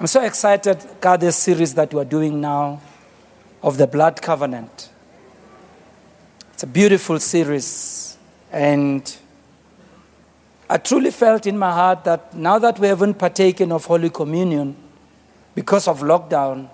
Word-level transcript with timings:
I'm 0.00 0.08
so 0.08 0.22
excited, 0.22 0.84
God, 1.00 1.20
this 1.20 1.36
series 1.36 1.74
that 1.74 1.94
we're 1.94 2.04
doing 2.04 2.40
now 2.40 2.80
of 3.62 3.78
the 3.78 3.86
blood 3.86 4.20
covenant. 4.20 4.90
It's 6.52 6.64
a 6.64 6.66
beautiful 6.66 7.20
series. 7.20 8.18
And 8.50 9.16
I 10.68 10.78
truly 10.78 11.12
felt 11.12 11.46
in 11.46 11.56
my 11.56 11.70
heart 11.70 12.02
that 12.04 12.34
now 12.34 12.58
that 12.58 12.80
we 12.80 12.88
haven't 12.88 13.14
partaken 13.14 13.70
of 13.70 13.84
Holy 13.84 14.10
Communion 14.10 14.74
because 15.54 15.86
of 15.86 16.00
lockdown, 16.00 16.68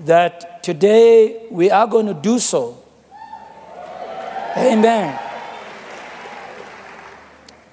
that 0.00 0.62
today 0.62 1.46
we 1.50 1.70
are 1.70 1.86
going 1.86 2.06
to 2.06 2.14
do 2.14 2.38
so. 2.38 2.76
Amen. 4.54 5.18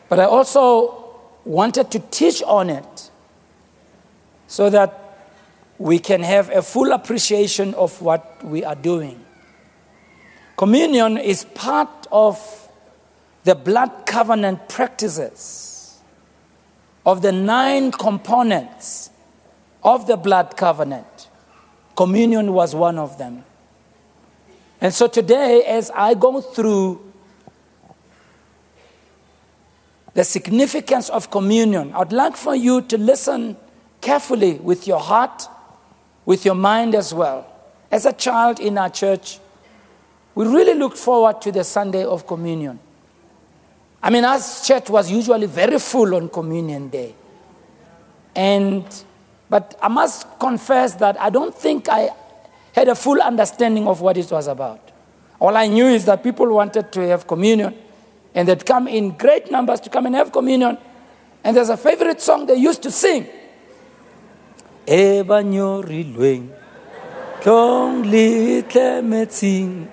But 0.08 0.22
I 0.22 0.24
also 0.24 1.18
wanted 1.44 1.92
to 1.92 2.00
teach 2.00 2.42
on 2.44 2.70
it 2.70 3.09
so 4.50 4.68
that 4.72 5.16
we 5.78 6.00
can 6.00 6.24
have 6.24 6.50
a 6.50 6.62
full 6.64 6.92
appreciation 6.92 7.74
of 7.76 8.02
what 8.02 8.44
we 8.44 8.66
are 8.66 8.76
doing. 8.76 9.24
Communion 10.58 11.18
is 11.20 11.46
part 11.54 12.08
of 12.12 12.68
the 13.44 13.54
blood 13.54 14.08
covenant 14.08 14.68
practices 14.68 16.02
of 17.06 17.22
the 17.22 17.32
nine 17.32 17.92
components 17.92 19.12
of 19.84 20.08
the 20.08 20.18
blood 20.18 20.58
covenant. 20.58 21.30
Communion 21.96 22.52
was 22.52 22.74
one 22.74 22.98
of 22.98 23.20
them. 23.20 23.44
And 24.82 24.92
so 24.92 25.08
today, 25.08 25.64
as 25.64 25.92
I 25.92 26.16
go 26.16 26.42
through 26.42 27.14
the 30.16 30.24
significance 30.24 31.08
of 31.10 31.30
communion, 31.30 31.94
I'd 31.94 32.12
like 32.12 32.36
for 32.36 32.56
you 32.56 32.82
to 32.82 32.98
listen 32.98 33.56
carefully 34.02 34.54
with 34.54 34.88
your 34.88 35.00
heart, 35.00 35.48
with 36.26 36.46
your 36.46 36.56
mind 36.56 36.96
as 36.96 37.14
well. 37.14 37.46
As 37.92 38.06
a 38.06 38.14
child 38.14 38.60
in 38.60 38.78
our 38.78 38.90
church, 38.90 39.40
we 40.36 40.46
really 40.46 40.76
looked 40.76 40.98
forward 40.98 41.42
to 41.42 41.52
the 41.52 41.64
Sunday 41.64 42.04
of 42.04 42.26
communion. 42.28 42.80
I 44.02 44.10
mean, 44.10 44.24
our 44.24 44.40
church 44.64 44.90
was 44.90 45.12
usually 45.12 45.48
very 45.48 45.80
full 45.80 46.16
on 46.16 46.30
communion 46.30 46.90
day. 46.90 47.16
And, 48.36 48.86
but 49.50 49.78
I 49.82 49.88
must 49.90 50.40
confess 50.40 50.94
that 50.96 51.20
I 51.20 51.30
don't 51.30 51.54
think 51.54 51.90
I 51.90 52.10
had 52.74 52.88
a 52.88 52.96
full 52.96 53.22
understanding 53.22 53.88
of 53.88 54.00
what 54.02 54.18
it 54.18 54.32
was 54.32 54.48
about. 54.48 54.92
All 55.40 55.56
I 55.56 55.68
knew 55.68 55.88
is 55.88 56.06
that 56.06 56.24
people 56.24 56.48
wanted 56.48 56.92
to 56.92 57.02
have 57.08 57.28
communion 57.28 57.76
and 58.36 58.48
they'd 58.48 58.66
come 58.66 58.88
in 58.88 59.12
great 59.18 59.52
numbers 59.52 59.80
to 59.82 59.90
come 59.90 60.06
and 60.06 60.16
have 60.16 60.32
communion. 60.32 60.78
And 61.44 61.56
there's 61.56 61.70
a 61.70 61.78
favorite 61.78 62.22
song 62.22 62.46
they 62.46 62.56
used 62.56 62.84
to 62.84 62.92
sing. 62.92 63.28
Ebanyorilweng, 64.90 66.50
kong 67.46 68.10
litle 68.10 69.06
metsing, 69.06 69.86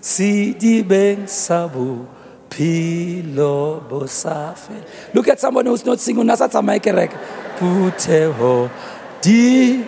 si 0.00 0.56
beng 0.80 1.28
sabu, 1.28 2.08
pilo 2.48 3.84
bosafe. 3.84 4.80
Look 5.12 5.28
at 5.28 5.36
someone 5.36 5.68
who's 5.68 5.84
not 5.84 6.00
singing, 6.00 6.24
nasa 6.24 6.48
tsamay 6.48 6.80
kerek. 6.80 7.12
Puteho, 7.60 8.72
di. 9.20 9.84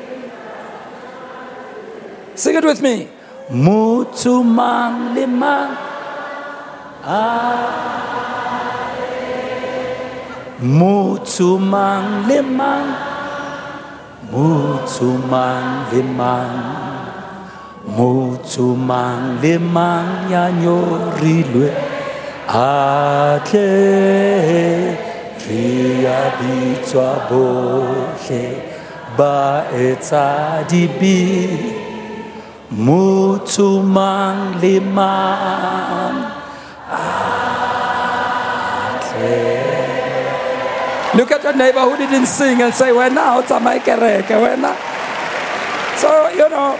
Sing 2.36 2.54
it 2.54 2.64
with 2.68 2.84
me. 2.84 3.08
Mutu 3.48 4.44
mang. 4.44 5.16
Mutu 10.60 11.56
mang 11.56 12.28
limang. 12.28 12.92
Mutu 12.98 12.98
mang 13.00 13.07
limang. 15.92 16.56
Mutu 17.88 18.76
mang 18.76 19.40
limang 19.40 20.28
ya 20.30 20.52
nyorilwe. 20.52 21.72
Atle 22.48 23.68
ria 25.48 26.20
bitswa 26.38 27.28
bohle 27.28 28.44
ba 29.16 29.64
etsa 29.72 30.64
dibi 30.68 31.48
motho 32.70 33.80
mang 33.82 34.60
le 34.60 34.76
mang 34.80 36.16
Look 41.18 41.32
at 41.32 41.42
your 41.42 41.52
neighbor 41.52 41.80
who 41.80 41.96
didn't 41.96 42.26
sing 42.26 42.62
and 42.62 42.72
say, 42.72 42.92
When 42.92 43.12
now, 43.12 43.40
when 43.40 43.80
So, 45.98 46.28
you 46.28 46.48
know, 46.48 46.78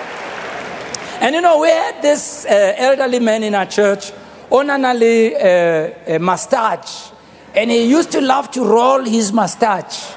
and 1.21 1.34
you 1.34 1.41
know, 1.41 1.59
we 1.59 1.69
had 1.71 2.00
this 2.00 2.47
uh, 2.47 2.75
elderly 2.77 3.19
man 3.19 3.43
in 3.43 3.56
our 3.56 3.66
church, 3.66 4.12
Onanali 4.48 5.34
uh, 5.34 6.15
uh, 6.15 6.19
mustache, 6.21 7.10
and 7.53 7.69
he 7.69 7.91
used 7.91 8.12
to 8.12 8.21
love 8.21 8.48
to 8.53 8.65
roll 8.65 9.03
his 9.03 9.32
mustache. 9.32 10.15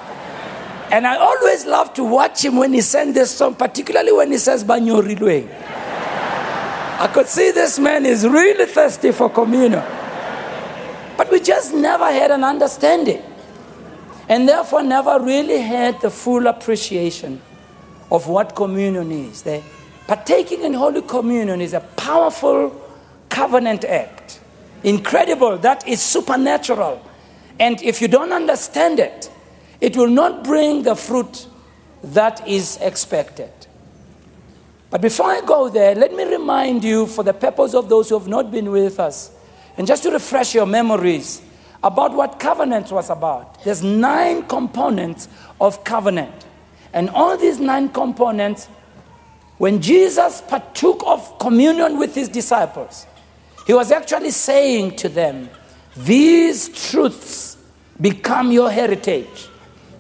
And 0.92 1.08
I 1.08 1.16
always 1.18 1.66
love 1.66 1.92
to 1.96 2.04
watch 2.04 2.46
him 2.46 2.58
when 2.58 2.74
he 2.74 2.82
sang 2.82 3.14
this 3.14 3.36
song, 3.36 3.56
particularly 3.56 4.12
when 4.12 4.32
he 4.32 4.38
says 4.38 4.64
Banyo 4.64 5.02
Rilwe. 5.02 5.50
I 7.00 7.08
could 7.12 7.26
see 7.26 7.50
this 7.50 7.80
man 7.80 8.06
is 8.06 8.28
really 8.28 8.68
thirsty 8.68 9.14
for 9.14 9.32
communion. 9.32 9.84
But 11.18 11.32
we 11.32 11.40
just 11.40 11.74
never 11.74 12.06
had 12.06 12.30
an 12.30 12.44
understanding. 12.44 13.24
And 14.30 14.48
therefore 14.48 14.84
never 14.84 15.20
really 15.20 15.60
had 15.60 16.00
the 16.02 16.10
full 16.10 16.48
appreciation 16.48 17.42
of 18.12 18.28
what 18.28 18.56
communion 18.56 19.12
is. 19.12 19.42
The 19.42 19.62
partaking 20.08 20.64
in 20.64 20.74
Holy 20.74 21.02
Communion 21.02 21.62
is 21.62 21.74
a 21.74 21.80
powerful 21.80 22.76
covenant 23.30 23.86
act. 23.86 24.40
Incredible, 24.84 25.58
that 25.60 25.88
is 25.88 26.02
supernatural. 26.02 27.06
And 27.60 27.82
if 27.82 28.02
you 28.02 28.08
don't 28.08 28.32
understand 28.32 29.00
it, 29.00 29.32
it 29.80 29.96
will 29.96 30.10
not 30.10 30.44
bring 30.44 30.84
the 30.84 30.96
fruit 30.96 31.48
that 32.04 32.48
is 32.48 32.78
expected. 32.82 33.52
But 34.90 35.02
before 35.02 35.28
I 35.28 35.42
go 35.42 35.70
there, 35.70 35.96
let 35.96 36.14
me 36.14 36.24
remind 36.26 36.84
you, 36.84 37.08
for 37.08 37.24
the 37.24 37.34
purpose 37.34 37.74
of 37.74 37.88
those 37.88 38.10
who 38.10 38.20
have 38.20 38.28
not 38.28 38.52
been 38.52 38.72
with 38.72 39.00
us, 39.00 39.32
and 39.78 39.88
just 39.88 40.04
to 40.04 40.12
refresh 40.12 40.54
your 40.54 40.66
memories 40.66 41.42
about 41.84 42.14
what 42.14 42.40
covenant 42.40 42.92
was 42.92 43.10
about. 43.10 43.64
There's 43.64 43.82
nine 43.84 44.44
components 44.44 45.28
of 45.60 45.84
covenant. 45.84 46.46
And 46.94 47.10
all 47.10 47.38
these 47.38 47.60
nine 47.60 47.90
components, 47.90 48.68
when 49.58 49.82
Jesus 49.82 50.42
partook 50.48 51.04
of 51.06 51.40
communion 51.40 51.98
with 51.98 52.14
his 52.14 52.30
disciples, 52.30 53.06
he 53.66 53.74
was 53.74 53.92
actually 53.92 54.32
saying 54.32 54.96
to 54.98 55.10
them, 55.10 55.50
These 55.96 56.90
truths 56.90 57.58
become 58.00 58.52
your 58.52 58.70
heritage. 58.70 59.48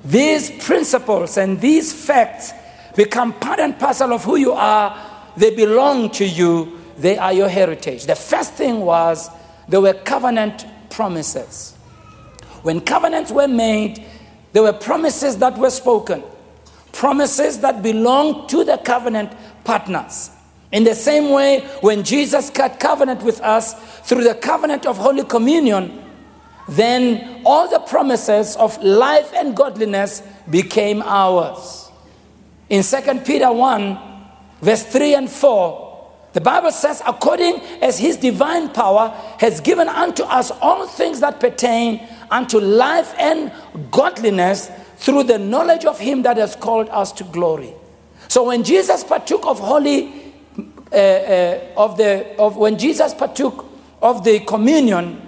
These 0.03 0.63
principles 0.63 1.37
and 1.37 1.61
these 1.61 1.93
facts 1.93 2.53
become 2.95 3.33
part 3.33 3.59
and 3.59 3.77
parcel 3.77 4.13
of 4.13 4.23
who 4.23 4.35
you 4.35 4.51
are. 4.53 4.97
They 5.37 5.55
belong 5.55 6.09
to 6.11 6.25
you, 6.25 6.79
they 6.97 7.17
are 7.17 7.31
your 7.31 7.49
heritage. 7.49 8.05
The 8.05 8.15
first 8.15 8.53
thing 8.53 8.81
was 8.81 9.29
there 9.69 9.81
were 9.81 9.93
covenant 9.93 10.65
promises. 10.89 11.70
When 12.63 12.81
covenants 12.81 13.31
were 13.31 13.47
made, 13.47 14.05
there 14.53 14.63
were 14.63 14.73
promises 14.73 15.37
that 15.37 15.57
were 15.57 15.69
spoken, 15.69 16.23
promises 16.91 17.59
that 17.59 17.81
belonged 17.81 18.49
to 18.49 18.63
the 18.63 18.77
covenant 18.77 19.31
partners. 19.63 20.31
In 20.71 20.83
the 20.83 20.95
same 20.95 21.31
way, 21.31 21.61
when 21.81 22.03
Jesus 22.03 22.49
cut 22.49 22.79
covenant 22.79 23.23
with 23.23 23.41
us 23.41 23.73
through 24.01 24.23
the 24.23 24.35
covenant 24.35 24.85
of 24.85 24.97
Holy 24.97 25.23
Communion, 25.23 26.01
then 26.69 27.41
all 27.45 27.69
the 27.69 27.79
promises 27.79 28.55
of 28.55 28.81
life 28.81 29.33
and 29.35 29.55
godliness 29.55 30.23
became 30.49 31.01
ours. 31.01 31.91
In 32.69 32.83
2 32.83 33.19
Peter 33.25 33.51
1, 33.51 33.99
verse 34.61 34.83
3 34.85 35.15
and 35.15 35.29
4, 35.29 35.91
the 36.33 36.39
Bible 36.39 36.71
says, 36.71 37.01
according 37.05 37.59
as 37.81 37.99
his 37.99 38.15
divine 38.15 38.69
power 38.69 39.09
has 39.39 39.59
given 39.59 39.89
unto 39.89 40.23
us 40.23 40.51
all 40.61 40.87
things 40.87 41.19
that 41.19 41.41
pertain 41.41 42.07
unto 42.31 42.59
life 42.59 43.13
and 43.19 43.51
godliness 43.91 44.71
through 44.97 45.23
the 45.23 45.37
knowledge 45.37 45.85
of 45.85 45.99
him 45.99 46.23
that 46.23 46.37
has 46.37 46.55
called 46.55 46.89
us 46.89 47.11
to 47.13 47.23
glory. 47.25 47.73
So 48.27 48.45
when 48.45 48.63
Jesus 48.63 49.03
partook 49.03 49.45
of 49.45 49.59
holy, 49.59 50.33
uh, 50.91 50.95
uh, 50.95 51.59
of 51.77 51.97
the, 51.97 52.35
of 52.39 52.57
when 52.57 52.77
Jesus 52.77 53.13
partook 53.13 53.65
of 54.01 54.23
the 54.23 54.39
communion, 54.39 55.21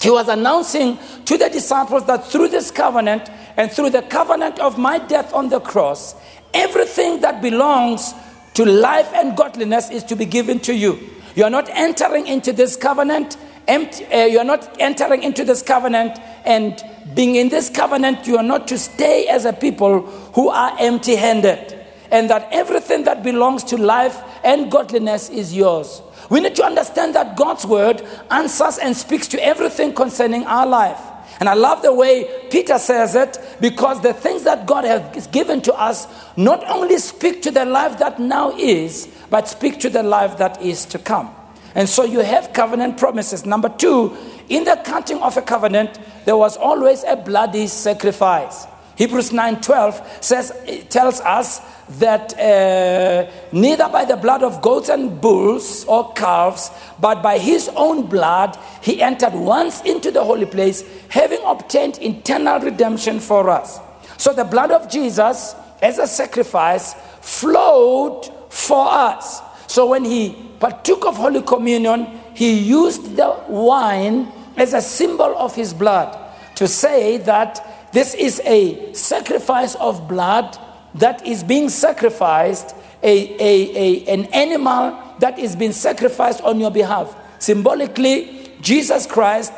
he 0.00 0.10
was 0.10 0.28
announcing 0.28 0.98
to 1.24 1.36
the 1.36 1.48
disciples 1.48 2.06
that 2.06 2.24
through 2.24 2.48
this 2.48 2.70
covenant 2.70 3.28
and 3.56 3.72
through 3.72 3.90
the 3.90 4.02
covenant 4.02 4.58
of 4.60 4.78
my 4.78 4.98
death 4.98 5.32
on 5.32 5.48
the 5.48 5.60
cross, 5.60 6.14
Everything 6.56 7.20
that 7.20 7.42
belongs 7.42 8.14
to 8.54 8.64
life 8.64 9.12
and 9.12 9.36
godliness 9.36 9.90
is 9.90 10.02
to 10.04 10.16
be 10.16 10.24
given 10.24 10.58
to 10.60 10.74
you. 10.74 10.98
You 11.34 11.44
are 11.44 11.50
not 11.50 11.68
entering 11.68 12.26
into 12.26 12.50
this 12.50 12.76
covenant. 12.76 13.36
Empty, 13.68 14.06
uh, 14.06 14.24
you 14.26 14.38
are 14.38 14.44
not 14.44 14.76
entering 14.80 15.22
into 15.22 15.44
this 15.44 15.62
covenant 15.62 16.18
and 16.44 16.82
being 17.14 17.36
in 17.36 17.48
this 17.48 17.70
covenant, 17.70 18.26
you 18.26 18.36
are 18.36 18.42
not 18.42 18.68
to 18.68 18.78
stay 18.78 19.26
as 19.28 19.44
a 19.44 19.52
people 19.52 20.02
who 20.34 20.48
are 20.48 20.76
empty 20.78 21.16
handed, 21.16 21.84
and 22.10 22.28
that 22.30 22.48
everything 22.52 23.04
that 23.04 23.22
belongs 23.22 23.64
to 23.64 23.76
life 23.76 24.22
and 24.44 24.70
godliness 24.70 25.30
is 25.30 25.54
yours. 25.54 26.02
We 26.30 26.40
need 26.40 26.56
to 26.56 26.64
understand 26.64 27.14
that 27.14 27.36
God's 27.36 27.64
word 27.64 28.02
answers 28.30 28.78
and 28.78 28.96
speaks 28.96 29.28
to 29.28 29.44
everything 29.44 29.94
concerning 29.94 30.44
our 30.44 30.66
life. 30.66 31.00
And 31.38 31.48
I 31.48 31.54
love 31.54 31.82
the 31.82 31.92
way 31.92 32.46
Peter 32.50 32.78
says 32.78 33.14
it 33.14 33.38
because 33.60 34.00
the 34.00 34.14
things 34.14 34.44
that 34.44 34.66
God 34.66 34.84
has 34.84 35.26
given 35.28 35.60
to 35.62 35.74
us 35.74 36.06
not 36.36 36.64
only 36.68 36.98
speak 36.98 37.42
to 37.42 37.50
the 37.50 37.64
life 37.64 37.98
that 37.98 38.18
now 38.18 38.56
is, 38.56 39.08
but 39.30 39.48
speak 39.48 39.78
to 39.80 39.90
the 39.90 40.02
life 40.02 40.38
that 40.38 40.60
is 40.62 40.84
to 40.86 40.98
come. 40.98 41.34
And 41.76 41.86
so 41.86 42.04
you 42.04 42.20
have 42.20 42.54
covenant 42.54 42.96
promises. 42.96 43.44
Number 43.44 43.68
two, 43.68 44.16
in 44.48 44.64
the 44.64 44.80
cutting 44.82 45.18
of 45.18 45.36
a 45.36 45.42
covenant, 45.42 45.98
there 46.24 46.36
was 46.36 46.56
always 46.56 47.04
a 47.04 47.16
bloody 47.16 47.66
sacrifice. 47.66 48.66
Hebrews 48.96 49.30
9:12 49.30 50.24
says 50.24 50.52
tells 50.88 51.20
us 51.20 51.60
that 52.00 52.32
uh, 52.40 53.30
neither 53.52 53.90
by 53.90 54.06
the 54.06 54.16
blood 54.16 54.42
of 54.42 54.62
goats 54.62 54.88
and 54.88 55.20
bulls 55.20 55.84
or 55.84 56.14
calves, 56.14 56.70
but 56.98 57.22
by 57.22 57.36
his 57.36 57.68
own 57.76 58.06
blood 58.06 58.58
he 58.80 59.02
entered 59.02 59.34
once 59.34 59.82
into 59.82 60.10
the 60.10 60.24
holy 60.24 60.46
place, 60.46 60.82
having 61.10 61.40
obtained 61.44 62.00
eternal 62.00 62.58
redemption 62.58 63.20
for 63.20 63.50
us. 63.50 63.78
So 64.16 64.32
the 64.32 64.44
blood 64.44 64.70
of 64.70 64.88
Jesus, 64.90 65.54
as 65.82 65.98
a 65.98 66.06
sacrifice, 66.06 66.94
flowed 67.20 68.32
for 68.48 68.88
us. 68.88 69.42
So 69.66 69.86
when 69.86 70.04
he 70.04 70.36
partook 70.60 71.06
of 71.06 71.16
Holy 71.16 71.42
Communion, 71.42 72.06
he 72.34 72.58
used 72.58 73.16
the 73.16 73.36
wine 73.48 74.32
as 74.56 74.74
a 74.74 74.80
symbol 74.80 75.36
of 75.36 75.54
his 75.54 75.74
blood 75.74 76.16
to 76.56 76.66
say 76.66 77.18
that 77.18 77.90
this 77.92 78.14
is 78.14 78.40
a 78.44 78.92
sacrifice 78.94 79.74
of 79.76 80.08
blood 80.08 80.58
that 80.94 81.26
is 81.26 81.42
being 81.42 81.68
sacrificed, 81.68 82.74
a, 83.02 83.34
a, 83.34 83.76
a, 83.76 84.06
an 84.06 84.24
animal 84.26 84.98
that 85.18 85.38
is 85.38 85.56
being 85.56 85.72
sacrificed 85.72 86.40
on 86.42 86.58
your 86.60 86.70
behalf. 86.70 87.14
Symbolically, 87.38 88.50
Jesus 88.60 89.06
Christ 89.06 89.52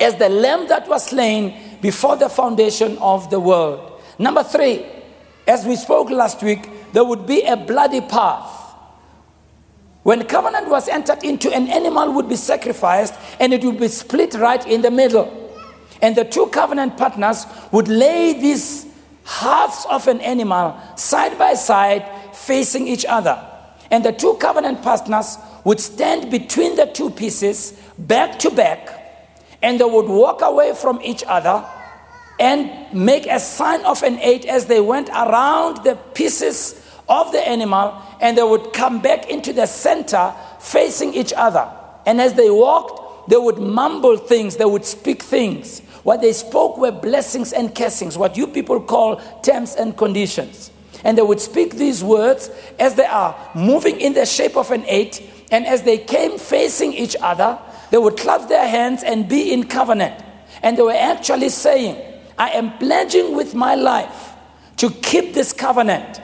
as 0.00 0.16
the 0.16 0.28
lamb 0.28 0.68
that 0.68 0.88
was 0.88 1.06
slain 1.06 1.54
before 1.80 2.16
the 2.16 2.28
foundation 2.28 2.98
of 2.98 3.30
the 3.30 3.40
world. 3.40 4.00
Number 4.18 4.42
three, 4.42 4.84
as 5.46 5.66
we 5.66 5.76
spoke 5.76 6.10
last 6.10 6.42
week, 6.42 6.68
there 6.92 7.04
would 7.04 7.26
be 7.26 7.42
a 7.42 7.56
bloody 7.56 8.00
path. 8.00 8.55
When 10.06 10.24
covenant 10.24 10.68
was 10.68 10.86
entered 10.86 11.24
into, 11.24 11.52
an 11.52 11.66
animal 11.66 12.12
would 12.12 12.28
be 12.28 12.36
sacrificed 12.36 13.12
and 13.40 13.52
it 13.52 13.64
would 13.64 13.80
be 13.80 13.88
split 13.88 14.34
right 14.34 14.64
in 14.64 14.82
the 14.82 14.90
middle. 14.92 15.52
And 16.00 16.14
the 16.14 16.24
two 16.24 16.46
covenant 16.46 16.96
partners 16.96 17.44
would 17.72 17.88
lay 17.88 18.34
these 18.34 18.86
halves 19.24 19.84
of 19.90 20.06
an 20.06 20.20
animal 20.20 20.80
side 20.94 21.36
by 21.36 21.54
side, 21.54 22.08
facing 22.32 22.86
each 22.86 23.04
other. 23.04 23.36
And 23.90 24.04
the 24.04 24.12
two 24.12 24.34
covenant 24.34 24.80
partners 24.80 25.38
would 25.64 25.80
stand 25.80 26.30
between 26.30 26.76
the 26.76 26.86
two 26.86 27.10
pieces, 27.10 27.72
back 27.98 28.38
to 28.38 28.50
back, 28.52 28.88
and 29.60 29.80
they 29.80 29.84
would 29.84 30.06
walk 30.06 30.40
away 30.40 30.72
from 30.76 31.00
each 31.02 31.24
other 31.26 31.68
and 32.38 32.70
make 32.94 33.26
a 33.26 33.40
sign 33.40 33.84
of 33.84 34.04
an 34.04 34.20
eight 34.20 34.44
as 34.44 34.66
they 34.66 34.80
went 34.80 35.08
around 35.08 35.82
the 35.82 35.96
pieces 36.14 36.85
of 37.08 37.32
the 37.32 37.48
animal, 37.48 38.00
and 38.20 38.36
they 38.36 38.42
would 38.42 38.72
come 38.72 39.00
back 39.00 39.30
into 39.30 39.52
the 39.52 39.66
center, 39.66 40.34
facing 40.60 41.14
each 41.14 41.32
other. 41.36 41.68
And 42.04 42.20
as 42.20 42.34
they 42.34 42.50
walked, 42.50 43.28
they 43.28 43.36
would 43.36 43.58
mumble 43.58 44.16
things, 44.16 44.56
they 44.56 44.64
would 44.64 44.84
speak 44.84 45.22
things. 45.22 45.80
What 46.02 46.20
they 46.20 46.32
spoke 46.32 46.78
were 46.78 46.92
blessings 46.92 47.52
and 47.52 47.74
cursings, 47.74 48.16
what 48.16 48.36
you 48.36 48.46
people 48.46 48.80
call 48.80 49.16
terms 49.42 49.74
and 49.74 49.96
conditions. 49.96 50.70
And 51.04 51.18
they 51.18 51.22
would 51.22 51.40
speak 51.40 51.74
these 51.74 52.02
words 52.02 52.50
as 52.78 52.94
they 52.94 53.06
are 53.06 53.36
moving 53.54 54.00
in 54.00 54.14
the 54.14 54.26
shape 54.26 54.56
of 54.56 54.70
an 54.70 54.84
eight, 54.86 55.22
and 55.50 55.66
as 55.66 55.82
they 55.82 55.98
came 55.98 56.38
facing 56.38 56.92
each 56.92 57.16
other, 57.20 57.58
they 57.90 57.98
would 57.98 58.16
clap 58.16 58.48
their 58.48 58.66
hands 58.66 59.02
and 59.02 59.28
be 59.28 59.52
in 59.52 59.64
covenant. 59.64 60.22
And 60.62 60.76
they 60.76 60.82
were 60.82 60.92
actually 60.92 61.50
saying, 61.50 61.96
I 62.38 62.50
am 62.50 62.76
pledging 62.78 63.36
with 63.36 63.54
my 63.54 63.74
life 63.74 64.34
to 64.78 64.90
keep 64.90 65.34
this 65.34 65.52
covenant. 65.52 66.20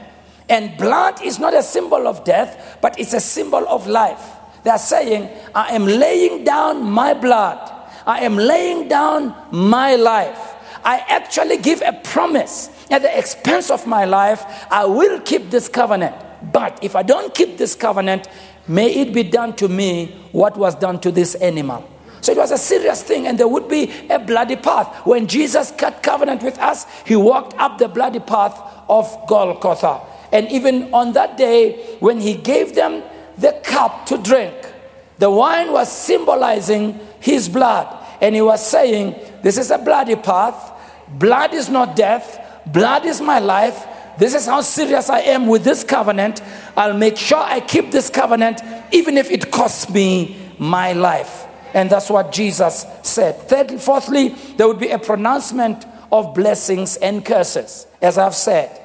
And 0.53 0.77
blood 0.77 1.23
is 1.25 1.39
not 1.39 1.55
a 1.55 1.63
symbol 1.63 2.07
of 2.07 2.23
death, 2.25 2.79
but 2.83 3.01
it's 3.01 3.15
a 3.15 3.21
symbol 3.21 3.67
of 3.67 3.87
life. 3.87 4.23
They 4.63 4.71
are 4.71 4.79
saying, 4.79 5.29
I 5.55 5.75
am 5.75 5.87
laying 5.87 6.45
down 6.45 6.85
my 6.89 7.15
blood 7.15 7.73
I 8.07 8.21
am 8.21 8.37
laying 8.37 8.89
down 8.89 9.35
my 9.51 9.95
life. 9.97 10.57
I 10.85 10.99
actually 11.09 11.59
give 11.59 11.83
a 11.83 11.93
promise 11.93 12.71
at 12.91 13.03
the 13.03 13.19
expense 13.19 13.71
of 13.71 13.87
my 13.87 14.05
life, 14.05 14.45
I 14.71 14.85
will 14.85 15.21
keep 15.21 15.51
this 15.51 15.69
covenant. 15.69 16.17
But 16.53 16.79
if 16.83 16.97
I 16.97 17.03
don't 17.03 17.33
keep 17.35 17.57
this 17.57 17.75
covenant, 17.75 18.29
may 18.67 18.93
it 18.93 19.15
be 19.15 19.23
done 19.23 19.55
to 19.57 19.69
me 19.69 20.07
what 20.33 20.57
was 20.57 20.75
done 20.75 21.01
to 21.01 21.13
this 21.13 21.37
animal. 21.37 21.89
So 22.21 22.33
it 22.33 22.39
was 22.39 22.51
a 22.53 22.59
serious 22.59 23.03
thing, 23.03 23.27
and 23.27 23.39
there 23.39 23.49
would 23.49 23.69
be 23.69 23.91
a 24.09 24.19
bloody 24.19 24.57
path. 24.57 25.07
When 25.07 25.27
Jesus 25.27 25.73
cut 25.73 26.03
covenant 26.03 26.43
with 26.43 26.59
us, 26.59 26.87
he 27.05 27.17
walked 27.17 27.55
up 27.59 27.79
the 27.79 27.89
bloody 27.89 28.21
path 28.21 28.61
of 28.89 29.07
Golgotha. 29.29 30.01
And 30.33 30.51
even 30.51 30.93
on 30.95 31.13
that 31.13 31.37
day, 31.37 31.97
when 32.01 32.21
he 32.21 32.35
gave 32.35 32.75
them 32.75 33.03
the 33.39 33.53
cup 33.63 34.07
to 34.07 34.19
drink, 34.19 34.55
the 35.19 35.31
wine 35.31 35.73
was 35.73 35.91
symbolizing 35.93 36.99
his 37.21 37.49
blood. 37.49 37.87
And 38.21 38.35
he 38.35 38.41
was 38.41 38.67
saying, 38.67 39.15
This 39.43 39.59
is 39.59 39.71
a 39.71 39.79
bloody 39.79 40.17
path. 40.17 40.73
Blood 41.09 41.55
is 41.55 41.69
not 41.69 41.95
death. 41.95 42.39
Blood 42.67 43.05
is 43.05 43.21
my 43.21 43.39
life. 43.39 43.87
This 44.19 44.35
is 44.35 44.47
how 44.47 44.61
serious 44.61 45.11
I 45.11 45.21
am 45.21 45.47
with 45.47 45.65
this 45.65 45.85
covenant. 45.85 46.43
I'll 46.77 46.97
make 46.97 47.17
sure 47.17 47.39
I 47.39 47.61
keep 47.61 47.91
this 47.91 48.11
covenant, 48.11 48.61
even 48.93 49.17
if 49.17 49.31
it 49.31 49.51
costs 49.51 49.91
me 49.91 50.37
my 50.59 50.93
life. 50.93 51.47
And 51.75 51.89
that's 51.89 52.11
what 52.11 52.33
Jesus 52.33 52.87
said. 53.03 53.37
Thirdly, 53.49 53.79
fourthly, 53.79 54.29
there 54.57 54.69
would 54.69 54.79
be 54.79 54.91
a 54.91 54.99
pronouncement 54.99 55.87
of 56.11 56.35
blessings 56.35 56.97
and 56.97 57.25
curses, 57.25 57.87
as 58.01 58.19
I've 58.19 58.35
said. 58.35 58.82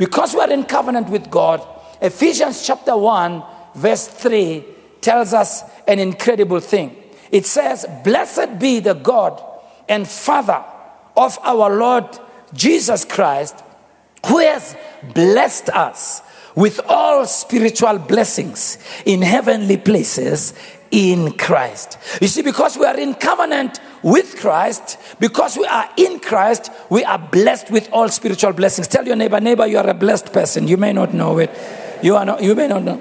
Because 0.00 0.32
we 0.32 0.40
are 0.40 0.50
in 0.50 0.64
covenant 0.64 1.10
with 1.10 1.30
God, 1.30 1.60
Ephesians 2.00 2.66
chapter 2.66 2.96
1, 2.96 3.42
verse 3.74 4.08
3 4.08 4.64
tells 5.02 5.34
us 5.34 5.62
an 5.86 5.98
incredible 5.98 6.58
thing. 6.58 6.96
It 7.30 7.44
says, 7.44 7.84
Blessed 8.02 8.58
be 8.58 8.80
the 8.80 8.94
God 8.94 9.44
and 9.90 10.08
Father 10.08 10.64
of 11.14 11.38
our 11.42 11.76
Lord 11.76 12.06
Jesus 12.54 13.04
Christ, 13.04 13.62
who 14.26 14.38
has 14.38 14.74
blessed 15.12 15.68
us 15.68 16.22
with 16.54 16.80
all 16.88 17.26
spiritual 17.26 17.98
blessings 17.98 18.78
in 19.04 19.20
heavenly 19.20 19.76
places 19.76 20.54
in 20.90 21.32
Christ. 21.32 21.98
You 22.20 22.28
see, 22.28 22.42
because 22.42 22.76
we 22.76 22.84
are 22.84 22.98
in 22.98 23.14
covenant 23.14 23.80
with 24.02 24.36
Christ, 24.38 24.98
because 25.18 25.56
we 25.56 25.66
are 25.66 25.88
in 25.96 26.20
Christ, 26.20 26.70
we 26.88 27.04
are 27.04 27.18
blessed 27.18 27.70
with 27.70 27.88
all 27.92 28.08
spiritual 28.08 28.52
blessings. 28.52 28.88
Tell 28.88 29.06
your 29.06 29.16
neighbor, 29.16 29.40
neighbor, 29.40 29.66
you 29.66 29.78
are 29.78 29.88
a 29.88 29.94
blessed 29.94 30.32
person. 30.32 30.66
You 30.66 30.76
may 30.76 30.92
not 30.92 31.14
know 31.14 31.38
it. 31.38 31.50
You 32.02 32.16
are 32.16 32.24
not, 32.24 32.42
you 32.42 32.54
may 32.54 32.66
not 32.66 32.82
know. 32.82 33.00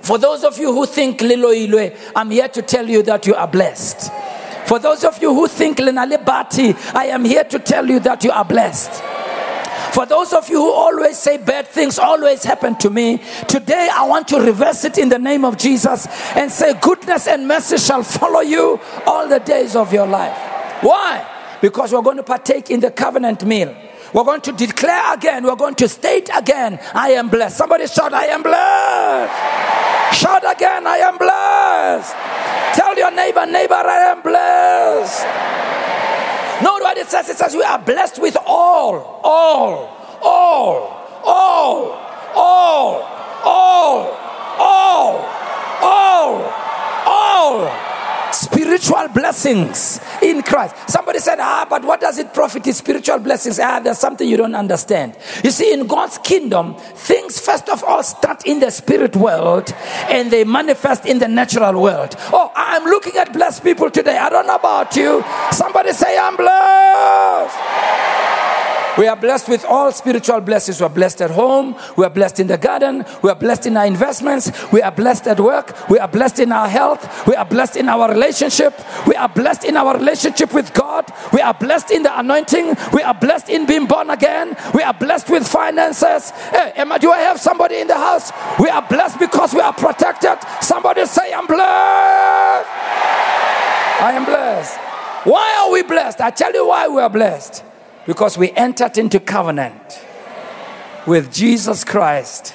For 0.00 0.18
those 0.18 0.42
of 0.42 0.58
you 0.58 0.72
who 0.72 0.86
think 0.86 1.20
Liloilwe, 1.20 1.96
I'm 2.16 2.30
here 2.30 2.48
to 2.48 2.62
tell 2.62 2.88
you 2.88 3.02
that 3.04 3.26
you 3.26 3.34
are 3.34 3.46
blessed. 3.46 4.10
For 4.66 4.78
those 4.78 5.04
of 5.04 5.20
you 5.20 5.34
who 5.34 5.46
think 5.48 5.78
Lenalebati, 5.78 6.94
I 6.94 7.06
am 7.06 7.24
here 7.24 7.44
to 7.44 7.58
tell 7.58 7.86
you 7.86 8.00
that 8.00 8.24
you 8.24 8.30
are 8.30 8.44
blessed. 8.44 9.02
For 9.92 10.06
those 10.06 10.32
of 10.32 10.48
you 10.48 10.56
who 10.56 10.72
always 10.72 11.18
say 11.18 11.36
bad 11.36 11.68
things 11.68 11.98
always 11.98 12.42
happen 12.44 12.76
to 12.78 12.88
me, 12.88 13.20
today 13.46 13.90
I 13.92 14.04
want 14.06 14.26
to 14.28 14.40
reverse 14.40 14.84
it 14.84 14.96
in 14.96 15.10
the 15.10 15.18
name 15.18 15.44
of 15.44 15.58
Jesus 15.58 16.06
and 16.34 16.50
say, 16.50 16.72
Goodness 16.80 17.28
and 17.28 17.46
mercy 17.46 17.76
shall 17.76 18.02
follow 18.02 18.40
you 18.40 18.80
all 19.06 19.28
the 19.28 19.38
days 19.38 19.76
of 19.76 19.92
your 19.92 20.06
life. 20.06 20.36
Why? 20.82 21.28
Because 21.60 21.92
we're 21.92 22.02
going 22.02 22.16
to 22.16 22.22
partake 22.22 22.70
in 22.70 22.80
the 22.80 22.90
covenant 22.90 23.44
meal. 23.44 23.76
We're 24.14 24.24
going 24.24 24.40
to 24.42 24.52
declare 24.52 25.14
again, 25.14 25.44
we're 25.44 25.56
going 25.56 25.74
to 25.76 25.88
state 25.88 26.30
again, 26.34 26.78
I 26.94 27.12
am 27.12 27.28
blessed. 27.28 27.56
Somebody 27.58 27.86
shout, 27.86 28.14
I 28.14 28.26
am 28.26 28.42
blessed. 28.42 30.18
Shout 30.18 30.42
again, 30.56 30.86
I 30.86 30.96
am 30.98 31.18
blessed. 31.18 32.14
Tell 32.78 32.96
your 32.96 33.10
neighbor, 33.10 33.44
neighbor, 33.46 33.74
I 33.74 34.12
am 34.12 34.22
blessed. 34.22 35.71
Note 36.60 36.82
what 36.82 36.98
it 36.98 37.08
says. 37.08 37.28
It 37.28 37.36
says 37.38 37.54
we 37.54 37.62
are 37.62 37.78
blessed 37.78 38.20
with 38.20 38.36
all, 38.46 39.20
all, 39.24 39.88
all, 40.22 40.88
all, 41.24 41.92
all, 42.34 43.02
all, 43.44 44.04
all, 44.58 45.18
all, 45.82 46.52
all, 47.06 47.91
spiritual 48.32 49.08
blessings 49.08 50.00
in 50.22 50.42
Christ. 50.42 50.74
Somebody 50.88 51.18
said, 51.18 51.38
Ah, 51.40 51.66
but 51.68 51.84
what 51.84 52.00
does 52.00 52.18
it 52.18 52.32
profit? 52.34 52.66
Is 52.66 52.78
spiritual 52.78 53.18
blessings? 53.18 53.58
Ah, 53.58 53.80
there's 53.80 53.98
something 53.98 54.28
you 54.28 54.36
don't 54.36 54.54
understand. 54.54 55.16
You 55.44 55.50
see, 55.50 55.72
in 55.72 55.86
God's 55.86 56.18
kingdom, 56.18 56.74
things 56.74 57.40
first 57.40 57.68
of 57.68 57.82
all 57.84 58.02
start 58.02 58.46
in 58.46 58.60
the 58.60 58.70
spirit 58.70 59.16
world 59.16 59.72
and 60.08 60.30
they 60.30 60.44
manifest 60.44 61.06
in 61.06 61.18
the 61.18 61.28
natural 61.28 61.80
world. 61.80 62.16
Oh, 62.32 62.52
I'm 62.54 62.84
looking 62.84 63.16
at 63.16 63.32
blessed 63.32 63.62
people 63.62 63.90
today. 63.90 64.18
I 64.18 64.28
don't 64.30 64.46
know 64.46 64.56
about 64.56 64.96
you. 64.96 65.24
Somebody 65.50 65.92
say, 65.92 66.18
I'm 66.18 66.36
blessed. 66.36 68.21
We 68.98 69.06
are 69.06 69.16
blessed 69.16 69.48
with 69.48 69.64
all 69.64 69.90
spiritual 69.90 70.40
blessings. 70.42 70.80
We 70.80 70.86
are 70.86 70.90
blessed 70.90 71.22
at 71.22 71.30
home. 71.30 71.76
We 71.96 72.04
are 72.04 72.10
blessed 72.10 72.40
in 72.40 72.46
the 72.46 72.58
garden. 72.58 73.06
We 73.22 73.30
are 73.30 73.34
blessed 73.34 73.66
in 73.66 73.76
our 73.76 73.86
investments. 73.86 74.52
We 74.70 74.82
are 74.82 74.92
blessed 74.92 75.26
at 75.28 75.40
work. 75.40 75.88
We 75.88 75.98
are 75.98 76.08
blessed 76.08 76.40
in 76.40 76.52
our 76.52 76.68
health. 76.68 77.26
We 77.26 77.34
are 77.34 77.46
blessed 77.46 77.76
in 77.76 77.88
our 77.88 78.10
relationship. 78.10 78.74
We 79.06 79.14
are 79.14 79.30
blessed 79.30 79.64
in 79.64 79.78
our 79.78 79.96
relationship 79.96 80.52
with 80.52 80.74
God. 80.74 81.10
We 81.32 81.40
are 81.40 81.54
blessed 81.54 81.90
in 81.90 82.02
the 82.02 82.18
anointing. 82.18 82.76
We 82.92 83.02
are 83.02 83.14
blessed 83.14 83.48
in 83.48 83.64
being 83.64 83.86
born 83.86 84.10
again. 84.10 84.56
We 84.74 84.82
are 84.82 84.94
blessed 84.94 85.30
with 85.30 85.48
finances. 85.48 86.30
Hey, 86.50 86.72
Emma, 86.76 86.98
do 86.98 87.10
I 87.10 87.20
have 87.20 87.40
somebody 87.40 87.78
in 87.78 87.88
the 87.88 87.96
house? 87.96 88.30
We 88.60 88.68
are 88.68 88.86
blessed 88.86 89.18
because 89.18 89.54
we 89.54 89.60
are 89.60 89.72
protected. 89.72 90.36
Somebody 90.60 91.06
say, 91.06 91.32
I'm 91.32 91.46
blessed. 91.46 92.68
I 94.02 94.12
am 94.12 94.26
blessed. 94.26 94.76
Why 95.24 95.64
are 95.64 95.72
we 95.72 95.82
blessed? 95.82 96.20
I 96.20 96.30
tell 96.30 96.52
you 96.52 96.66
why 96.66 96.88
we 96.88 97.00
are 97.00 97.08
blessed. 97.08 97.64
Because 98.06 98.36
we 98.36 98.50
entered 98.52 98.98
into 98.98 99.20
covenant 99.20 100.00
with 101.06 101.32
Jesus 101.32 101.84
Christ. 101.84 102.54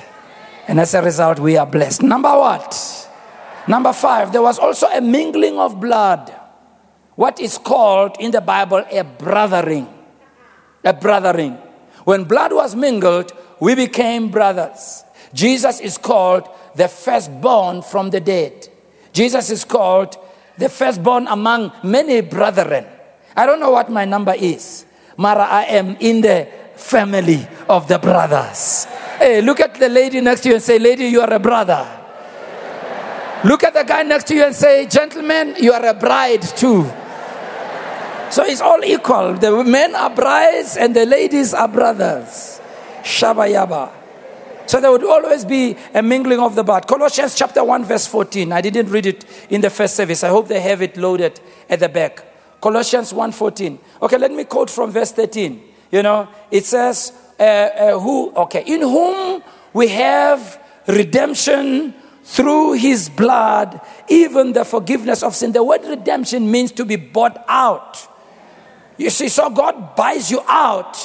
And 0.67 0.79
as 0.79 0.93
a 0.93 1.01
result, 1.01 1.39
we 1.39 1.57
are 1.57 1.65
blessed. 1.65 2.03
Number 2.03 2.29
what? 2.29 3.09
Number 3.67 3.93
five, 3.93 4.31
there 4.31 4.41
was 4.41 4.59
also 4.59 4.87
a 4.87 5.01
mingling 5.01 5.57
of 5.57 5.79
blood. 5.79 6.33
What 7.15 7.39
is 7.39 7.57
called 7.57 8.17
in 8.19 8.31
the 8.31 8.41
Bible 8.41 8.83
a 8.91 9.03
brothering. 9.03 9.87
A 10.83 10.93
brothering. 10.93 11.57
When 12.03 12.23
blood 12.23 12.53
was 12.53 12.75
mingled, 12.75 13.33
we 13.59 13.75
became 13.75 14.29
brothers. 14.29 15.03
Jesus 15.33 15.79
is 15.79 15.97
called 15.97 16.47
the 16.75 16.87
firstborn 16.87 17.81
from 17.81 18.11
the 18.11 18.19
dead. 18.19 18.69
Jesus 19.11 19.49
is 19.49 19.65
called 19.65 20.15
the 20.57 20.69
firstborn 20.69 21.27
among 21.27 21.71
many 21.83 22.21
brethren. 22.21 22.85
I 23.35 23.45
don't 23.45 23.59
know 23.59 23.71
what 23.71 23.89
my 23.89 24.05
number 24.05 24.33
is. 24.37 24.85
Mara, 25.17 25.43
I 25.43 25.63
am 25.65 25.97
in 25.99 26.21
the 26.21 26.47
family 26.75 27.47
of 27.67 27.87
the 27.87 27.97
brothers. 27.97 28.85
Hey, 29.17 29.41
look 29.41 29.59
at 29.59 29.75
the 29.75 29.89
lady 29.89 30.21
next 30.21 30.41
to 30.41 30.49
you 30.49 30.55
and 30.55 30.63
say, 30.63 30.77
Lady, 30.77 31.05
you 31.05 31.21
are 31.21 31.33
a 31.33 31.39
brother. 31.39 31.85
Look 33.43 33.63
at 33.63 33.73
the 33.73 33.83
guy 33.83 34.03
next 34.03 34.27
to 34.27 34.35
you 34.35 34.43
and 34.45 34.55
say, 34.55 34.87
Gentlemen, 34.87 35.55
you 35.59 35.73
are 35.73 35.85
a 35.85 35.93
bride 35.93 36.41
too. 36.41 36.83
So 38.29 38.43
it's 38.43 38.61
all 38.61 38.83
equal. 38.83 39.33
The 39.33 39.63
men 39.63 39.95
are 39.95 40.09
brides 40.09 40.77
and 40.77 40.95
the 40.95 41.05
ladies 41.05 41.53
are 41.53 41.67
brothers. 41.67 42.61
Shabayaba. 43.01 43.91
So 44.67 44.81
there 44.81 44.91
would 44.91 45.03
always 45.03 45.45
be 45.45 45.77
a 45.93 46.03
mingling 46.03 46.39
of 46.39 46.55
the 46.55 46.63
blood. 46.63 46.87
Colossians 46.87 47.35
chapter 47.35 47.63
1, 47.63 47.85
verse 47.85 48.05
14. 48.05 48.51
I 48.51 48.59
didn't 48.59 48.89
read 48.89 49.05
it 49.05 49.25
in 49.49 49.61
the 49.61 49.69
first 49.69 49.95
service. 49.95 50.23
I 50.23 50.27
hope 50.27 50.49
they 50.49 50.59
have 50.59 50.81
it 50.81 50.97
loaded 50.97 51.39
at 51.69 51.79
the 51.79 51.89
back. 51.89 52.26
Colossians 52.61 53.13
1:14. 53.13 53.79
Okay, 54.01 54.17
let 54.17 54.31
me 54.31 54.43
quote 54.45 54.69
from 54.69 54.91
verse 54.91 55.11
13. 55.11 55.61
You 55.91 56.03
know, 56.03 56.27
it 56.51 56.65
says, 56.65 57.13
uh, 57.39 57.43
uh, 57.43 57.99
"Who? 57.99 58.31
Okay, 58.35 58.63
in 58.65 58.81
whom 58.81 59.43
we 59.73 59.87
have 59.89 60.59
redemption 60.87 61.93
through 62.23 62.73
His 62.73 63.09
blood, 63.09 63.79
even 64.09 64.53
the 64.53 64.65
forgiveness 64.65 65.23
of 65.23 65.35
sin." 65.35 65.51
The 65.51 65.63
word 65.63 65.85
redemption 65.85 66.49
means 66.49 66.71
to 66.73 66.85
be 66.85 66.95
bought 66.95 67.43
out. 67.47 68.07
You 68.97 69.11
see, 69.11 69.29
so 69.29 69.49
God 69.49 69.95
buys 69.95 70.31
you 70.31 70.41
out. 70.47 70.97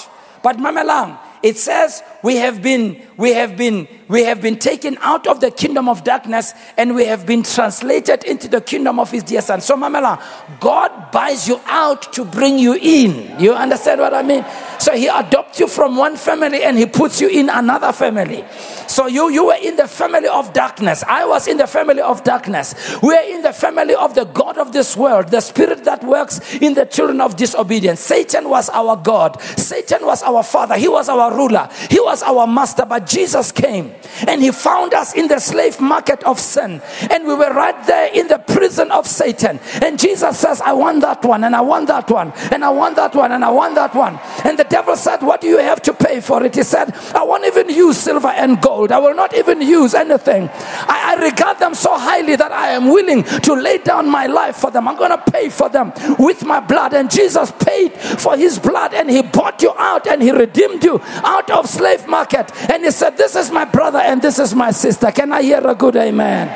But 0.43 0.57
Mamelang, 0.57 1.19
it 1.43 1.57
says 1.59 2.03
we 2.23 2.37
have 2.37 2.63
been 2.63 3.03
we 3.17 3.33
have 3.33 3.57
been 3.57 3.87
we 4.13 4.25
have 4.25 4.43
been 4.43 4.59
taken 4.59 4.99
out 5.01 5.27
of 5.27 5.41
the 5.41 5.51
kingdom 5.51 5.89
of 5.89 6.05
darkness 6.05 6.53
and 6.77 6.95
we 6.95 7.07
have 7.07 7.25
been 7.25 7.43
translated 7.43 8.23
into 8.25 8.47
the 8.47 8.61
kingdom 8.61 9.01
of 9.01 9.11
his 9.11 9.23
dear 9.23 9.41
son. 9.41 9.63
So 9.63 9.75
mamela 9.75 10.23
god 10.61 11.11
buys 11.11 11.49
you 11.49 11.59
out 11.65 12.13
to 12.13 12.27
bring 12.27 12.59
you 12.59 12.75
in. 12.75 13.41
You 13.41 13.55
understand 13.55 14.03
what 14.03 14.13
i 14.13 14.23
mean? 14.23 14.45
So 14.79 14.95
he 14.95 15.09
adopts 15.09 15.59
you 15.61 15.67
from 15.67 15.97
one 15.97 16.17
family 16.17 16.63
and 16.63 16.77
he 16.77 16.85
puts 16.85 17.23
you 17.23 17.29
in 17.29 17.49
another 17.49 17.91
family. 17.93 18.45
So 18.87 19.07
you 19.07 19.31
you 19.31 19.47
were 19.47 19.59
in 19.63 19.77
the 19.77 19.89
family 19.89 20.29
of 20.29 20.53
darkness. 20.53 21.03
I 21.05 21.25
was 21.25 21.49
in 21.49 21.57
the 21.57 21.67
family 21.67 22.03
of 22.03 22.23
darkness. 22.23 22.75
We're 23.03 23.23
in 23.23 23.41
the 23.41 23.55
family 23.55 23.95
of 23.95 24.15
the 24.15 24.25
god 24.25 24.59
of 24.59 24.73
this 24.73 24.95
world 24.95 25.29
the 25.29 25.41
spirit 25.41 25.85
that 25.85 26.05
works 26.05 26.55
in 26.57 26.75
the 26.75 26.85
children 26.85 27.23
of 27.23 27.37
disobedience. 27.37 28.01
Satan 28.01 28.51
was 28.51 28.69
our 28.69 28.95
god. 28.95 29.41
Satan 29.41 30.05
was 30.05 30.23
our 30.23 30.43
father. 30.43 30.77
He 30.77 30.89
was 30.89 31.09
our 31.09 31.35
ruler. 31.35 31.71
He 31.89 31.99
was 31.99 32.23
our 32.23 32.47
master, 32.47 32.85
but 32.85 33.07
Jesus 33.07 33.51
came 33.51 33.95
and 34.27 34.43
he 34.43 34.51
found 34.51 34.95
us 34.95 35.15
in 35.15 35.29
the 35.29 35.39
slave 35.39 35.81
market 35.81 36.23
of 36.25 36.39
sin. 36.39 36.81
And 37.11 37.27
we 37.27 37.35
were 37.35 37.53
right 37.53 37.87
there 37.87 38.11
in 38.13 38.29
the 38.29 38.39
prison 38.39 38.91
of 38.91 39.07
Satan. 39.07 39.61
And 39.83 39.99
Jesus 39.99 40.39
says, 40.39 40.61
I 40.61 40.73
want 40.73 41.01
that 41.03 41.25
one, 41.25 41.45
and 41.45 41.55
I 41.55 41.61
want 41.61 41.89
that 41.89 42.11
one, 42.11 42.33
and 42.53 42.65
I 42.65 42.71
want 42.71 42.97
that 42.97 43.15
one, 43.15 43.33
and 43.33 43.45
I 43.45 43.51
want 43.51 43.75
that 43.75 43.95
one. 43.95 44.19
And 44.45 44.59
the 44.59 44.65
devil 44.65 44.97
said, 44.97 45.23
What 45.23 45.41
do 45.41 45.49
you 45.49 45.59
have 45.59 45.83
to 45.83 45.95
pay 45.95 46.21
for 46.21 46.43
it? 46.45 46.55
He 46.55 46.63
said, 46.63 46.95
I 47.15 47.23
won't 47.23 47.45
even 47.45 47.69
use 47.69 47.99
silver 47.99 48.29
and 48.29 48.61
gold. 48.61 48.93
I 48.93 48.99
will 48.99 49.15
not 49.15 49.35
even 49.35 49.61
use 49.61 49.95
anything. 49.95 50.49
I, 50.53 51.02
regard 51.23 51.59
them 51.59 51.75
so 51.75 51.97
highly 51.97 52.37
that 52.37 52.53
I 52.53 52.71
am 52.71 52.89
willing 52.89 53.23
to 53.23 53.55
lay 53.55 53.79
down 53.79 54.11
my 54.11 54.27
life 54.27 54.57
for 54.57 54.71
them. 54.71 54.89
I'm 54.89 54.97
going 54.97 55.17
to 55.17 55.31
pay 55.31 55.49
for 55.49 55.69
them 55.69 55.93
with 56.19 56.45
my 56.45 56.61
blood. 56.61 56.95
And 56.95 57.11
Jesus 57.11 57.53
paid 57.53 57.93
for 57.95 58.37
his 58.37 58.59
blood, 58.59 58.93
and 58.93 59.09
he 59.09 59.23
bought 59.23 59.63
you 59.63 59.73
out 59.79 60.07
and 60.07 60.23
he 60.23 60.31
redeemed 60.33 60.83
you 60.83 61.01
out 61.23 61.51
of 61.51 61.69
slave 61.69 61.93
slave 61.93 62.09
market 62.09 62.53
and 62.71 62.85
he 62.85 62.91
said, 62.91 63.17
This 63.17 63.37
is 63.37 63.51
my 63.51 63.65
brother 63.65 63.99
and 63.99 64.21
this 64.23 64.39
is 64.39 64.55
my 64.55 64.71
sister. 64.71 65.11
Can 65.11 65.33
I 65.33 65.43
hear 65.43 65.67
a 65.67 65.75
good 65.75 65.97
amen? 65.97 66.49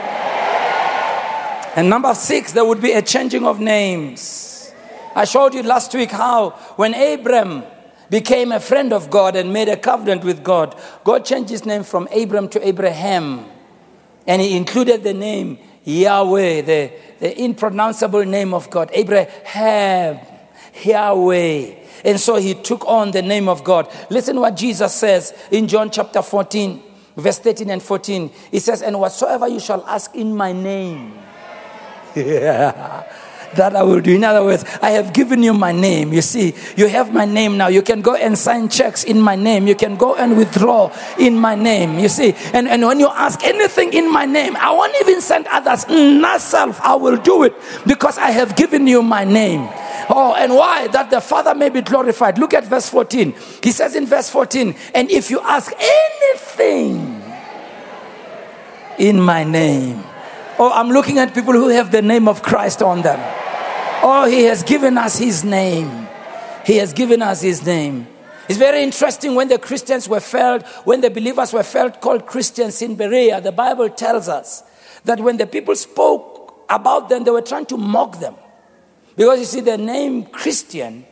And 1.76 1.90
number 1.90 2.14
six, 2.14 2.52
there 2.52 2.64
would 2.64 2.80
be 2.80 2.92
a 2.92 3.02
changing 3.02 3.46
of 3.46 3.61
names. 3.61 4.73
I 5.14 5.25
showed 5.25 5.54
you 5.54 5.62
last 5.62 5.94
week 5.94 6.11
how 6.11 6.50
when 6.76 6.94
Abram 6.94 7.64
became 8.08 8.52
a 8.52 8.61
friend 8.61 8.92
of 8.92 9.11
God 9.11 9.37
and 9.37 9.52
made 9.52 9.68
a 9.68 9.76
covenant 9.76 10.25
with 10.25 10.42
God, 10.42 10.78
God 11.04 11.25
changed 11.25 11.50
his 11.50 11.66
name 11.66 11.82
from 11.82 12.08
Abram 12.14 12.49
to 12.50 12.66
Abraham. 12.66 13.44
And 14.26 14.42
he 14.42 14.56
included 14.56 15.02
the 15.02 15.14
name 15.14 15.59
Yahweh, 15.85 16.62
the, 16.62 16.92
the 17.21 17.38
inpronounceable 17.40 18.25
name 18.25 18.52
of 18.52 18.68
God. 18.71 18.90
Abraham, 18.92 20.18
Yahweh. 20.83 21.75
And 22.04 22.21
so 22.21 22.37
he 22.37 22.54
took 22.54 22.87
on 22.87 23.12
the 23.12 23.23
name 23.23 23.49
of 23.49 23.62
God. 23.64 23.92
Listen 24.11 24.40
what 24.40 24.56
Jesus 24.56 24.95
says 24.95 25.33
in 25.50 25.68
John 25.68 25.90
chapter 25.90 26.23
14, 26.23 26.83
verse 27.16 27.38
13 27.38 27.71
and 27.71 27.83
14. 27.83 28.30
He 28.50 28.59
says, 28.59 28.83
And 28.83 28.99
whatsoever 28.99 29.49
you 29.49 29.61
shall 29.61 29.85
ask 29.87 30.14
in 30.14 30.37
my 30.37 30.52
name. 30.52 31.18
Yeah 32.16 33.04
that 33.56 33.75
I 33.76 33.82
will 33.82 34.00
do. 34.00 34.14
In 34.14 34.25
other 34.25 34.44
words, 34.44 34.64
I 34.80 34.90
have 34.90 35.12
given 35.12 35.42
you 35.42 35.52
my 35.52 35.72
name. 35.72 36.12
You 36.12 36.22
see, 36.22 36.54
you 36.76 36.88
have 36.88 37.12
my 37.12 37.25
name 37.25 37.56
now. 37.56 37.68
You 37.68 37.82
can 37.82 38.00
go 38.00 38.14
and 38.14 38.36
sign 38.36 38.68
checks 38.68 39.04
in 39.04 39.20
my 39.20 39.36
name. 39.36 39.66
You 39.66 39.75
can 39.75 39.96
go 39.96 40.14
and 40.14 40.36
withdraw 40.36 40.92
in 41.18 41.36
my 41.36 41.54
name. 41.54 41.98
You 41.98 42.08
see, 42.08 42.34
and, 42.52 42.68
and 42.68 42.84
when 42.84 43.00
you 43.00 43.08
ask 43.08 43.42
anything 43.44 43.92
in 43.92 44.12
my 44.12 44.25
name, 44.25 44.56
I 44.56 44.70
won't 44.72 44.94
even 45.00 45.20
send 45.20 45.46
others. 45.48 45.86
Myself, 45.88 46.80
I 46.80 46.94
will 46.94 47.16
do 47.16 47.42
it 47.44 47.54
because 47.86 48.18
I 48.18 48.30
have 48.30 48.56
given 48.56 48.86
you 48.86 49.02
my 49.02 49.25
name. 49.25 49.68
Oh, 50.08 50.34
and 50.38 50.54
why? 50.54 50.88
That 50.88 51.10
the 51.10 51.20
Father 51.20 51.54
may 51.54 51.68
be 51.68 51.80
glorified. 51.80 52.38
Look 52.38 52.54
at 52.54 52.64
verse 52.64 52.88
14. 52.88 53.34
He 53.62 53.72
says 53.72 53.96
in 53.96 54.06
verse 54.06 54.30
14, 54.30 54.75
and 54.94 55.10
if 55.10 55.30
you 55.30 55.40
ask 55.40 55.72
anything 55.78 57.22
in 58.98 59.20
my 59.20 59.44
name, 59.44 60.04
oh, 60.58 60.72
I'm 60.72 60.88
looking 60.88 61.18
at 61.18 61.34
people 61.34 61.52
who 61.52 61.68
have 61.68 61.92
the 61.92 62.02
name 62.02 62.28
of 62.28 62.42
Christ 62.42 62.82
on 62.82 63.02
them. 63.02 63.18
Oh, 64.02 64.26
He 64.28 64.44
has 64.44 64.62
given 64.62 64.98
us 64.98 65.18
His 65.18 65.44
name. 65.44 66.08
He 66.64 66.76
has 66.76 66.92
given 66.92 67.22
us 67.22 67.42
His 67.42 67.64
name. 67.64 68.06
It's 68.48 68.58
very 68.58 68.82
interesting 68.82 69.34
when 69.34 69.48
the 69.48 69.58
Christians 69.58 70.08
were 70.08 70.20
felt, 70.20 70.64
when 70.84 71.00
the 71.00 71.10
believers 71.10 71.52
were 71.52 71.64
felt 71.64 72.00
called 72.00 72.26
Christians 72.26 72.80
in 72.80 72.94
Berea, 72.94 73.40
the 73.40 73.52
Bible 73.52 73.88
tells 73.90 74.28
us 74.28 74.62
that 75.04 75.20
when 75.20 75.36
the 75.36 75.46
people 75.46 75.75
spoke 75.75 76.64
about 76.68 77.08
them, 77.08 77.25
they 77.25 77.30
were 77.30 77.42
trying 77.42 77.66
to 77.66 77.76
mock 77.76 78.20
them. 78.20 78.34
Because 79.16 79.38
you 79.40 79.44
see, 79.46 79.60
the 79.60 79.78
name 79.78 80.26
Christian 80.26 81.04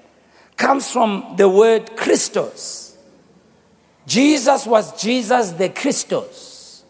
comes 0.56 0.90
from 0.90 1.34
the 1.36 1.48
word 1.48 1.96
Christos. 1.96 2.96
Jesus 4.06 4.66
was 4.66 5.00
Jesus 5.00 5.52
the 5.52 5.70
Christos. 5.70 6.84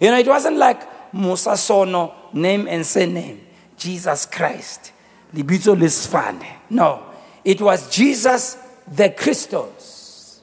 You 0.00 0.10
know, 0.10 0.18
it 0.18 0.26
wasn't 0.26 0.56
like 0.56 0.80
Musa 1.12 1.56
Sono, 1.56 2.14
name 2.32 2.66
and 2.68 2.84
surname. 2.84 3.40
Jesus 3.76 4.26
Christ. 4.26 4.92
Libito 5.34 5.74
Lisfane. 5.74 6.46
No, 6.70 7.02
it 7.44 7.60
was 7.60 7.88
Jesus 7.94 8.56
the 8.86 9.10
Christos. 9.10 10.40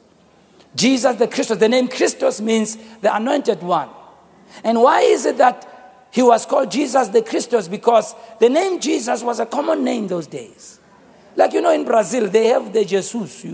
Jesus 0.75 1.15
the 1.15 1.27
Christos. 1.27 1.57
The 1.57 1.69
name 1.69 1.88
Christos 1.88 2.41
means 2.41 2.77
the 3.01 3.15
anointed 3.15 3.62
one. 3.62 3.89
And 4.63 4.81
why 4.81 5.01
is 5.01 5.25
it 5.25 5.38
that 5.38 5.77
he 6.12 6.21
was 6.21 6.45
called 6.45 6.71
Jesus 6.71 7.09
the 7.09 7.21
Christos 7.21 7.67
because 7.67 8.15
the 8.39 8.50
name 8.50 8.79
Jesus 8.79 9.21
was 9.24 9.39
a 9.39 9.45
common 9.45 9.83
name 9.83 10.07
those 10.07 10.27
days. 10.27 10.79
Like 11.36 11.53
you 11.53 11.62
know, 11.62 11.71
in 11.71 11.86
Brazil, 11.86 12.27
they 12.27 12.47
have 12.47 12.74
the 12.74 12.83
Jesus. 12.83 13.45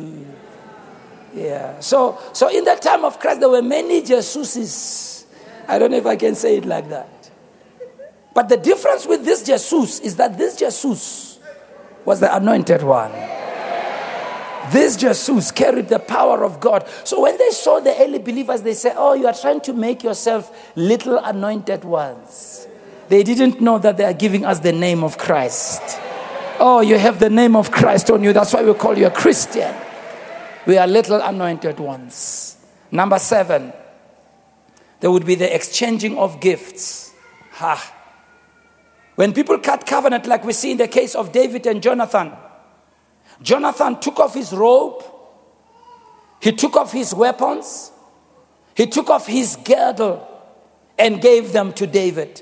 Yeah. 1.35 1.79
So, 1.79 2.19
so 2.31 2.47
in 2.49 2.63
that 2.65 2.81
time 2.81 3.03
of 3.03 3.19
Christ, 3.19 3.41
there 3.41 3.49
were 3.49 3.61
many 3.61 4.01
Jesuses. 4.01 5.12
I 5.67 5.79
don't 5.79 5.91
know 5.91 5.97
if 5.97 6.05
I 6.05 6.15
can 6.15 6.35
say 6.35 6.57
it 6.57 6.65
like 6.65 6.89
that. 6.89 7.09
But 8.33 8.49
the 8.49 8.57
difference 8.57 9.05
with 9.05 9.25
this 9.25 9.43
Jesus 9.43 9.99
is 9.99 10.15
that 10.17 10.37
this 10.37 10.55
Jesus 10.55 11.39
was 12.05 12.19
the 12.19 12.35
anointed 12.35 12.83
one. 12.83 13.11
This 14.71 14.95
Jesus 14.95 15.51
carried 15.51 15.89
the 15.89 15.99
power 15.99 16.43
of 16.43 16.59
God. 16.59 16.87
So 17.03 17.21
when 17.21 17.37
they 17.37 17.51
saw 17.51 17.79
the 17.79 17.95
early 18.01 18.19
believers, 18.19 18.61
they 18.61 18.73
said, 18.73 18.95
Oh, 18.97 19.13
you 19.13 19.27
are 19.27 19.33
trying 19.33 19.61
to 19.61 19.73
make 19.73 20.03
yourself 20.03 20.71
little 20.75 21.17
anointed 21.17 21.83
ones. 21.83 22.67
They 23.09 23.23
didn't 23.23 23.61
know 23.61 23.77
that 23.79 23.97
they 23.97 24.05
are 24.05 24.13
giving 24.13 24.45
us 24.45 24.59
the 24.59 24.71
name 24.71 25.03
of 25.03 25.17
Christ. 25.17 25.81
Oh, 26.59 26.81
you 26.81 26.97
have 26.97 27.19
the 27.19 27.29
name 27.29 27.55
of 27.55 27.71
Christ 27.71 28.09
on 28.09 28.23
you. 28.23 28.31
That's 28.31 28.53
why 28.53 28.63
we 28.63 28.73
call 28.73 28.97
you 28.97 29.07
a 29.07 29.11
Christian. 29.11 29.75
We 30.65 30.77
are 30.77 30.87
little 30.87 31.21
anointed 31.21 31.79
ones. 31.79 32.55
Number 32.89 33.19
seven, 33.19 33.73
there 35.03 35.11
would 35.11 35.25
be 35.25 35.35
the 35.35 35.53
exchanging 35.53 36.17
of 36.17 36.39
gifts. 36.39 37.13
Ha. 37.55 37.93
When 39.15 39.33
people 39.33 39.59
cut 39.59 39.85
covenant, 39.85 40.27
like 40.27 40.45
we 40.45 40.53
see 40.53 40.71
in 40.71 40.77
the 40.77 40.87
case 40.87 41.13
of 41.13 41.33
David 41.33 41.67
and 41.67 41.83
Jonathan, 41.83 42.31
Jonathan 43.41 43.99
took 43.99 44.17
off 44.21 44.33
his 44.33 44.53
robe, 44.53 45.03
he 46.39 46.53
took 46.53 46.77
off 46.77 46.93
his 46.93 47.13
weapons, 47.13 47.91
he 48.75 48.87
took 48.87 49.09
off 49.09 49.27
his 49.27 49.57
girdle, 49.57 50.25
and 50.97 51.21
gave 51.21 51.51
them 51.51 51.73
to 51.73 51.85
David. 51.85 52.41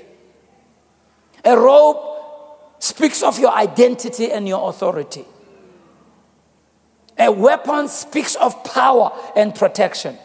A 1.44 1.58
robe 1.58 1.96
speaks 2.78 3.24
of 3.24 3.40
your 3.40 3.50
identity 3.50 4.30
and 4.30 4.46
your 4.46 4.68
authority. 4.68 5.24
A 7.18 7.32
weapon 7.32 7.88
speaks 7.88 8.36
of 8.36 8.62
power 8.62 9.10
and 9.34 9.52
protection. 9.52 10.16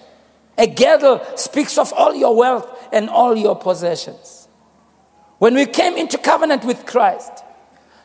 A 0.58 0.68
girdle 0.68 1.22
speaks 1.36 1.78
of 1.78 1.94
all 1.94 2.16
your 2.16 2.36
wealth 2.36 2.88
and 2.92 3.10
all 3.10 3.36
your 3.36 3.56
possessions. 3.56 4.48
When 5.38 5.54
we 5.54 5.66
came 5.68 5.96
into 5.96 6.18
covenant 6.18 6.66
with 6.66 6.86
Christ, 6.86 7.44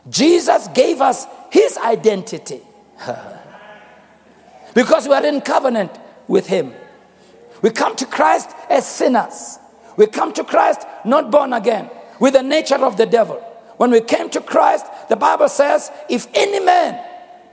Jesus 0.09 0.68
gave 0.68 1.00
us 1.00 1.26
his 1.50 1.78
identity 1.78 2.61
because 4.75 5.09
we 5.09 5.14
are 5.14 5.25
in 5.25 5.40
covenant 5.40 5.92
with 6.28 6.47
him. 6.47 6.75
We 7.62 7.71
come 7.71 7.97
to 7.97 8.06
Christ 8.06 8.50
as 8.68 8.87
sinners. 8.87 9.59
We 9.97 10.06
come 10.09 10.32
to 10.35 10.44
Christ 10.44 10.82
not 11.04 11.30
born 11.30 11.52
again 11.52 11.88
with 12.21 12.35
the 12.35 12.42
nature 12.42 12.85
of 12.85 12.97
the 12.97 13.06
devil. 13.06 13.37
When 13.76 13.90
we 13.90 14.00
came 14.00 14.28
to 14.30 14.40
Christ, 14.40 14.87
the 15.09 15.16
Bible 15.16 15.49
says, 15.49 15.90
if 16.09 16.26
any 16.35 16.61
man 16.61 17.02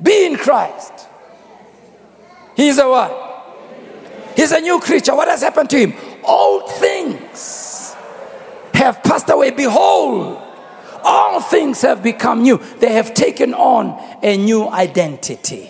be 0.01 0.25
in 0.25 0.36
Christ, 0.36 1.08
he 2.56 2.68
is 2.68 2.79
a 2.79 2.89
what? 2.89 3.28
He's 4.39 4.53
a 4.53 4.62
new 4.62 4.79
creature. 4.79 5.13
What 5.13 5.27
has 5.27 5.41
happened 5.41 5.69
to 5.72 5.77
him? 5.77 5.93
Old 6.24 6.72
things 6.72 7.93
have 8.74 9.03
passed 9.03 9.29
away. 9.29 9.51
Behold, 9.51 10.41
all 11.03 11.41
things 11.41 11.81
have 11.81 12.01
become 12.01 12.43
new. 12.43 12.58
They 12.79 12.93
have 12.93 13.13
taken 13.13 13.53
on 13.53 14.01
a 14.24 14.38
new 14.38 14.69
identity. 14.69 15.69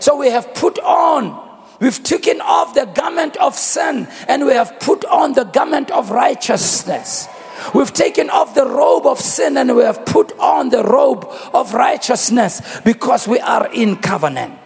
So 0.00 0.16
we 0.16 0.28
have 0.28 0.52
put 0.54 0.80
on, 0.80 1.62
we've 1.78 2.02
taken 2.02 2.40
off 2.40 2.74
the 2.74 2.86
garment 2.86 3.36
of 3.36 3.54
sin 3.54 4.08
and 4.26 4.44
we 4.44 4.54
have 4.54 4.80
put 4.80 5.04
on 5.04 5.34
the 5.34 5.44
garment 5.44 5.92
of 5.92 6.10
righteousness. 6.10 7.28
We've 7.76 7.92
taken 7.92 8.28
off 8.28 8.56
the 8.56 8.66
robe 8.66 9.06
of 9.06 9.20
sin 9.20 9.56
and 9.56 9.76
we 9.76 9.84
have 9.84 10.04
put 10.04 10.36
on 10.36 10.70
the 10.70 10.82
robe 10.82 11.28
of 11.54 11.74
righteousness 11.74 12.80
because 12.80 13.28
we 13.28 13.38
are 13.38 13.72
in 13.72 13.94
covenant. 13.98 14.59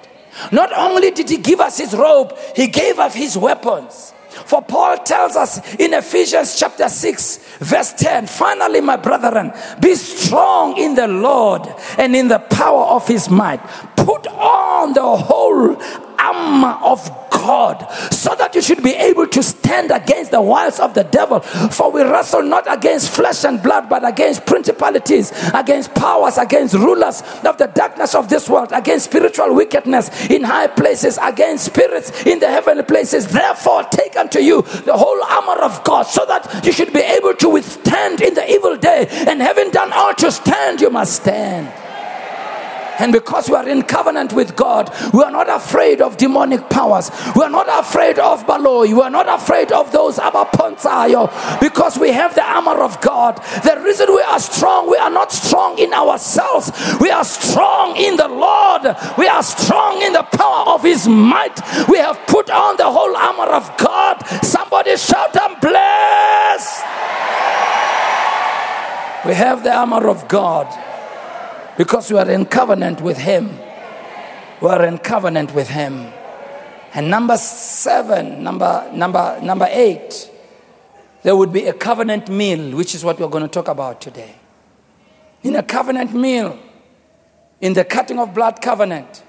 Not 0.53 0.73
only 0.77 1.11
did 1.11 1.29
he 1.29 1.37
give 1.37 1.61
us 1.61 1.79
his 1.79 1.95
robe, 1.95 2.37
he 2.55 2.67
gave 2.67 2.99
us 2.99 3.15
his 3.15 3.37
weapons. 3.37 4.13
For 4.47 4.61
Paul 4.61 4.99
tells 4.99 5.37
us 5.37 5.75
in 5.77 5.95
Ephesians 5.95 6.59
chapter 6.59 6.89
6, 6.89 7.39
verse 7.61 7.93
10 7.93 8.27
finally, 8.27 8.81
my 8.81 8.97
brethren, 8.97 9.53
be 9.81 9.95
strong 9.95 10.77
in 10.77 10.95
the 10.95 11.07
Lord 11.07 11.63
and 11.99 12.17
in 12.17 12.29
the 12.29 12.41
power 12.41 12.85
of 12.85 13.07
his 13.07 13.31
might. 13.31 13.61
Put 13.97 14.27
on 14.27 14.93
the 14.93 15.17
whole 15.17 15.77
armor 16.25 16.79
of 16.83 17.11
God 17.31 17.87
so 18.13 18.35
that 18.37 18.55
you 18.55 18.63
should 18.63 18.83
be 18.83 18.93
able 18.93 19.27
to 19.27 19.43
stand 19.43 19.91
against 19.91 20.31
the 20.31 20.41
wiles 20.41 20.81
of 20.81 20.95
the 20.95 21.05
devil. 21.05 21.41
For 21.41 21.91
we 21.91 22.03
wrestle 22.03 22.43
not 22.43 22.65
against 22.73 23.11
flesh 23.11 23.45
and 23.45 23.63
blood, 23.63 23.89
but 23.89 24.07
against 24.07 24.47
principalities, 24.47 25.33
against 25.53 25.95
powers, 25.95 26.39
against 26.39 26.75
rulers 26.75 27.23
of 27.45 27.59
the 27.59 27.71
darkness 27.75 28.15
of 28.15 28.29
this 28.29 28.49
world, 28.49 28.71
against 28.73 29.07
spiritual 29.07 29.55
wickedness 29.55 30.31
in 30.31 30.43
high 30.43 30.69
places, 30.69 31.19
against 31.21 31.67
spirits 31.67 32.25
in 32.25 32.39
the 32.39 32.49
heavenly 32.49 32.85
places. 32.85 33.27
Therefore, 33.27 33.83
take 33.85 34.17
unto 34.17 34.39
you 34.39 34.63
the 34.63 34.97
whole 34.97 35.23
armor 35.25 35.61
of 35.63 35.83
God 35.85 36.05
so 36.05 36.25
that 36.27 36.65
you 36.65 36.73
should 36.73 36.93
be 36.93 37.01
able 37.01 37.35
to 37.35 37.49
withstand 37.49 38.21
in 38.21 38.35
the 38.35 38.51
evil 38.51 38.77
day. 38.77 39.07
And 39.29 39.41
having 39.41 39.71
done 39.71 39.93
all 39.93 40.15
to 40.15 40.31
stand, 40.31 40.81
you 40.81 40.91
must 40.91 41.23
stand. 41.23 41.73
And 42.99 43.13
because 43.13 43.49
we 43.49 43.57
are 43.57 43.69
in 43.69 43.83
covenant 43.83 44.33
with 44.33 44.57
God, 44.57 44.95
we 45.13 45.23
are 45.23 45.31
not 45.31 45.49
afraid 45.49 46.01
of 46.01 46.17
demonic 46.17 46.69
powers. 46.71 47.11
We 47.35 47.43
are 47.43 47.51
not 47.51 47.67
afraid 47.69 48.19
of 48.19 48.47
Baloi. 48.47 48.95
We 48.95 49.01
are 49.01 49.11
not 49.11 49.29
afraid 49.29 49.73
of 49.73 49.93
those 49.93 50.19
Abaponsayo 50.19 51.61
because 51.61 51.99
we 51.99 52.13
have 52.13 52.35
the 52.35 52.43
armor 52.43 52.83
of 52.83 53.01
God. 53.01 53.37
The 53.65 53.81
reason 53.85 54.07
we 54.15 54.23
are 54.23 54.39
strong, 54.39 54.91
we 54.91 54.97
are 54.97 55.11
not 55.11 55.33
strong 55.33 55.79
in 55.79 55.93
ourselves. 55.93 56.71
We 57.01 57.11
are 57.11 57.25
strong 57.25 57.97
in 57.97 58.17
the 58.17 58.29
Lord. 58.29 58.83
We 59.19 59.27
are 59.27 59.43
strong 59.43 60.03
in 60.03 60.13
the 60.13 60.23
power 60.23 60.75
of 60.75 60.83
His 60.83 61.09
might. 61.09 61.61
We 61.89 61.99
have 61.99 62.19
put 62.27 62.51
on 62.51 62.77
the 62.77 62.91
whole 62.91 63.17
armor 63.17 63.53
of 63.53 63.77
God. 63.77 64.23
Somebody 64.43 64.97
shout, 64.97 65.37
and 65.37 65.61
bless. 65.61 66.83
We 69.27 69.35
have 69.35 69.65
the 69.65 69.75
armor 69.75 70.09
of 70.09 70.29
God. 70.29 70.94
Because 71.77 72.11
we 72.13 72.19
are 72.19 72.31
in 72.31 72.47
covenant 72.47 73.01
with 73.01 73.19
Him. 73.19 73.59
We 74.61 74.69
are 74.69 74.85
in 74.85 74.99
covenant 74.99 75.55
with 75.55 75.69
Him. 75.69 76.13
And 76.95 77.11
number 77.11 77.37
seven, 77.37 78.45
number, 78.45 78.89
number, 78.93 79.41
number 79.43 79.67
eight, 79.71 80.31
there 81.25 81.35
would 81.35 81.53
be 81.53 81.67
a 81.67 81.73
covenant 81.73 82.29
meal, 82.29 82.77
which 82.77 82.95
is 82.95 83.05
what 83.05 83.19
we're 83.19 83.29
going 83.29 83.43
to 83.43 83.49
talk 83.49 83.67
about 83.67 84.01
today. 84.01 84.37
In 85.43 85.57
a 85.57 85.63
covenant 85.63 86.15
meal, 86.15 86.59
in 87.61 87.73
the 87.73 87.85
cutting 87.85 88.21
of 88.21 88.33
blood 88.33 88.63
covenant, 88.63 89.25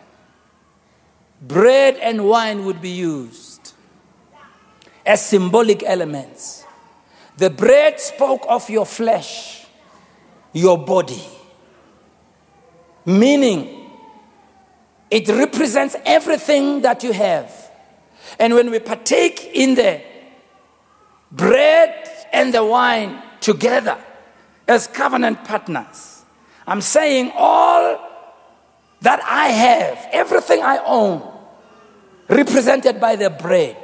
bread 1.42 1.96
and 1.96 2.26
wine 2.26 2.66
would 2.66 2.82
be 2.82 2.92
used 2.92 3.74
as 5.06 5.26
symbolic 5.26 5.84
elements. 5.84 6.64
The 7.38 7.50
bread 7.50 8.00
spoke 8.00 8.46
of 8.48 8.70
your 8.70 8.86
flesh, 8.86 9.66
your 10.54 10.78
body 10.78 11.24
meaning 13.06 13.90
it 15.10 15.28
represents 15.30 15.96
everything 16.06 16.82
that 16.82 17.04
you 17.04 17.14
have. 17.14 17.72
And 18.40 18.54
when 18.54 18.72
we 18.72 18.80
partake 18.80 19.52
in 19.54 19.76
the 19.76 20.02
bread 21.32 22.10
and 22.34 22.54
the 22.54 22.66
wine 22.66 23.22
together 23.40 23.98
as 24.68 24.88
covenant 24.88 25.44
partners, 25.44 26.24
I'm 26.68 26.82
saying 26.82 27.32
all 27.36 28.00
that 29.02 29.22
I 29.24 29.50
have, 29.50 30.08
everything 30.12 30.62
I 30.64 30.80
own, 30.86 31.32
represented 32.28 33.00
by 33.00 33.16
the 33.16 33.30
bread, 33.30 33.78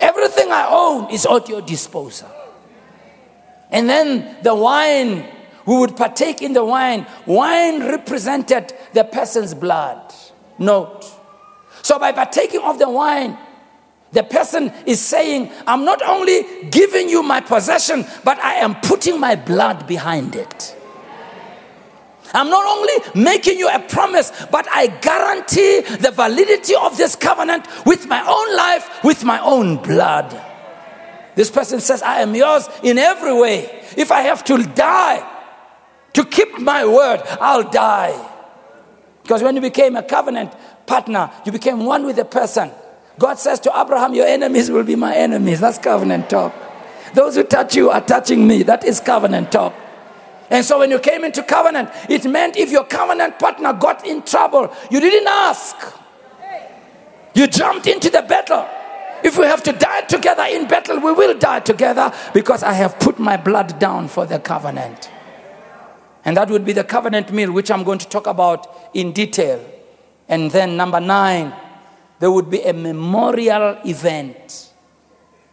everything 0.00 0.50
I 0.50 0.66
own 0.70 1.10
is 1.10 1.26
at 1.26 1.48
your 1.48 1.60
disposal. 1.60 2.30
And 3.70 3.88
then 3.88 4.38
the 4.42 4.54
wine 4.54 5.28
we 5.68 5.76
would 5.76 5.98
partake 5.98 6.40
in 6.40 6.54
the 6.54 6.64
wine. 6.64 7.06
Wine 7.26 7.80
represented 7.80 8.72
the 8.94 9.04
person's 9.04 9.52
blood. 9.52 10.14
Note. 10.58 11.04
So 11.82 11.98
by 11.98 12.10
partaking 12.12 12.62
of 12.62 12.78
the 12.78 12.88
wine, 12.88 13.36
the 14.12 14.22
person 14.22 14.72
is 14.86 14.98
saying, 14.98 15.52
I'm 15.66 15.84
not 15.84 16.00
only 16.00 16.64
giving 16.70 17.10
you 17.10 17.22
my 17.22 17.42
possession, 17.42 18.06
but 18.24 18.38
I 18.38 18.54
am 18.54 18.76
putting 18.76 19.20
my 19.20 19.36
blood 19.36 19.86
behind 19.86 20.36
it. 20.36 20.74
I'm 22.32 22.48
not 22.48 22.64
only 22.64 23.22
making 23.22 23.58
you 23.58 23.68
a 23.68 23.78
promise, 23.78 24.32
but 24.50 24.66
I 24.70 24.86
guarantee 24.86 25.80
the 25.80 26.12
validity 26.12 26.76
of 26.76 26.96
this 26.96 27.14
covenant 27.14 27.66
with 27.84 28.06
my 28.08 28.26
own 28.26 28.56
life, 28.56 29.04
with 29.04 29.22
my 29.22 29.38
own 29.40 29.76
blood. 29.82 30.30
This 31.34 31.50
person 31.50 31.80
says, 31.80 32.02
I 32.02 32.22
am 32.22 32.34
yours 32.34 32.70
in 32.82 32.96
every 32.96 33.38
way. 33.38 33.84
If 33.98 34.10
I 34.10 34.22
have 34.22 34.42
to 34.44 34.62
die, 34.62 35.34
to 36.14 36.24
keep 36.24 36.58
my 36.58 36.84
word, 36.84 37.22
I'll 37.40 37.68
die. 37.68 38.34
Because 39.22 39.42
when 39.42 39.54
you 39.54 39.60
became 39.60 39.96
a 39.96 40.02
covenant 40.02 40.52
partner, 40.86 41.30
you 41.44 41.52
became 41.52 41.84
one 41.84 42.06
with 42.06 42.16
the 42.16 42.24
person. 42.24 42.70
God 43.18 43.38
says 43.38 43.60
to 43.60 43.72
Abraham, 43.78 44.14
Your 44.14 44.26
enemies 44.26 44.70
will 44.70 44.84
be 44.84 44.96
my 44.96 45.14
enemies. 45.14 45.60
That's 45.60 45.78
covenant 45.78 46.30
talk. 46.30 46.54
Those 47.14 47.34
who 47.34 47.44
touch 47.44 47.76
you 47.76 47.90
are 47.90 48.00
touching 48.00 48.46
me. 48.46 48.62
That 48.62 48.84
is 48.84 49.00
covenant 49.00 49.52
talk. 49.52 49.74
And 50.50 50.64
so 50.64 50.78
when 50.78 50.90
you 50.90 50.98
came 50.98 51.24
into 51.24 51.42
covenant, 51.42 51.90
it 52.08 52.24
meant 52.24 52.56
if 52.56 52.70
your 52.70 52.84
covenant 52.84 53.38
partner 53.38 53.72
got 53.74 54.06
in 54.06 54.22
trouble, 54.22 54.74
you 54.90 55.00
didn't 55.00 55.28
ask. 55.28 55.76
You 57.34 57.46
jumped 57.46 57.86
into 57.86 58.08
the 58.08 58.22
battle. 58.22 58.66
If 59.22 59.36
we 59.36 59.44
have 59.44 59.62
to 59.64 59.72
die 59.72 60.02
together 60.02 60.44
in 60.44 60.66
battle, 60.68 61.00
we 61.00 61.12
will 61.12 61.36
die 61.36 61.60
together 61.60 62.12
because 62.32 62.62
I 62.62 62.72
have 62.72 62.98
put 62.98 63.18
my 63.18 63.36
blood 63.36 63.78
down 63.78 64.08
for 64.08 64.24
the 64.26 64.38
covenant. 64.38 65.10
And 66.28 66.36
that 66.36 66.50
would 66.50 66.66
be 66.66 66.74
the 66.74 66.84
covenant 66.84 67.32
meal, 67.32 67.50
which 67.50 67.70
I'm 67.70 67.84
going 67.84 68.00
to 68.00 68.06
talk 68.06 68.26
about 68.26 68.90
in 68.92 69.12
detail. 69.12 69.64
And 70.28 70.50
then, 70.50 70.76
number 70.76 71.00
nine, 71.00 71.54
there 72.18 72.30
would 72.30 72.50
be 72.50 72.60
a 72.60 72.74
memorial 72.74 73.78
event. 73.86 74.70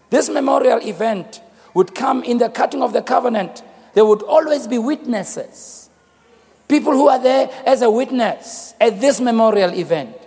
This 0.10 0.28
memorial 0.28 0.86
event 0.86 1.40
would 1.74 1.96
come 1.96 2.26
in 2.26 2.40
the 2.40 2.50
cutting 2.50 2.82
of 2.82 2.92
the 2.92 3.02
covenant. 3.02 3.64
There 3.94 4.04
would 4.04 4.22
always 4.24 4.68
be 4.68 4.78
witnesses, 4.78 5.90
people 6.68 6.92
who 6.92 7.08
are 7.08 7.24
there 7.24 7.50
as 7.66 7.82
a 7.82 7.90
witness 7.90 8.74
at 8.82 9.00
this 9.00 9.22
memorial 9.22 9.74
event. 9.74 10.18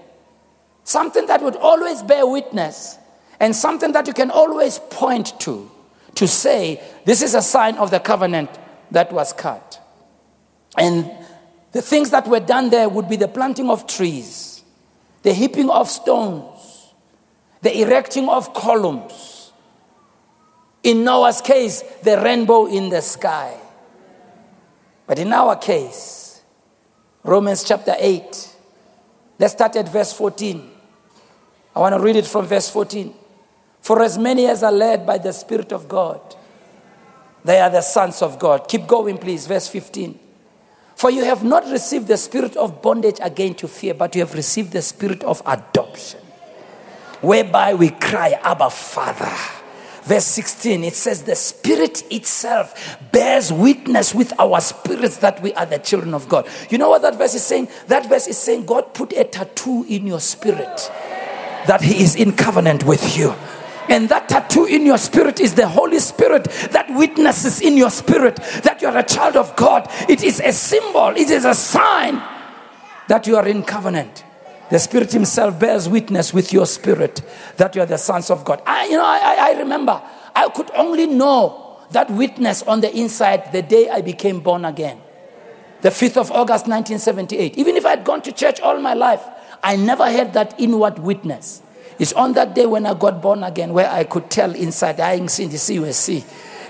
Something 0.82 1.26
that 1.26 1.42
would 1.42 1.56
always 1.56 2.02
bear 2.02 2.26
witness 2.26 2.96
and 3.38 3.54
something 3.54 3.92
that 3.92 4.06
you 4.06 4.14
can 4.14 4.30
always 4.30 4.78
point 4.78 5.38
to 5.40 5.70
to 6.14 6.26
say, 6.26 6.82
this 7.04 7.20
is 7.20 7.34
a 7.34 7.42
sign 7.42 7.74
of 7.76 7.90
the 7.90 8.00
covenant 8.00 8.48
that 8.90 9.12
was 9.12 9.34
cut. 9.34 9.78
And 10.76 11.10
the 11.72 11.82
things 11.82 12.10
that 12.10 12.26
were 12.26 12.40
done 12.40 12.70
there 12.70 12.88
would 12.88 13.08
be 13.08 13.16
the 13.16 13.28
planting 13.28 13.70
of 13.70 13.86
trees, 13.86 14.62
the 15.22 15.32
heaping 15.32 15.70
of 15.70 15.88
stones, 15.88 16.92
the 17.62 17.80
erecting 17.80 18.28
of 18.28 18.54
columns. 18.54 19.52
In 20.82 21.04
Noah's 21.04 21.40
case, 21.40 21.82
the 22.02 22.20
rainbow 22.20 22.66
in 22.66 22.88
the 22.88 23.02
sky. 23.02 23.54
But 25.06 25.18
in 25.18 25.32
our 25.32 25.56
case, 25.56 26.40
Romans 27.22 27.64
chapter 27.64 27.94
8, 27.98 28.56
let's 29.38 29.54
start 29.54 29.76
at 29.76 29.88
verse 29.88 30.12
14. 30.12 30.70
I 31.74 31.80
want 31.80 31.94
to 31.94 32.00
read 32.00 32.16
it 32.16 32.26
from 32.26 32.46
verse 32.46 32.70
14. 32.70 33.14
For 33.80 34.02
as 34.02 34.18
many 34.18 34.46
as 34.46 34.62
are 34.62 34.72
led 34.72 35.06
by 35.06 35.18
the 35.18 35.32
Spirit 35.32 35.72
of 35.72 35.88
God, 35.88 36.20
they 37.44 37.60
are 37.60 37.70
the 37.70 37.80
sons 37.80 38.20
of 38.22 38.38
God. 38.38 38.68
Keep 38.68 38.86
going, 38.86 39.18
please. 39.18 39.46
Verse 39.46 39.68
15. 39.68 40.18
For 40.98 41.12
you 41.12 41.24
have 41.26 41.44
not 41.44 41.64
received 41.70 42.08
the 42.08 42.16
spirit 42.16 42.56
of 42.56 42.82
bondage 42.82 43.18
again 43.22 43.54
to 43.54 43.68
fear, 43.68 43.94
but 43.94 44.16
you 44.16 44.20
have 44.20 44.34
received 44.34 44.72
the 44.72 44.82
spirit 44.82 45.22
of 45.22 45.40
adoption, 45.46 46.18
whereby 47.20 47.74
we 47.74 47.90
cry, 47.90 48.36
Abba, 48.42 48.68
Father. 48.68 49.30
Verse 50.02 50.24
16, 50.24 50.82
it 50.82 50.94
says, 50.94 51.22
The 51.22 51.36
Spirit 51.36 52.02
itself 52.10 52.98
bears 53.12 53.52
witness 53.52 54.12
with 54.12 54.32
our 54.40 54.60
spirits 54.60 55.18
that 55.18 55.40
we 55.40 55.54
are 55.54 55.66
the 55.66 55.78
children 55.78 56.14
of 56.14 56.28
God. 56.28 56.48
You 56.68 56.78
know 56.78 56.90
what 56.90 57.02
that 57.02 57.14
verse 57.14 57.36
is 57.36 57.44
saying? 57.44 57.68
That 57.86 58.08
verse 58.08 58.26
is 58.26 58.36
saying, 58.36 58.66
God 58.66 58.92
put 58.92 59.12
a 59.12 59.22
tattoo 59.22 59.86
in 59.88 60.04
your 60.04 60.18
spirit 60.18 60.90
that 61.68 61.80
He 61.80 62.02
is 62.02 62.16
in 62.16 62.32
covenant 62.32 62.82
with 62.82 63.16
you. 63.16 63.36
And 63.88 64.08
that 64.10 64.28
tattoo 64.28 64.66
in 64.66 64.84
your 64.84 64.98
spirit 64.98 65.40
is 65.40 65.54
the 65.54 65.66
Holy 65.66 65.98
Spirit 65.98 66.44
that 66.72 66.86
witnesses 66.90 67.60
in 67.60 67.76
your 67.76 67.90
spirit 67.90 68.36
that 68.62 68.82
you 68.82 68.88
are 68.88 68.98
a 68.98 69.02
child 69.02 69.36
of 69.36 69.54
God. 69.56 69.88
It 70.08 70.22
is 70.22 70.40
a 70.40 70.52
symbol, 70.52 71.08
it 71.08 71.30
is 71.30 71.44
a 71.44 71.54
sign 71.54 72.22
that 73.08 73.26
you 73.26 73.36
are 73.36 73.46
in 73.48 73.62
covenant. 73.62 74.24
The 74.70 74.78
Spirit 74.78 75.12
Himself 75.12 75.58
bears 75.58 75.88
witness 75.88 76.34
with 76.34 76.52
your 76.52 76.66
spirit 76.66 77.22
that 77.56 77.74
you 77.74 77.80
are 77.80 77.86
the 77.86 77.96
sons 77.96 78.30
of 78.30 78.44
God. 78.44 78.62
I, 78.66 78.86
you 78.86 78.98
know, 78.98 79.04
I, 79.04 79.52
I 79.52 79.58
remember 79.58 80.02
I 80.36 80.48
could 80.50 80.70
only 80.74 81.06
know 81.06 81.78
that 81.90 82.10
witness 82.10 82.62
on 82.62 82.82
the 82.82 82.94
inside 82.94 83.50
the 83.52 83.62
day 83.62 83.88
I 83.88 84.02
became 84.02 84.40
born 84.40 84.66
again. 84.66 85.00
The 85.80 85.88
5th 85.88 86.18
of 86.18 86.30
August 86.30 86.66
1978. 86.66 87.56
Even 87.56 87.76
if 87.76 87.86
I 87.86 87.90
had 87.90 88.04
gone 88.04 88.20
to 88.22 88.32
church 88.32 88.60
all 88.60 88.78
my 88.78 88.94
life, 88.94 89.22
I 89.62 89.76
never 89.76 90.10
had 90.10 90.34
that 90.34 90.54
inward 90.58 90.98
witness. 90.98 91.62
It's 91.98 92.12
on 92.12 92.32
that 92.34 92.54
day 92.54 92.66
when 92.66 92.86
I 92.86 92.94
got 92.94 93.20
born 93.20 93.42
again 93.42 93.72
where 93.72 93.90
I 93.90 94.04
could 94.04 94.30
tell 94.30 94.54
inside, 94.54 95.00
I 95.00 95.20
ngisindi 95.20 95.58
siwe 95.58 95.92
si. 95.92 96.24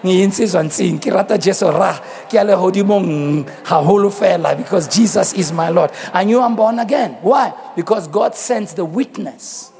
ngiyinsizwa 0.04 0.62
nsini 0.62 0.98
ke 0.98 1.10
rata 1.10 1.38
jesu 1.38 1.70
ra. 1.70 2.00
Because 4.56 4.88
jesus 4.88 5.32
is 5.34 5.52
my 5.52 5.68
lord. 5.68 5.90
I 6.12 6.24
knew 6.24 6.40
i'm 6.40 6.56
born 6.56 6.78
again. 6.78 7.16
Why? 7.22 7.52
Because 7.76 8.08
god 8.08 8.34
sends 8.34 8.74
the 8.74 8.84
witness 8.84 9.72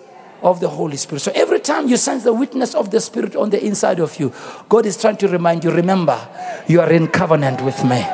of 0.43 0.61
the 0.61 0.69
holy 0.69 0.97
spirit. 0.97 1.21
So 1.21 1.33
every 1.35 1.61
time 1.61 1.89
you 1.89 1.97
sense 1.97 2.25
the 2.25 2.33
witness 2.33 2.75
of 2.75 2.91
the 2.91 3.01
spirit 3.01 3.37
on 3.37 3.51
the 3.51 3.65
inside 3.65 4.01
of 4.01 4.19
you 4.19 4.33
god 4.69 4.87
is 4.87 4.97
trying 4.97 5.17
to 5.19 5.29
remind 5.29 5.65
you 5.65 5.71
remember 5.71 6.19
you 6.67 6.81
are 6.81 6.93
in 6.93 7.09
covenant 7.09 7.63
with 7.63 7.85
me. 7.85 8.05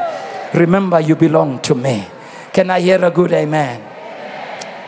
Remember 0.55 1.01
you 1.01 1.17
belong 1.17 1.61
to 1.63 1.75
me. 1.75 2.07
Can 2.53 2.71
i 2.71 2.81
hear 2.81 3.05
a 3.05 3.11
good 3.11 3.33
amen? 3.33 3.81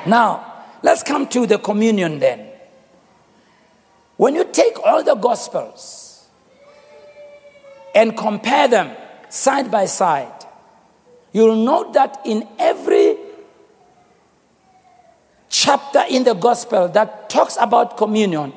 Now 0.07 0.46
Let's 0.87 1.03
come 1.03 1.27
to 1.31 1.49
the 1.49 1.59
communion 1.59 2.21
then. 2.21 2.47
When 4.17 4.37
you 4.37 4.45
take 4.45 4.79
all 4.85 5.03
the 5.03 5.17
gospels 5.17 6.29
and 7.93 8.17
compare 8.17 8.69
them 8.69 8.97
side 9.29 9.69
by 9.69 9.87
side, 9.87 10.45
you'll 11.33 11.57
note 11.57 11.93
that 11.95 12.21
in 12.25 12.47
every 12.61 13.17
chapter 15.49 16.05
in 16.09 16.23
the 16.23 16.35
gospel 16.35 16.87
that 16.91 17.31
talks 17.31 17.57
about 17.61 17.97
communion, 17.97 18.53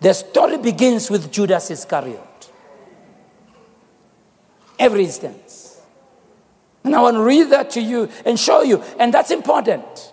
the 0.00 0.14
story 0.14 0.56
begins 0.56 1.10
with 1.10 1.30
Judas 1.30 1.70
Iscariot. 1.70 2.50
Every 4.78 5.04
instance. 5.04 5.82
And 6.82 6.96
I 6.96 7.02
want 7.02 7.16
to 7.18 7.22
read 7.22 7.50
that 7.50 7.68
to 7.72 7.82
you 7.82 8.08
and 8.24 8.40
show 8.40 8.62
you, 8.62 8.82
and 8.98 9.12
that's 9.12 9.30
important. 9.30 10.11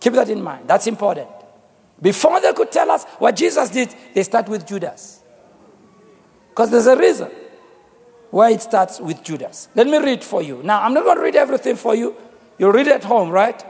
Keep 0.00 0.14
that 0.14 0.30
in 0.30 0.42
mind. 0.42 0.66
That's 0.66 0.86
important. 0.86 1.28
Before 2.00 2.40
they 2.40 2.52
could 2.52 2.72
tell 2.72 2.90
us 2.90 3.04
what 3.18 3.36
Jesus 3.36 3.68
did, 3.70 3.94
they 4.14 4.22
start 4.22 4.48
with 4.48 4.66
Judas. 4.66 5.20
Because 6.48 6.70
there's 6.70 6.86
a 6.86 6.96
reason 6.96 7.30
why 8.30 8.50
it 8.52 8.62
starts 8.62 9.00
with 9.00 9.22
Judas. 9.22 9.68
Let 9.74 9.86
me 9.86 9.98
read 9.98 10.24
for 10.24 10.42
you. 10.42 10.62
Now, 10.62 10.82
I'm 10.82 10.94
not 10.94 11.04
going 11.04 11.16
to 11.16 11.22
read 11.22 11.36
everything 11.36 11.76
for 11.76 11.94
you. 11.94 12.16
You'll 12.58 12.72
read 12.72 12.88
at 12.88 13.04
home, 13.04 13.30
right? 13.30 13.62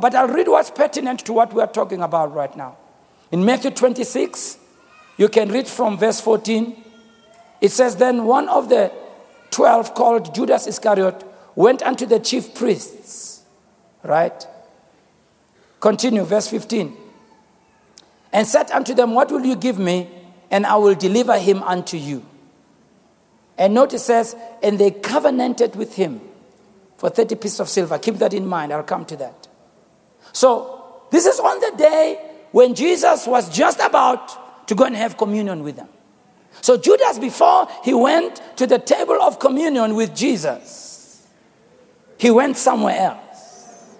But 0.00 0.14
I'll 0.14 0.28
read 0.28 0.48
what's 0.48 0.70
pertinent 0.70 1.20
to 1.26 1.32
what 1.32 1.52
we're 1.52 1.66
talking 1.66 2.02
about 2.02 2.34
right 2.34 2.54
now. 2.56 2.76
In 3.30 3.44
Matthew 3.44 3.70
26, 3.70 4.58
you 5.16 5.28
can 5.28 5.50
read 5.50 5.68
from 5.68 5.98
verse 5.98 6.20
14. 6.20 6.84
It 7.60 7.70
says, 7.70 7.96
Then 7.96 8.24
one 8.24 8.48
of 8.48 8.68
the 8.68 8.92
twelve, 9.50 9.94
called 9.94 10.34
Judas 10.34 10.66
Iscariot, 10.66 11.24
went 11.54 11.82
unto 11.82 12.06
the 12.06 12.20
chief 12.20 12.54
priests, 12.54 13.42
right? 14.02 14.46
Continue, 15.80 16.24
verse 16.24 16.48
15. 16.48 16.96
And 18.32 18.46
said 18.46 18.70
unto 18.70 18.94
them, 18.94 19.14
What 19.14 19.30
will 19.30 19.44
you 19.44 19.56
give 19.56 19.78
me? 19.78 20.10
And 20.50 20.66
I 20.66 20.76
will 20.76 20.94
deliver 20.94 21.38
him 21.38 21.62
unto 21.62 21.96
you. 21.96 22.24
And 23.56 23.74
notice 23.74 24.04
says, 24.04 24.36
And 24.62 24.78
they 24.78 24.90
covenanted 24.90 25.76
with 25.76 25.96
him 25.96 26.20
for 26.96 27.10
30 27.10 27.36
pieces 27.36 27.60
of 27.60 27.68
silver. 27.68 27.98
Keep 27.98 28.16
that 28.16 28.34
in 28.34 28.46
mind. 28.46 28.72
I'll 28.72 28.82
come 28.82 29.04
to 29.06 29.16
that. 29.16 29.48
So, 30.32 30.74
this 31.10 31.26
is 31.26 31.40
on 31.40 31.60
the 31.60 31.76
day 31.76 32.20
when 32.52 32.74
Jesus 32.74 33.26
was 33.26 33.48
just 33.54 33.80
about 33.80 34.66
to 34.68 34.74
go 34.74 34.84
and 34.84 34.96
have 34.96 35.16
communion 35.16 35.62
with 35.62 35.76
them. 35.76 35.88
So, 36.60 36.76
Judas, 36.76 37.18
before 37.18 37.68
he 37.84 37.94
went 37.94 38.40
to 38.56 38.66
the 38.66 38.78
table 38.78 39.20
of 39.22 39.38
communion 39.38 39.94
with 39.94 40.14
Jesus, 40.14 41.26
he 42.18 42.30
went 42.30 42.56
somewhere 42.56 42.98
else. 42.98 43.94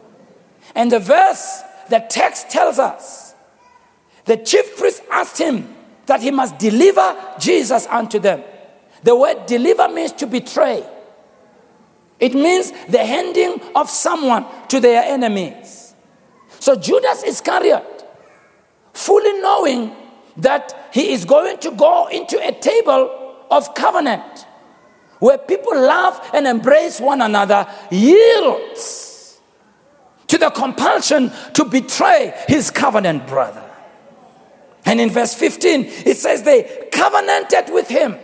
And 0.75 0.93
the 0.93 0.99
verse 0.99 1.63
the 1.89 2.05
text 2.09 2.51
tells 2.51 2.79
us 2.79 3.35
the 4.25 4.37
chief 4.37 4.77
priest 4.77 5.03
asked 5.11 5.39
him 5.39 5.75
that 6.07 6.21
he 6.21 6.31
must 6.31 6.59
deliver 6.59 7.17
Jesus 7.39 7.87
unto 7.87 8.19
them. 8.19 8.43
The 9.03 9.17
word 9.17 9.47
deliver 9.47 9.89
means 9.89 10.13
to 10.13 10.27
betray, 10.27 10.85
it 12.21 12.35
means 12.35 12.73
the 12.89 13.05
handing 13.05 13.61
of 13.75 13.89
someone 13.89 14.45
to 14.69 14.81
their 14.81 15.03
enemies. 15.05 15.95
So 16.61 16.75
Judas 16.75 17.23
Iscariot, 17.23 18.05
fully 18.93 19.41
knowing 19.41 19.95
that 20.39 20.91
he 20.93 21.13
is 21.13 21.25
going 21.25 21.59
to 21.59 21.71
go 21.71 22.09
into 22.09 22.39
a 22.45 22.53
table 22.53 23.37
of 23.51 23.75
covenant 23.75 24.47
where 25.21 25.39
people 25.39 25.75
love 25.75 26.21
and 26.35 26.47
embrace 26.47 27.01
one 27.01 27.23
another, 27.23 27.67
yields 27.91 29.08
to 30.29 30.39
the 30.39 30.51
compulsion 30.51 31.33
to 31.55 31.65
betray 31.65 32.33
his 32.47 32.71
covenant 32.71 33.27
brother. 33.27 33.65
And 34.85 35.01
in 35.01 35.11
verse 35.11 35.35
15, 35.35 35.85
it 35.85 36.17
says 36.17 36.43
they 36.45 36.89
covenanted 36.93 37.73
with 37.73 37.89
him. 37.89 38.17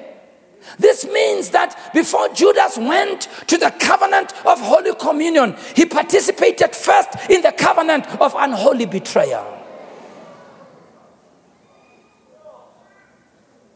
This 0.78 1.06
means 1.06 1.50
that 1.50 1.92
before 1.92 2.28
Judas 2.30 2.78
went 2.78 3.28
to 3.48 3.58
the 3.58 3.70
covenant 3.78 4.32
of 4.46 4.60
Holy 4.60 4.94
Communion, 4.94 5.56
he 5.76 5.84
participated 5.84 6.74
first 6.74 7.10
in 7.28 7.42
the 7.42 7.52
covenant 7.52 8.06
of 8.20 8.34
unholy 8.36 8.86
betrayal. 8.86 9.60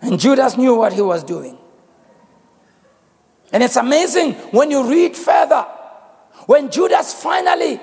And 0.01 0.19
Judas 0.19 0.57
knew 0.57 0.75
what 0.75 0.93
he 0.93 1.03
was 1.03 1.25
doing. 1.25 1.59
And 3.53 3.63
it's 3.63 3.77
amazing 3.77 4.35
when 4.53 4.71
you 4.71 4.89
read 4.89 5.17
further, 5.17 5.63
when 6.47 6.71
Judas 6.71 7.15
finally 7.15 7.81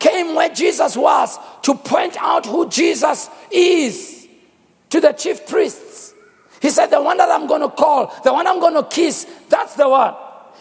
came 0.00 0.34
where 0.34 0.48
Jesus 0.48 0.96
was 0.96 1.38
to 1.62 1.74
point 1.74 2.16
out 2.18 2.46
who 2.46 2.68
Jesus 2.68 3.30
is 3.52 4.26
to 4.88 5.00
the 5.00 5.12
chief 5.12 5.46
priests. 5.46 6.14
He 6.60 6.70
said, 6.70 6.86
The 6.86 7.00
one 7.00 7.18
that 7.18 7.30
I'm 7.30 7.46
going 7.46 7.60
to 7.60 7.68
call, 7.68 8.12
the 8.24 8.32
one 8.32 8.46
I'm 8.46 8.58
going 8.58 8.74
to 8.74 8.82
kiss, 8.82 9.26
that's 9.48 9.74
the 9.76 9.88
one. 9.88 10.14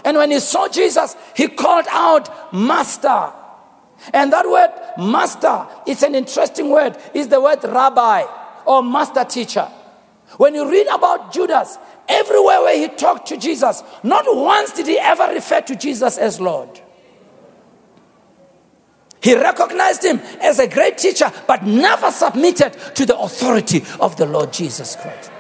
And 0.06 0.17
when 0.17 0.32
he 0.32 0.39
saw 0.39 0.67
Jesus, 0.67 1.15
he 1.36 1.47
called 1.47 1.88
out, 1.89 2.54
Master. 2.54 3.34
And 4.13 4.32
that 4.32 4.49
word, 4.49 4.71
master, 4.97 5.67
it's 5.86 6.04
an 6.04 6.15
interesting 6.15 6.69
word. 6.69 6.97
It's 7.13 7.28
the 7.28 7.41
word 7.41 7.63
rabbi 7.63 8.23
or 8.65 8.82
master 8.82 9.25
teacher. 9.25 9.69
When 10.38 10.56
you 10.56 10.69
read 10.69 10.88
about 10.88 11.34
Judas, 11.34 11.78
everywhere 12.08 12.62
where 12.62 12.78
he 12.78 12.88
talked 12.88 13.28
to 13.28 13.38
Jesus, 13.38 13.84
not 14.04 14.23
once 14.28 14.71
did 14.71 14.88
he 14.88 14.97
ever 14.97 15.34
refer 15.34 15.62
to 15.62 15.75
Jesus 15.75 16.17
as 16.17 16.39
Lord. 16.39 16.80
He 19.21 19.36
recognized 19.36 20.03
him 20.03 20.19
as 20.41 20.60
a 20.60 20.67
great 20.67 20.97
teacher, 20.97 21.32
but 21.47 21.63
never 21.63 22.12
submitted 22.12 22.73
to 22.95 23.05
the 23.05 23.17
authority 23.17 23.84
of 23.99 24.15
the 24.15 24.25
Lord 24.25 24.53
Jesus 24.53 24.95
Christ. 24.95 25.32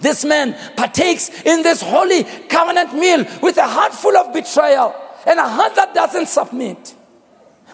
This 0.00 0.24
man 0.24 0.56
partakes 0.76 1.28
in 1.42 1.62
this 1.62 1.82
holy 1.82 2.24
covenant 2.48 2.94
meal 2.94 3.24
with 3.42 3.56
a 3.56 3.66
heart 3.66 3.92
full 3.92 4.16
of 4.16 4.32
betrayal 4.32 4.94
and 5.26 5.40
a 5.40 5.48
heart 5.48 5.74
that 5.74 5.92
doesn't 5.92 6.28
submit. 6.28 6.94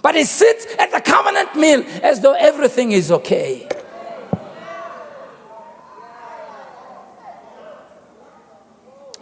But 0.02 0.14
he 0.14 0.24
sits 0.24 0.66
at 0.78 0.90
the 0.90 1.00
covenant 1.00 1.54
meal 1.54 1.84
as 2.02 2.20
though 2.20 2.34
everything 2.34 2.92
is 2.92 3.10
okay. 3.10 3.68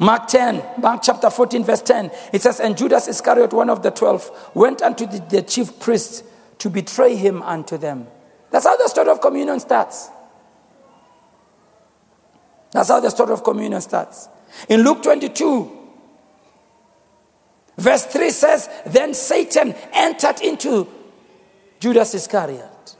Mark 0.02 0.26
10, 0.26 0.80
Mark 0.80 1.00
chapter 1.00 1.30
14, 1.30 1.62
verse 1.62 1.80
10, 1.82 2.10
it 2.32 2.42
says, 2.42 2.58
And 2.58 2.76
Judas 2.76 3.06
Iscariot, 3.06 3.52
one 3.52 3.70
of 3.70 3.84
the 3.84 3.92
twelve, 3.92 4.28
went 4.52 4.82
unto 4.82 5.06
the, 5.06 5.20
the 5.30 5.42
chief 5.42 5.78
priests 5.78 6.24
to 6.58 6.68
betray 6.68 7.14
him 7.14 7.40
unto 7.42 7.78
them. 7.78 8.08
That's 8.50 8.66
how 8.66 8.76
the 8.76 8.88
story 8.88 9.10
of 9.10 9.20
communion 9.20 9.60
starts. 9.60 10.10
That's 12.72 12.88
how 12.88 12.98
the 12.98 13.10
story 13.10 13.32
of 13.32 13.44
communion 13.44 13.80
starts. 13.80 14.28
In 14.68 14.82
Luke 14.82 15.04
22, 15.04 15.70
verse 17.78 18.04
3 18.06 18.30
says, 18.30 18.68
Then 18.84 19.14
Satan 19.14 19.72
entered 19.92 20.40
into 20.40 20.88
Judas 21.78 22.12
Iscariot. 22.14 22.96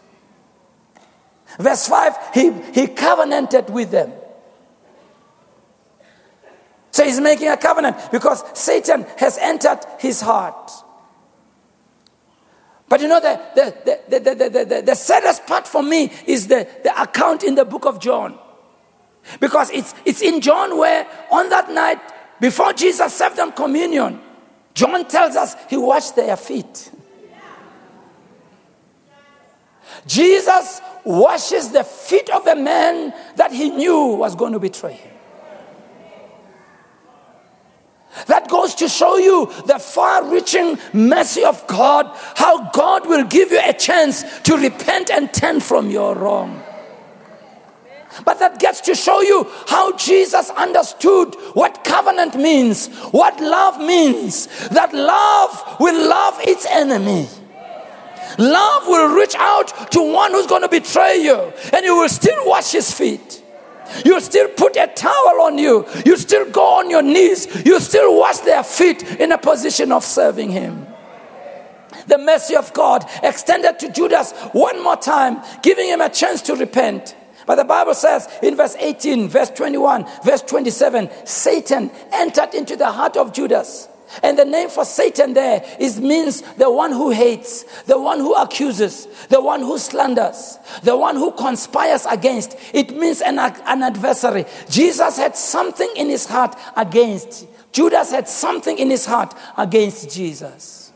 Verse 1.58 1.88
5, 1.88 2.16
he, 2.32 2.52
he 2.72 2.86
covenanted 2.86 3.70
with 3.70 3.90
them. 3.90 4.12
So 6.92 7.05
he's 7.05 7.20
making 7.20 7.48
a 7.48 7.57
covenant 7.57 7.96
because 8.12 8.44
Satan 8.57 9.07
has 9.16 9.38
entered 9.38 9.81
his 9.98 10.20
heart. 10.20 10.70
But 12.88 13.00
you 13.00 13.09
know, 13.09 13.20
the, 13.20 13.40
the, 13.55 13.98
the, 14.09 14.20
the, 14.20 14.35
the, 14.35 14.64
the, 14.64 14.83
the 14.83 14.94
saddest 14.94 15.46
part 15.46 15.66
for 15.66 15.83
me 15.83 16.12
is 16.26 16.48
the, 16.48 16.68
the 16.83 17.00
account 17.00 17.42
in 17.42 17.55
the 17.55 17.64
book 17.64 17.87
of 17.87 17.98
John. 17.98 18.38
Because 19.40 19.70
it's, 19.70 19.94
it's 20.05 20.20
in 20.20 20.42
John 20.42 20.76
where 20.76 21.07
on 21.31 21.48
that 21.48 21.70
night, 21.70 21.98
before 22.38 22.74
Jesus 22.74 23.14
served 23.14 23.37
them 23.37 23.52
communion, 23.52 24.20
John 24.74 25.09
tells 25.09 25.37
us 25.37 25.57
he 25.70 25.78
washed 25.78 26.16
their 26.16 26.37
feet. 26.37 26.90
Jesus 30.07 30.83
washes 31.05 31.70
the 31.70 31.85
feet 31.85 32.28
of 32.31 32.44
the 32.44 32.57
man 32.57 33.14
that 33.37 33.52
he 33.52 33.70
knew 33.70 34.09
was 34.16 34.35
going 34.35 34.52
to 34.52 34.59
betray 34.59 34.94
him. 34.94 35.12
That 38.27 38.48
goes 38.48 38.75
to 38.77 38.88
show 38.88 39.16
you 39.16 39.46
the 39.66 39.79
far 39.79 40.25
reaching 40.31 40.79
mercy 40.92 41.44
of 41.44 41.66
God, 41.66 42.11
how 42.37 42.70
God 42.70 43.07
will 43.07 43.25
give 43.25 43.51
you 43.51 43.61
a 43.62 43.72
chance 43.72 44.40
to 44.40 44.57
repent 44.57 45.11
and 45.11 45.33
turn 45.33 45.61
from 45.61 45.90
your 45.90 46.14
wrong. 46.14 46.62
But 48.25 48.38
that 48.40 48.59
gets 48.61 48.83
to 48.83 48.94
show 48.94 49.22
you 49.22 49.51
how 49.66 49.96
Jesus 49.96 50.51
understood 50.51 51.35
what 51.55 51.83
covenant 51.85 52.37
means, 52.37 52.88
what 53.11 53.40
love 53.40 53.79
means. 53.79 54.46
That 54.68 54.92
love 54.92 55.81
will 55.81 56.09
love 56.09 56.38
its 56.42 56.66
enemy. 56.66 57.29
Love 58.38 58.87
will 58.87 59.14
reach 59.14 59.35
out 59.37 59.90
to 59.92 60.12
one 60.12 60.33
who's 60.33 60.46
going 60.46 60.62
to 60.62 60.68
betray 60.68 61.22
you, 61.22 61.53
and 61.72 61.85
you 61.85 61.96
will 61.96 62.09
still 62.09 62.46
wash 62.46 62.72
his 62.72 62.92
feet. 62.92 63.41
You 64.05 64.20
still 64.20 64.48
put 64.48 64.76
a 64.76 64.87
towel 64.87 65.42
on 65.42 65.59
you. 65.59 65.87
You 66.05 66.16
still 66.16 66.50
go 66.50 66.78
on 66.78 66.90
your 66.90 67.02
knees. 67.02 67.64
You 67.64 67.81
still 67.81 68.18
wash 68.18 68.38
their 68.38 68.62
feet 68.62 69.02
in 69.20 69.33
a 69.33 69.38
position 69.38 69.92
of 69.92 70.05
serving 70.05 70.50
Him. 70.50 70.87
The 72.07 72.18
mercy 72.18 72.57
of 72.57 72.72
God 72.72 73.09
extended 73.22 73.78
to 73.81 73.92
Judas 73.92 74.33
one 74.52 74.83
more 74.83 74.96
time, 74.96 75.40
giving 75.62 75.88
him 75.88 76.00
a 76.00 76.09
chance 76.09 76.42
to 76.42 76.57
repent. 76.57 77.14
But 77.46 77.57
the 77.57 77.64
Bible 77.64 77.94
says 77.94 78.28
in 78.42 78.57
verse 78.57 78.76
18, 78.78 79.28
verse 79.28 79.50
21, 79.50 80.07
verse 80.24 80.42
27, 80.42 81.11
Satan 81.24 81.90
entered 82.12 82.55
into 82.55 82.76
the 82.76 82.90
heart 82.90 83.16
of 83.16 83.33
Judas 83.33 83.88
and 84.22 84.38
the 84.38 84.44
name 84.44 84.68
for 84.68 84.85
Satan 84.85 85.35
there 85.35 85.64
is 85.79 86.01
means 86.01 86.42
the 86.57 86.70
one 86.70 86.92
who 86.92 87.11
hates, 87.11 87.62
the 87.85 87.98
one 87.98 88.18
who 88.18 88.35
accuses, 88.35 89.07
the 89.29 89.40
one 89.40 89.61
who 89.61 89.79
slanders, 89.79 90.59
the 90.83 90.96
one 90.96 91.16
who 91.16 91.33
conspires 91.33 92.05
against. 92.07 92.57
It 92.75 92.96
means 92.96 93.20
an, 93.20 93.38
an 93.38 93.83
adversary. 93.83 94.44
Jesus 94.68 95.16
had 95.16 95.37
something 95.37 95.90
in 95.96 96.09
his 96.09 96.27
heart 96.27 96.57
against. 96.77 97.46
Judas 97.72 98.11
had 98.11 98.29
something 98.29 98.79
in 98.79 98.90
his 98.90 99.07
heart 99.07 99.35
against 99.57 100.11
Jesus. 100.11 100.92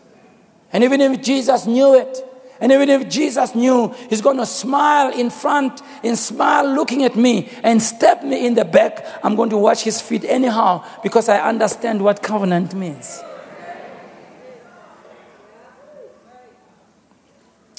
And 0.73 0.85
even 0.85 1.01
if 1.01 1.23
Jesus 1.23 1.67
knew 1.67 1.95
it, 1.95 2.25
and 2.61 2.73
even 2.73 2.89
if 2.89 3.09
Jesus 3.09 3.55
knew 3.55 3.95
he's 4.09 4.23
going 4.23 4.39
to 4.39 4.47
smile 4.47 5.13
in 5.13 5.29
front 5.29 5.83
and 6.03 6.19
smile 6.19 6.67
looking 6.67 7.05
at 7.05 7.15
me 7.15 7.51
and 7.63 7.83
step 7.83 8.23
me 8.23 8.47
in 8.47 8.55
the 8.55 8.65
back, 8.65 9.05
I'm 9.23 9.37
going 9.37 9.51
to 9.51 9.59
watch 9.59 9.83
his 9.83 10.01
feet 10.01 10.25
anyhow 10.25 10.85
because 11.03 11.29
I 11.29 11.39
understand 11.41 12.03
what 12.03 12.23
covenant 12.23 12.75
means. 12.75 13.23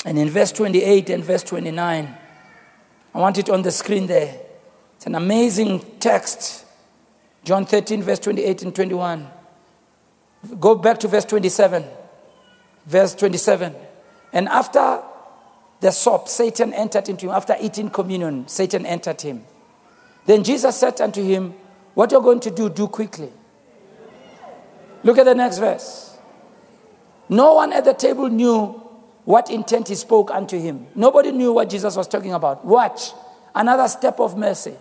And 0.06 0.20
in 0.20 0.30
verse 0.30 0.52
28 0.52 1.10
and 1.10 1.24
verse 1.24 1.44
29, 1.44 2.18
I 3.14 3.20
want 3.20 3.38
it 3.40 3.50
on 3.50 3.64
the 3.64 3.72
screen 3.72 4.06
there. 4.06 4.40
It's 4.96 5.08
an 5.08 5.16
amazing 5.16 5.84
text. 6.00 6.66
John 7.44 7.66
13, 7.66 8.04
verse 8.04 8.20
28 8.20 8.62
and 8.62 8.76
21. 8.76 9.28
Go 10.60 10.76
back 10.76 11.00
to 11.00 11.08
verse 11.08 11.26
27. 11.26 11.84
Verse 12.86 13.16
27. 13.16 13.76
And 14.34 14.48
after 14.50 15.02
the 15.80 15.92
sop, 15.92 16.28
Satan 16.28 16.74
entered 16.74 17.10
into 17.10 17.28
him. 17.28 17.32
After 17.32 17.56
eating 17.60 17.90
communion, 17.90 18.48
Satan 18.48 18.86
entered 18.86 19.22
him. 19.22 19.44
Then 20.26 20.44
Jesus 20.44 20.76
said 20.76 21.00
unto 21.02 21.24
him, 21.24 21.54
What 21.94 22.12
you're 22.12 22.22
going 22.22 22.42
to 22.42 22.52
do, 22.52 22.70
do 22.70 22.88
quickly. 22.88 23.32
Look 25.04 25.18
at 25.18 25.26
the 25.26 25.36
next 25.36 25.60
verse. 25.60 26.18
No 27.30 27.56
one 27.56 27.74
at 27.74 27.86
the 27.86 27.94
table 27.94 28.28
knew 28.30 28.84
what 29.26 29.50
intent 29.50 29.90
he 29.90 29.96
spoke 29.96 30.32
unto 30.32 30.60
him. 30.60 30.88
Nobody 30.96 31.32
knew 31.32 31.54
what 31.54 31.70
Jesus 31.70 31.96
was 31.96 32.08
talking 32.08 32.34
about. 32.34 32.64
Watch, 32.66 33.12
another 33.54 33.88
step 33.88 34.20
of 34.20 34.38
mercy. 34.38 34.76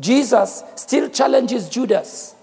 Jesus 0.00 0.62
still 0.74 1.08
challenges 1.08 1.68
Judas, 1.68 2.34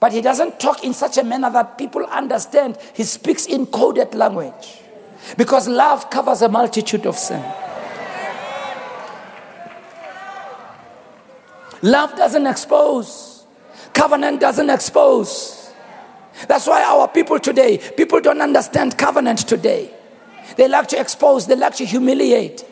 but 0.00 0.12
he 0.12 0.20
doesn't 0.20 0.58
talk 0.58 0.82
in 0.82 0.92
such 0.94 1.18
a 1.18 1.22
manner 1.22 1.50
that 1.50 1.78
people 1.78 2.04
understand. 2.06 2.78
He 2.94 3.04
speaks 3.04 3.46
in 3.46 3.66
coded 3.66 4.14
language. 4.14 4.80
Because 5.36 5.68
love 5.68 6.10
covers 6.10 6.42
a 6.42 6.48
multitude 6.48 7.06
of 7.06 7.16
sin. 7.16 7.42
Love 11.82 12.16
doesn't 12.16 12.46
expose. 12.46 13.46
Covenant 13.92 14.40
doesn't 14.40 14.70
expose. 14.70 15.72
That's 16.46 16.66
why 16.66 16.82
our 16.84 17.08
people 17.08 17.40
today, 17.40 17.78
people 17.96 18.20
don't 18.20 18.40
understand 18.40 18.96
covenant 18.96 19.40
today. 19.40 19.92
They 20.56 20.68
like 20.68 20.88
to 20.88 21.00
expose, 21.00 21.46
they 21.46 21.56
like 21.56 21.74
to 21.76 21.84
humiliate, 21.84 22.64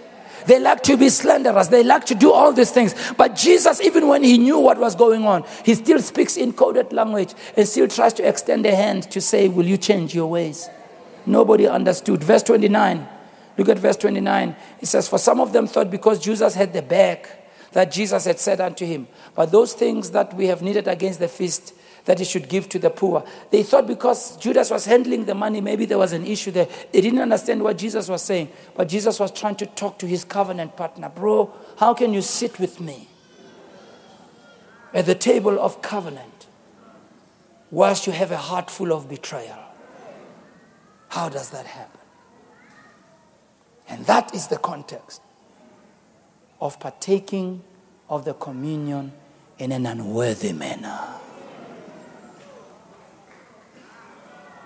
they 0.47 0.61
like 0.61 0.83
to 0.85 0.97
be 0.97 1.09
slanderous, 1.09 1.69
they 1.69 1.83
like 1.83 2.07
to 2.07 2.15
do 2.15 2.33
all 2.33 2.53
these 2.53 2.71
things. 2.71 2.95
But 3.17 3.35
Jesus, 3.35 3.81
even 3.81 4.09
when 4.09 4.23
he 4.23 4.39
knew 4.39 4.59
what 4.59 4.79
was 4.79 4.95
going 4.95 5.25
on, 5.25 5.45
he 5.65 5.75
still 5.75 6.01
speaks 6.01 6.37
in 6.37 6.53
coded 6.53 6.93
language 6.93 7.35
and 7.57 7.69
still 7.69 7.89
tries 7.89 8.13
to 8.15 8.27
extend 8.27 8.65
a 8.67 8.75
hand 8.75 9.11
to 9.11 9.21
say, 9.21 9.49
Will 9.49 9.67
you 9.67 9.77
change 9.77 10.15
your 10.15 10.29
ways? 10.29 10.69
Nobody 11.27 11.67
understood. 11.67 12.23
Verse 12.23 12.43
29. 12.43 13.09
Look 13.59 13.69
at 13.69 13.79
verse 13.79 13.97
29. 13.97 14.57
It 14.81 14.87
says, 14.87 15.09
For 15.09 15.19
some 15.19 15.41
of 15.41 15.53
them 15.53 15.67
thought 15.67 15.91
because 15.91 16.19
Jesus 16.19 16.55
had 16.55 16.73
the 16.73 16.83
bag 16.83 17.27
that 17.73 17.91
Jesus 17.91 18.25
had 18.25 18.39
said 18.39 18.61
unto 18.61 18.87
him, 18.87 19.09
But 19.35 19.51
those 19.51 19.75
things 19.75 20.11
that 20.13 20.35
we 20.35 20.47
have 20.47 20.63
needed 20.63 20.89
against 20.89 21.19
the 21.19 21.29
feast, 21.29 21.75
that 22.05 22.19
he 22.21 22.25
should 22.25 22.49
give 22.49 22.69
to 22.69 22.79
the 22.79 22.91
poor. 22.91 23.25
They 23.51 23.65
thought 23.65 23.87
because 23.87 24.37
Judas 24.37 24.71
was 24.71 24.85
handling 24.85 25.25
the 25.25 25.35
money, 25.35 25.61
maybe 25.61 25.87
there 25.87 25.99
was 25.99 26.13
an 26.13 26.25
issue 26.25 26.53
there. 26.53 26.69
They 26.93 27.01
didn't 27.01 27.19
understand 27.19 27.63
what 27.63 27.77
Jesus 27.77 28.09
was 28.09 28.23
saying. 28.23 28.51
But 28.77 28.89
Jesus 28.89 29.19
was 29.19 29.33
trying 29.33 29.57
to 29.57 29.67
talk 29.67 29.99
to 29.99 30.07
his 30.07 30.25
covenant 30.25 30.77
partner. 30.77 31.09
Bro, 31.09 31.53
how 31.79 31.95
can 31.95 32.15
you 32.15 32.23
sit 32.23 32.61
with 32.61 32.81
me? 32.81 33.09
at 34.97 35.05
the 35.05 35.15
table 35.15 35.61
of 35.61 35.83
covenant 35.83 36.47
whilst 37.71 38.07
you 38.07 38.15
have 38.15 38.31
a 38.31 38.37
heart 38.37 38.71
full 38.71 38.93
of 38.93 39.11
betrayal. 39.11 39.66
How 41.17 41.31
does 41.31 41.49
that 41.49 41.65
happen? 41.65 42.01
And 43.89 44.05
that 44.05 44.35
is 44.35 44.49
the 44.49 44.59
context 44.59 45.23
of 46.61 46.79
partaking 46.79 47.65
of 48.11 48.27
the 48.27 48.35
communion 48.35 49.13
in 49.59 49.73
an 49.73 49.87
unworthy 49.87 50.53
manner. 50.53 50.99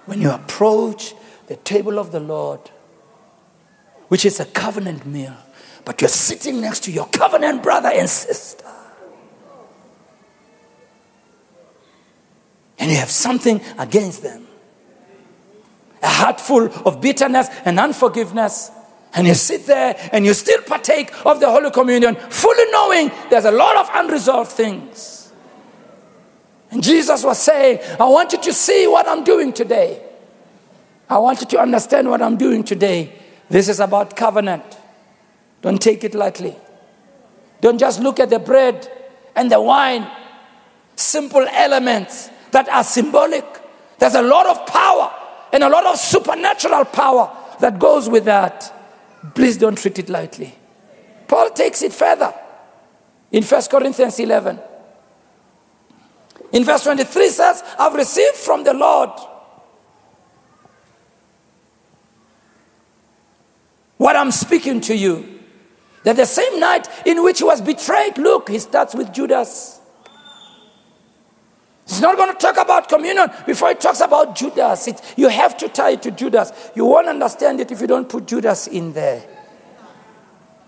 When 0.07 0.21
you 0.21 0.33
approach 0.33 1.15
the 1.47 1.55
table 1.55 2.01
of 2.01 2.11
the 2.11 2.19
Lord, 2.19 2.69
which 4.09 4.25
is 4.25 4.41
a 4.41 4.45
covenant 4.45 5.07
meal, 5.07 5.37
but 5.85 6.01
you're 6.01 6.09
sitting 6.09 6.61
next 6.61 6.81
to 6.81 6.91
your 6.91 7.07
covenant 7.07 7.63
brother 7.63 7.91
and 7.95 8.11
sister. 8.11 8.67
And 12.77 12.91
you 12.91 12.97
have 12.97 13.09
something 13.09 13.61
against 13.79 14.25
them. 14.25 14.49
A 16.03 16.09
heart 16.09 16.41
full 16.41 16.67
of 16.87 17.01
bitterness 17.01 17.49
and 17.65 17.79
unforgiveness. 17.79 18.71
And 19.13 19.27
you 19.27 19.35
sit 19.35 19.67
there 19.67 19.97
and 20.13 20.25
you 20.25 20.35
still 20.35 20.63
partake 20.63 21.11
of 21.27 21.41
the 21.41 21.51
Holy 21.51 21.71
Communion, 21.71 22.15
fully 22.15 22.71
knowing 22.71 23.11
there's 23.29 23.45
a 23.45 23.51
lot 23.51 23.77
of 23.77 23.91
unresolved 23.93 24.53
things. 24.53 25.33
And 26.71 26.83
Jesus 26.83 27.25
was 27.25 27.39
saying, 27.39 27.81
I 27.99 28.05
want 28.05 28.33
you 28.33 28.41
to 28.41 28.53
see 28.53 28.87
what 28.87 29.09
I'm 29.09 29.25
doing 29.25 29.53
today. 29.53 30.01
I 31.09 31.19
want 31.19 31.41
you 31.41 31.47
to 31.49 31.59
understand 31.59 32.09
what 32.09 32.23
I'm 32.23 32.37
doing 32.37 32.63
today. 32.63 33.13
This 33.49 33.69
is 33.69 33.81
about 33.81 34.15
covenant. 34.15 34.63
Don't 35.61 35.83
take 35.83 36.05
it 36.05 36.15
lightly. 36.15 36.55
Don't 37.61 37.79
just 37.79 38.01
look 38.01 38.21
at 38.21 38.31
the 38.31 38.39
bread 38.39 38.89
and 39.35 39.51
the 39.51 39.61
wine, 39.61 40.09
simple 40.95 41.47
elements 41.51 42.31
that 42.53 42.69
are 42.69 42.85
symbolic. 42.85 43.45
There's 43.99 44.15
a 44.15 44.23
lot 44.23 44.47
of 44.47 44.65
power 44.67 45.13
and 45.53 45.63
a 45.63 45.69
lot 45.69 45.87
of 45.87 45.99
supernatural 45.99 46.85
power 46.87 47.37
that 47.61 47.79
goes 47.79 48.09
with 48.09 48.25
that. 48.25 48.73
Please 49.35 49.57
don't 49.57 49.77
treat 49.77 49.99
it 49.99 50.09
lightly. 50.09 50.55
Paul 51.29 51.51
takes 51.51 51.83
it 51.83 51.93
further 51.93 52.35
in 53.31 53.43
1 53.45 53.63
Corinthians 53.71 54.19
11. 54.19 54.59
In 56.53 56.65
verse 56.65 56.83
23 56.83 57.29
says, 57.29 57.63
I've 57.79 57.95
received 57.95 58.37
from 58.37 58.65
the 58.65 58.75
Lord 58.75 59.11
what 63.97 64.17
I'm 64.17 64.31
speaking 64.31 64.81
to 64.83 64.97
you. 64.97 65.39
That 66.03 66.17
the 66.17 66.25
same 66.25 66.59
night 66.59 66.89
in 67.05 67.23
which 67.23 67.39
he 67.39 67.45
was 67.45 67.61
betrayed, 67.61 68.17
look, 68.17 68.49
he 68.49 68.59
starts 68.59 68.95
with 68.95 69.13
Judas. 69.13 69.80
He's 71.91 72.01
not 72.01 72.17
going 72.17 72.33
to 72.33 72.39
talk 72.39 72.57
about 72.57 72.89
communion 72.89 73.29
before 73.45 73.71
he 73.71 73.75
talks 73.75 73.99
about 73.99 74.37
Judas. 74.37 74.87
It, 74.87 75.03
you 75.17 75.27
have 75.27 75.57
to 75.57 75.69
tie 75.69 75.91
it 75.91 76.03
to 76.03 76.13
Judas. 76.13 76.53
You 76.77 76.85
won't 76.85 77.09
understand 77.09 77.59
it 77.59 77.73
if 77.73 77.81
you 77.81 77.89
don't 77.89 78.09
put 78.09 78.29
Judas 78.29 78.69
in 78.69 78.93
there. 78.93 79.27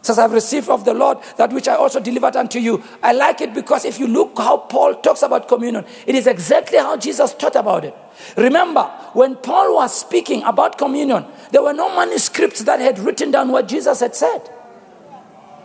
Says, 0.02 0.18
I've 0.18 0.32
received 0.32 0.68
of 0.68 0.84
the 0.84 0.92
Lord 0.92 1.18
that 1.36 1.52
which 1.52 1.68
I 1.68 1.76
also 1.76 2.00
delivered 2.00 2.34
unto 2.34 2.58
you. 2.58 2.82
I 3.04 3.12
like 3.12 3.40
it 3.40 3.54
because 3.54 3.84
if 3.84 4.00
you 4.00 4.08
look 4.08 4.36
how 4.36 4.56
Paul 4.56 4.96
talks 4.96 5.22
about 5.22 5.46
communion, 5.46 5.84
it 6.08 6.16
is 6.16 6.26
exactly 6.26 6.78
how 6.78 6.96
Jesus 6.96 7.32
taught 7.34 7.54
about 7.54 7.84
it. 7.84 7.94
Remember, 8.36 8.82
when 9.12 9.36
Paul 9.36 9.76
was 9.76 9.96
speaking 9.96 10.42
about 10.42 10.76
communion, 10.76 11.24
there 11.52 11.62
were 11.62 11.72
no 11.72 11.94
manuscripts 11.94 12.64
that 12.64 12.80
had 12.80 12.98
written 12.98 13.30
down 13.30 13.52
what 13.52 13.68
Jesus 13.68 14.00
had 14.00 14.16
said. 14.16 14.50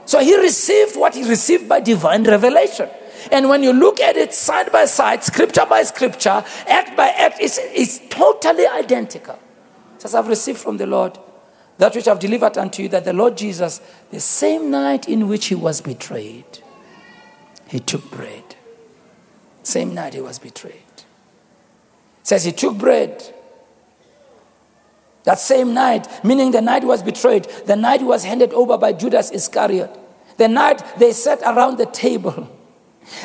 So 0.05 0.19
he 0.19 0.39
received 0.39 0.95
what 0.95 1.15
he 1.15 1.27
received 1.27 1.67
by 1.67 1.79
divine 1.79 2.25
revelation. 2.25 2.91
And 3.31 3.49
when 3.49 3.63
you 3.63 3.73
look 3.73 3.99
at 3.99 4.15
it 4.17 4.33
side 4.33 4.71
by 4.71 4.85
side, 4.85 5.23
scripture 5.23 5.65
by 5.65 5.83
scripture, 5.83 6.43
act 6.67 6.95
by 6.95 7.07
act, 7.09 7.37
it's, 7.39 7.59
it's 7.61 7.99
totally 8.09 8.67
identical. 8.67 9.39
Says, 9.97 10.15
I've 10.15 10.27
received 10.27 10.59
from 10.59 10.77
the 10.77 10.87
Lord 10.87 11.17
that 11.77 11.95
which 11.95 12.07
I've 12.07 12.19
delivered 12.19 12.57
unto 12.57 12.83
you, 12.83 12.89
that 12.89 13.05
the 13.05 13.13
Lord 13.13 13.37
Jesus, 13.37 13.81
the 14.11 14.19
same 14.19 14.71
night 14.71 15.07
in 15.07 15.27
which 15.27 15.47
he 15.47 15.55
was 15.55 15.81
betrayed, 15.81 16.59
he 17.67 17.79
took 17.79 18.09
bread. 18.09 18.55
Same 19.63 19.93
night 19.93 20.13
he 20.13 20.21
was 20.21 20.39
betrayed. 20.39 20.83
Says 22.23 22.45
he 22.45 22.51
took 22.51 22.77
bread. 22.77 23.33
That 25.23 25.39
same 25.39 25.73
night, 25.73 26.07
meaning 26.23 26.51
the 26.51 26.61
night 26.61 26.83
he 26.83 26.87
was 26.87 27.03
betrayed, 27.03 27.43
the 27.65 27.75
night 27.75 27.99
he 27.99 28.05
was 28.05 28.23
handed 28.23 28.53
over 28.53 28.77
by 28.77 28.93
Judas 28.93 29.29
Iscariot, 29.29 29.93
the 30.37 30.47
night 30.47 30.81
they 30.97 31.11
sat 31.11 31.41
around 31.41 31.77
the 31.77 31.85
table. 31.85 32.49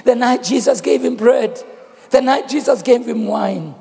The 0.05 0.14
night 0.14 0.42
Jesus 0.42 0.81
gave 0.81 1.05
him 1.05 1.16
bread, 1.16 1.62
the 2.11 2.21
night 2.21 2.49
Jesus 2.49 2.83
gave 2.83 3.07
him 3.07 3.27
wine. 3.27 3.75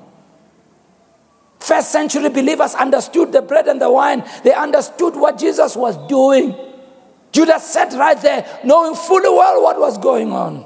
First 1.59 1.91
century 1.91 2.29
believers 2.29 2.73
understood 2.73 3.31
the 3.31 3.41
bread 3.41 3.67
and 3.67 3.79
the 3.79 3.91
wine, 3.91 4.23
they 4.43 4.53
understood 4.53 5.15
what 5.15 5.37
Jesus 5.37 5.75
was 5.75 5.95
doing. 6.07 6.55
Judas 7.31 7.63
sat 7.63 7.93
right 7.93 8.19
there, 8.21 8.59
knowing 8.63 8.95
fully 8.95 9.29
well 9.29 9.61
what 9.61 9.79
was 9.79 9.97
going 9.97 10.31
on. 10.31 10.65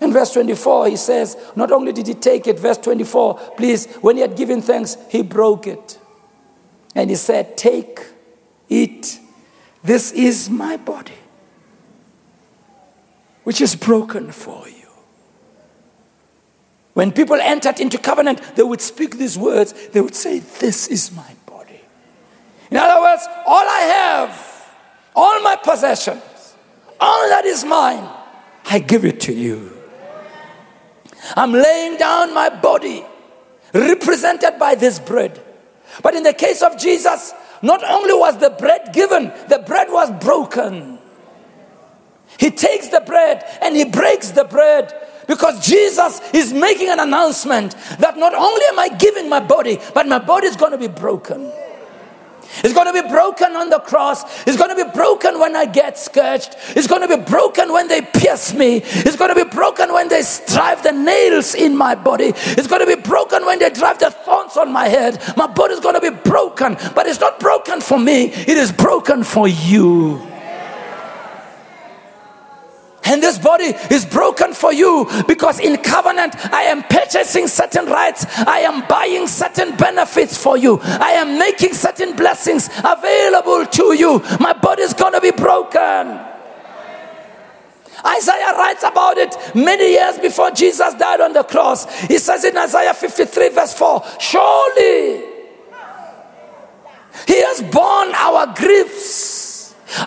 In 0.00 0.12
verse 0.12 0.32
24, 0.32 0.88
he 0.88 0.96
says, 0.96 1.36
Not 1.54 1.70
only 1.70 1.92
did 1.92 2.06
he 2.06 2.14
take 2.14 2.46
it, 2.46 2.58
verse 2.58 2.78
24, 2.78 3.34
please, 3.56 3.86
when 3.96 4.16
he 4.16 4.22
had 4.22 4.36
given 4.36 4.62
thanks, 4.62 4.96
he 5.10 5.22
broke 5.22 5.66
it. 5.66 5.98
And 6.94 7.10
he 7.10 7.16
said, 7.16 7.58
Take, 7.58 8.00
eat, 8.70 9.20
this 9.82 10.12
is 10.12 10.48
my 10.48 10.78
body 10.78 11.19
which 13.44 13.60
is 13.60 13.74
broken 13.74 14.32
for 14.32 14.68
you. 14.68 14.80
When 16.94 17.12
people 17.12 17.36
entered 17.36 17.80
into 17.80 17.98
covenant, 17.98 18.56
they 18.56 18.62
would 18.62 18.80
speak 18.80 19.16
these 19.16 19.38
words. 19.38 19.72
They 19.88 20.00
would 20.00 20.14
say, 20.14 20.40
This 20.40 20.88
is 20.88 21.12
my 21.12 21.34
body. 21.46 21.80
In 22.70 22.76
other 22.76 23.00
words, 23.00 23.26
all 23.46 23.66
I 23.66 23.80
have, 23.80 24.70
all 25.14 25.40
my 25.42 25.56
possessions, 25.56 26.54
all 27.00 27.28
that 27.28 27.44
is 27.44 27.64
mine, 27.64 28.08
I 28.66 28.78
give 28.80 29.04
it 29.04 29.20
to 29.20 29.32
you. 29.32 29.76
I'm 31.36 31.52
laying 31.52 31.96
down 31.96 32.34
my 32.34 32.48
body, 32.48 33.04
represented 33.72 34.58
by 34.58 34.74
this 34.74 34.98
bread. 34.98 35.40
But 36.02 36.14
in 36.14 36.22
the 36.22 36.32
case 36.32 36.62
of 36.62 36.78
Jesus, 36.78 37.32
not 37.62 37.82
only 37.84 38.14
was 38.14 38.38
the 38.38 38.50
bread 38.50 38.92
given, 38.92 39.32
the 39.48 39.62
bread 39.66 39.88
was 39.90 40.10
broken. 40.22 40.99
He 42.40 42.50
takes 42.50 42.88
the 42.88 43.02
bread 43.02 43.44
and 43.60 43.76
he 43.76 43.84
breaks 43.84 44.30
the 44.30 44.44
bread 44.44 44.94
because 45.28 45.64
Jesus 45.64 46.20
is 46.32 46.54
making 46.54 46.88
an 46.88 46.98
announcement 46.98 47.76
that 47.98 48.16
not 48.16 48.34
only 48.34 48.64
am 48.66 48.78
I 48.78 48.88
giving 48.88 49.28
my 49.28 49.40
body, 49.40 49.78
but 49.92 50.08
my 50.08 50.18
body 50.18 50.46
is 50.46 50.56
going 50.56 50.72
to 50.72 50.78
be 50.78 50.88
broken. 50.88 51.52
It's 52.64 52.74
going 52.74 52.92
to 52.92 53.02
be 53.02 53.08
broken 53.08 53.54
on 53.54 53.68
the 53.68 53.78
cross. 53.78 54.24
It's 54.46 54.56
going 54.56 54.76
to 54.76 54.84
be 54.84 54.90
broken 54.90 55.38
when 55.38 55.54
I 55.54 55.66
get 55.66 55.98
scourged. 55.98 56.56
It's 56.70 56.86
going 56.86 57.06
to 57.06 57.16
be 57.16 57.22
broken 57.22 57.72
when 57.72 57.88
they 57.88 58.00
pierce 58.00 58.54
me. 58.54 58.78
It's 58.82 59.16
going 59.16 59.32
to 59.32 59.44
be 59.44 59.48
broken 59.48 59.92
when 59.92 60.08
they 60.08 60.22
drive 60.48 60.82
the 60.82 60.92
nails 60.92 61.54
in 61.54 61.76
my 61.76 61.94
body. 61.94 62.32
It's 62.34 62.66
going 62.66 62.80
to 62.80 62.96
be 62.96 63.00
broken 63.00 63.44
when 63.44 63.58
they 63.58 63.70
drive 63.70 63.98
the 63.98 64.10
thorns 64.10 64.56
on 64.56 64.72
my 64.72 64.88
head. 64.88 65.22
My 65.36 65.46
body 65.46 65.74
is 65.74 65.80
going 65.80 65.94
to 65.94 66.00
be 66.00 66.16
broken, 66.24 66.76
but 66.94 67.06
it's 67.06 67.20
not 67.20 67.38
broken 67.38 67.80
for 67.80 67.98
me, 67.98 68.32
it 68.32 68.56
is 68.56 68.72
broken 68.72 69.24
for 69.24 69.46
you. 69.46 70.29
And 73.04 73.22
this 73.22 73.38
body 73.38 73.74
is 73.90 74.04
broken 74.04 74.52
for 74.52 74.72
you 74.72 75.08
because 75.26 75.58
in 75.58 75.78
covenant, 75.78 76.36
I 76.52 76.62
am 76.64 76.82
purchasing 76.82 77.48
certain 77.48 77.86
rights. 77.86 78.26
I 78.38 78.60
am 78.60 78.86
buying 78.86 79.26
certain 79.26 79.76
benefits 79.76 80.36
for 80.40 80.56
you. 80.56 80.78
I 80.82 81.12
am 81.12 81.38
making 81.38 81.74
certain 81.74 82.14
blessings 82.14 82.68
available 82.84 83.66
to 83.66 83.94
you. 83.94 84.22
My 84.38 84.52
body 84.52 84.82
is 84.82 84.92
going 84.92 85.14
to 85.14 85.20
be 85.20 85.30
broken. 85.30 86.26
Isaiah 88.04 88.54
writes 88.56 88.82
about 88.82 89.18
it 89.18 89.36
many 89.54 89.92
years 89.92 90.18
before 90.18 90.50
Jesus 90.50 90.94
died 90.94 91.20
on 91.20 91.32
the 91.32 91.42
cross. 91.42 91.92
He 92.02 92.18
says 92.18 92.44
in 92.44 92.56
Isaiah 92.56 92.94
53, 92.94 93.48
verse 93.50 93.74
4 93.74 94.04
Surely 94.18 95.24
he 97.26 97.42
has 97.42 97.62
borne 97.62 98.14
our 98.14 98.54
griefs 98.54 99.29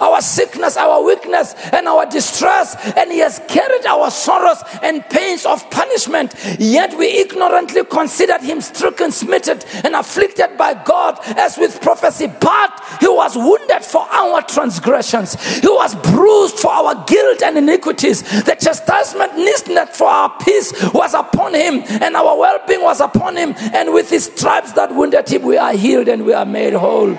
our 0.01 0.21
sickness, 0.21 0.77
our 0.77 1.03
weakness, 1.03 1.53
and 1.71 1.88
our 1.88 2.06
distress, 2.06 2.75
and 2.97 3.12
He 3.12 3.19
has 3.19 3.41
carried 3.47 3.86
our 3.86 4.10
sorrows 4.12 4.62
and 4.82 5.03
pains 5.10 5.45
of 5.45 5.69
punishment. 5.71 6.34
Yet 6.60 6.97
we 6.97 7.08
ignorantly 7.08 7.84
considered 7.86 8.41
Him 8.41 8.61
stricken, 8.61 9.11
smitten, 9.11 9.59
and 9.84 9.95
afflicted 9.95 10.57
by 10.57 10.74
God 10.74 11.20
as 11.38 11.57
with 11.57 11.84
leprosy. 11.86 12.28
But 12.28 12.82
He 12.99 13.07
was 13.07 13.36
wounded 13.36 13.84
for 13.84 14.01
our 14.11 14.41
transgressions, 14.41 15.36
He 15.59 15.68
was 15.68 15.95
bruised 15.95 16.59
for 16.59 16.72
our 16.72 17.03
guilt 17.05 17.41
and 17.43 17.57
iniquities. 17.57 18.22
The 18.43 18.55
chastisement 18.59 19.38
necessary 19.38 19.53
for 19.93 20.07
our 20.07 20.38
peace 20.39 20.74
was 20.93 21.13
upon 21.13 21.53
Him, 21.53 21.84
and 22.01 22.15
our 22.15 22.38
well 22.38 22.59
being 22.68 22.82
was 22.82 22.99
upon 22.99 23.36
Him. 23.36 23.53
And 23.57 23.93
with 23.93 24.09
His 24.09 24.26
stripes 24.26 24.74
that 24.74 24.93
wounded 24.93 25.30
Him, 25.30 25.43
we 25.43 25.57
are 25.57 25.74
healed 25.74 26.07
and 26.07 26.26
we 26.26 26.34
are 26.34 26.45
made 26.45 26.74
whole. 26.74 27.18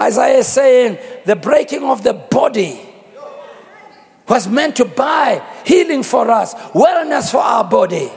Isaiah 0.00 0.38
is 0.38 0.48
saying, 0.48 0.98
the 1.24 1.36
breaking 1.36 1.84
of 1.84 2.02
the 2.02 2.12
body 2.14 2.80
was 4.28 4.48
meant 4.48 4.76
to 4.76 4.84
buy 4.84 5.44
healing 5.66 6.02
for 6.02 6.30
us, 6.30 6.54
wellness 6.72 7.30
for 7.30 7.38
our 7.38 7.64
body. 7.64 8.10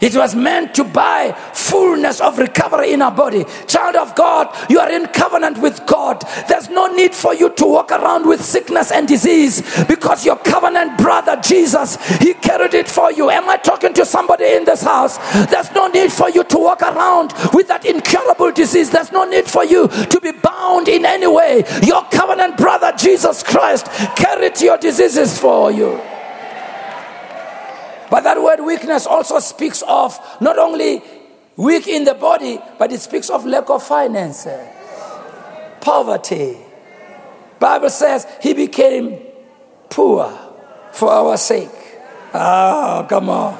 It 0.00 0.16
was 0.16 0.34
meant 0.34 0.74
to 0.76 0.84
buy 0.84 1.32
fullness 1.52 2.20
of 2.20 2.38
recovery 2.38 2.92
in 2.92 3.02
our 3.02 3.12
body. 3.12 3.44
Child 3.66 3.96
of 3.96 4.14
God, 4.14 4.48
you 4.70 4.78
are 4.78 4.90
in 4.90 5.06
covenant 5.08 5.58
with 5.58 5.84
God. 5.86 6.22
There's 6.48 6.70
no 6.70 6.86
need 6.86 7.14
for 7.14 7.34
you 7.34 7.50
to 7.54 7.66
walk 7.66 7.92
around 7.92 8.26
with 8.26 8.42
sickness 8.42 8.90
and 8.90 9.06
disease 9.06 9.62
because 9.86 10.24
your 10.24 10.36
covenant 10.36 10.98
brother 10.98 11.38
Jesus, 11.42 11.96
he 12.18 12.32
carried 12.34 12.74
it 12.74 12.88
for 12.88 13.12
you. 13.12 13.30
Am 13.30 13.48
I 13.48 13.58
talking 13.58 13.92
to 13.94 14.06
somebody 14.06 14.46
in 14.54 14.64
this 14.64 14.82
house? 14.82 15.18
There's 15.50 15.70
no 15.72 15.88
need 15.88 16.12
for 16.12 16.30
you 16.30 16.44
to 16.44 16.58
walk 16.58 16.82
around 16.82 17.34
with 17.52 17.68
that 17.68 17.84
incurable 17.84 18.52
disease. 18.52 18.90
There's 18.90 19.12
no 19.12 19.24
need 19.24 19.46
for 19.46 19.64
you 19.64 19.88
to 19.88 20.20
be 20.20 20.32
bound 20.32 20.88
in 20.88 21.04
any 21.04 21.26
way. 21.26 21.64
Your 21.82 22.04
covenant 22.04 22.56
brother 22.56 22.92
Jesus 22.96 23.42
Christ 23.42 23.86
carried 24.16 24.60
your 24.60 24.78
diseases 24.78 25.38
for 25.38 25.70
you. 25.70 26.00
But 28.10 28.24
that 28.24 28.42
word 28.42 28.60
weakness 28.60 29.06
also 29.06 29.38
speaks 29.38 29.82
of 29.86 30.18
not 30.40 30.58
only 30.58 31.02
weak 31.56 31.86
in 31.86 32.04
the 32.04 32.14
body, 32.14 32.58
but 32.78 32.92
it 32.92 33.00
speaks 33.00 33.30
of 33.30 33.46
lack 33.46 33.70
of 33.70 33.82
finances, 33.82 34.60
poverty. 35.80 36.56
Bible 37.58 37.90
says 37.90 38.26
he 38.42 38.54
became 38.54 39.18
poor 39.90 40.36
for 40.92 41.10
our 41.10 41.36
sake. 41.36 41.70
Oh, 42.34 43.06
come 43.08 43.28
on. 43.28 43.54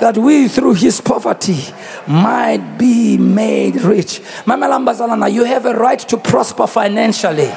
That 0.00 0.18
we 0.18 0.48
through 0.48 0.74
his 0.74 1.00
poverty 1.00 1.56
might 2.06 2.76
be 2.76 3.16
made 3.16 3.76
rich. 3.80 4.20
Mama 4.44 4.66
Lambazalana, 4.66 5.32
you 5.32 5.44
have 5.44 5.64
a 5.64 5.74
right 5.74 5.98
to 6.00 6.18
prosper 6.18 6.66
financially. 6.66 7.50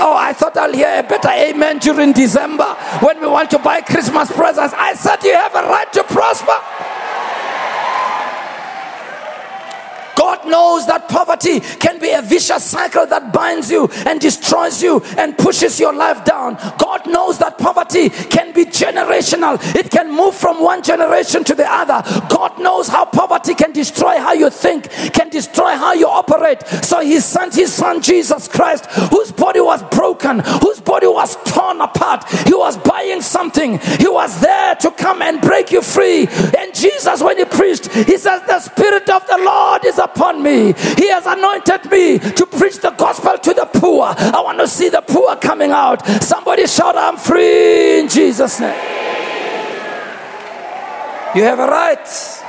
Oh, 0.00 0.14
I 0.16 0.32
thought 0.32 0.56
I'll 0.56 0.72
hear 0.72 1.00
a 1.00 1.02
better 1.02 1.28
amen 1.28 1.78
during 1.78 2.12
December 2.12 2.64
when 3.00 3.20
we 3.20 3.26
want 3.26 3.50
to 3.50 3.58
buy 3.58 3.80
Christmas 3.80 4.30
presents. 4.30 4.74
I 4.76 4.94
said 4.94 5.22
you 5.24 5.34
have 5.34 5.54
a 5.54 5.62
right 5.68 5.92
to 5.94 6.04
prosper. 6.04 6.54
God 10.16 10.37
knows 10.48 10.86
that 10.86 11.08
poverty 11.08 11.60
can 11.60 11.98
be 11.98 12.10
a 12.10 12.22
vicious 12.22 12.64
cycle 12.64 13.06
that 13.06 13.32
binds 13.32 13.70
you 13.70 13.88
and 14.06 14.20
destroys 14.20 14.82
you 14.82 15.00
and 15.16 15.36
pushes 15.36 15.78
your 15.78 15.94
life 15.94 16.24
down. 16.24 16.54
God 16.78 17.06
knows 17.06 17.38
that 17.38 17.58
poverty 17.58 18.10
can 18.10 18.52
be 18.52 18.64
generational, 18.64 19.58
it 19.74 19.90
can 19.90 20.10
move 20.10 20.34
from 20.34 20.62
one 20.62 20.82
generation 20.82 21.44
to 21.44 21.54
the 21.54 21.70
other. 21.70 22.02
God 22.28 22.58
knows 22.58 22.88
how 22.88 23.04
poverty 23.04 23.54
can 23.54 23.72
destroy 23.72 24.18
how 24.18 24.32
you 24.32 24.50
think, 24.50 24.90
can 25.12 25.28
destroy 25.28 25.76
how 25.76 25.92
you 25.92 26.06
operate. 26.06 26.66
So 26.82 27.00
He 27.00 27.20
sent 27.20 27.54
His 27.54 27.72
Son 27.72 28.00
Jesus 28.02 28.48
Christ, 28.48 28.86
whose 29.10 29.32
body 29.32 29.60
was 29.60 29.82
broken, 29.84 30.40
whose 30.40 30.80
body 30.80 31.06
was 31.06 31.36
torn 31.44 31.80
apart. 31.80 32.28
He 32.46 32.54
was 32.54 32.76
buying 32.78 33.20
something, 33.20 33.78
He 33.78 34.08
was 34.08 34.40
there 34.40 34.74
to 34.76 34.90
come 34.92 35.22
and 35.22 35.40
break 35.40 35.70
you 35.70 35.82
free. 35.82 36.26
And 36.26 36.74
Jesus, 36.74 37.22
when 37.22 37.38
He 37.38 37.44
preached, 37.44 37.92
He 37.92 38.16
says, 38.18 38.42
The 38.46 38.60
Spirit 38.60 39.08
of 39.08 39.26
the 39.26 39.38
Lord 39.38 39.84
is 39.84 39.98
upon 39.98 40.37
me. 40.42 40.72
He 40.96 41.08
has 41.08 41.26
anointed 41.26 41.90
me 41.90 42.18
to 42.18 42.46
preach 42.46 42.78
the 42.78 42.90
gospel 42.90 43.38
to 43.38 43.54
the 43.54 43.66
poor. 43.66 44.14
I 44.16 44.40
want 44.42 44.58
to 44.58 44.68
see 44.68 44.88
the 44.88 45.02
poor 45.02 45.36
coming 45.36 45.70
out. 45.70 46.06
Somebody 46.22 46.66
shout, 46.66 46.96
I'm 46.96 47.16
free 47.16 48.00
in 48.00 48.08
Jesus' 48.08 48.60
name. 48.60 48.98
You 51.34 51.42
have 51.44 51.58
a 51.58 51.66
right 51.66 52.44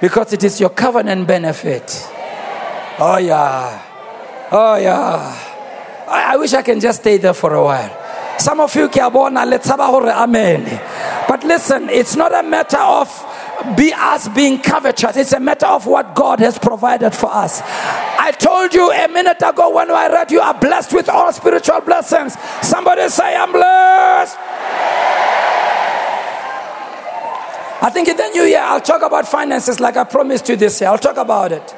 because 0.00 0.32
it 0.32 0.44
is 0.44 0.60
your 0.60 0.70
covenant 0.70 1.26
benefit. 1.26 2.06
Oh, 2.98 3.18
yeah. 3.18 3.82
Oh, 4.50 4.76
yeah. 4.76 5.52
I, 6.08 6.34
I 6.34 6.36
wish 6.36 6.52
I 6.52 6.62
can 6.62 6.80
just 6.80 7.00
stay 7.00 7.16
there 7.16 7.34
for 7.34 7.54
a 7.54 7.64
while. 7.64 8.38
Some 8.38 8.60
of 8.60 8.74
you, 8.74 8.88
let's 8.88 9.68
have 9.68 9.80
a 9.80 9.82
amen. 9.82 10.64
But 11.28 11.44
listen, 11.44 11.88
it's 11.88 12.16
not 12.16 12.34
a 12.34 12.42
matter 12.42 12.78
of 12.78 13.08
be 13.76 13.92
us 13.94 14.28
being 14.28 14.60
covetous. 14.60 15.16
It's 15.16 15.32
a 15.32 15.40
matter 15.40 15.66
of 15.66 15.86
what 15.86 16.14
God 16.14 16.40
has 16.40 16.58
provided 16.58 17.14
for 17.14 17.30
us. 17.32 17.62
I 17.62 18.32
told 18.38 18.74
you 18.74 18.90
a 18.90 19.08
minute 19.08 19.42
ago 19.42 19.74
when 19.74 19.90
I 19.90 20.08
read 20.08 20.30
you 20.30 20.40
are 20.40 20.58
blessed 20.58 20.92
with 20.92 21.08
all 21.08 21.32
spiritual 21.32 21.80
blessings. 21.80 22.36
Somebody 22.62 23.08
say, 23.08 23.34
I'm 23.36 23.52
blessed. 23.52 24.36
I 27.82 27.90
think 27.90 28.08
in 28.08 28.16
the 28.16 28.28
new 28.28 28.44
year 28.44 28.62
I'll 28.62 28.80
talk 28.80 29.02
about 29.02 29.28
finances 29.28 29.80
like 29.80 29.96
I 29.96 30.04
promised 30.04 30.48
you 30.48 30.56
this 30.56 30.80
year. 30.80 30.90
I'll 30.90 30.98
talk 30.98 31.16
about 31.16 31.52
it. 31.52 31.74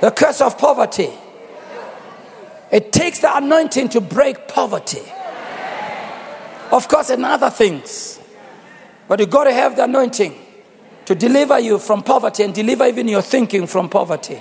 The 0.00 0.10
curse 0.10 0.40
of 0.40 0.58
poverty. 0.58 1.10
It 2.70 2.92
takes 2.92 3.18
the 3.20 3.36
anointing 3.36 3.88
to 3.90 4.00
break 4.00 4.48
poverty. 4.48 5.02
Of 6.72 6.86
course, 6.86 7.10
and 7.10 7.24
other 7.24 7.50
things. 7.50 8.20
But 9.08 9.18
you 9.18 9.26
got 9.26 9.44
to 9.44 9.52
have 9.52 9.74
the 9.74 9.84
anointing 9.84 10.39
to 11.10 11.16
deliver 11.16 11.58
you 11.58 11.76
from 11.76 12.04
poverty 12.04 12.44
and 12.44 12.54
deliver 12.54 12.86
even 12.86 13.08
your 13.08 13.20
thinking 13.20 13.66
from 13.66 13.88
poverty. 13.88 14.40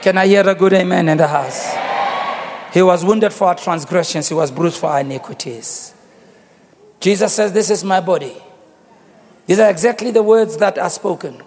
Can 0.00 0.16
I 0.16 0.28
hear 0.28 0.48
a 0.48 0.54
good 0.54 0.72
amen 0.74 1.08
in 1.08 1.18
the 1.18 1.26
house? 1.26 1.74
He 2.72 2.80
was 2.80 3.04
wounded 3.04 3.32
for 3.32 3.48
our 3.48 3.56
transgressions, 3.56 4.28
he 4.28 4.34
was 4.34 4.52
bruised 4.52 4.76
for 4.76 4.90
our 4.90 5.00
iniquities. 5.00 5.92
Jesus 7.00 7.32
says, 7.34 7.52
This 7.52 7.68
is 7.68 7.82
my 7.82 8.00
body. 8.00 8.32
These 9.46 9.58
are 9.58 9.68
exactly 9.68 10.12
the 10.12 10.22
words 10.22 10.56
that 10.58 10.78
are 10.78 10.88
spoken. 10.88 11.42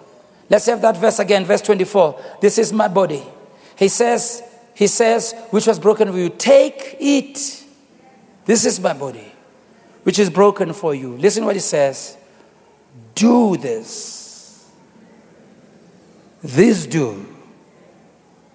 Let's 0.50 0.66
have 0.66 0.82
that 0.82 0.98
verse 0.98 1.18
again, 1.18 1.46
verse 1.46 1.62
24. 1.62 2.22
This 2.42 2.58
is 2.58 2.74
my 2.74 2.88
body. 2.88 3.22
He 3.78 3.88
says, 3.88 4.42
He 4.74 4.86
says, 4.86 5.34
which 5.48 5.66
was 5.66 5.78
broken 5.78 6.12
for 6.12 6.18
you. 6.18 6.28
Take 6.28 6.98
it. 7.00 7.64
This 8.44 8.66
is 8.66 8.78
my 8.80 8.92
body, 8.92 9.32
which 10.02 10.18
is 10.18 10.28
broken 10.28 10.74
for 10.74 10.94
you. 10.94 11.16
Listen 11.16 11.46
what 11.46 11.56
he 11.56 11.60
says. 11.60 12.18
Do 13.14 13.56
this. 13.56 14.25
This 16.42 16.86
do. 16.86 17.26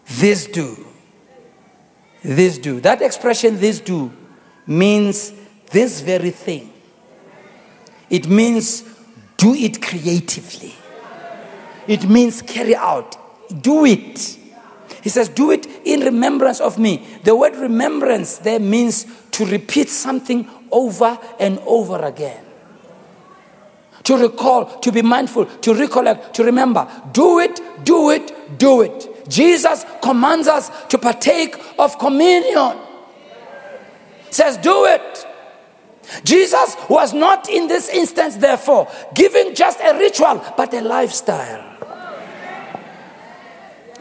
This 0.08 0.48
do. 0.48 0.86
This 2.24 2.58
do. 2.58 2.80
That 2.82 3.02
expression, 3.02 3.60
this 3.60 3.80
do, 3.80 4.12
means 4.68 5.34
this 5.72 6.02
very 6.02 6.30
thing. 6.30 6.72
It 8.10 8.28
means 8.28 8.84
do 9.38 9.54
it 9.56 9.82
creatively. 9.82 10.76
It 11.88 12.08
means 12.10 12.42
carry 12.42 12.76
out. 12.76 13.18
Do 13.62 13.86
it. 13.86 14.38
He 15.02 15.10
says, 15.10 15.30
Do 15.30 15.52
it 15.52 15.66
in 15.84 16.02
remembrance 16.02 16.60
of 16.60 16.78
me. 16.78 17.08
The 17.24 17.36
word 17.36 17.56
remembrance 17.56 18.38
there 18.38 18.60
means 18.60 19.06
to 19.32 19.46
repeat 19.46 19.90
something 19.90 20.48
over 20.72 21.18
and 21.40 21.60
over 21.66 22.04
again 22.06 22.46
to 24.12 24.18
recall, 24.18 24.66
to 24.66 24.92
be 24.92 25.02
mindful, 25.02 25.46
to 25.46 25.74
recollect, 25.74 26.34
to 26.34 26.44
remember. 26.44 26.86
Do 27.14 27.40
it, 27.40 27.62
do 27.86 28.10
it, 28.10 28.60
do 28.60 28.82
it. 28.82 29.30
Jesus 29.30 29.86
commands 30.02 30.50
us 30.50 30.70
to 30.88 30.98
partake 30.98 31.56
of 31.80 31.98
communion. 31.98 32.78
Says, 34.30 34.58
do 34.58 34.86
it. 34.86 35.26
Jesus 36.26 36.76
was 36.90 37.14
not 37.14 37.50
in 37.50 37.70
this 37.70 37.88
instance, 37.88 38.36
therefore, 38.36 38.92
giving 39.14 39.56
just 39.56 39.80
a 39.80 39.98
ritual, 39.98 40.44
but 40.58 40.74
a 40.74 40.82
lifestyle. 40.82 41.70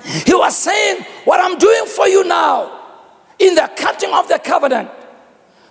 He 0.03 0.35
was 0.35 0.57
saying, 0.57 1.05
What 1.25 1.39
I'm 1.41 1.59
doing 1.59 1.87
for 1.87 2.09
you 2.09 2.25
now, 2.25 2.81
in 3.39 3.55
the 3.55 3.71
cutting 3.77 4.13
of 4.13 4.27
the 4.27 4.41
covenant, 4.41 4.91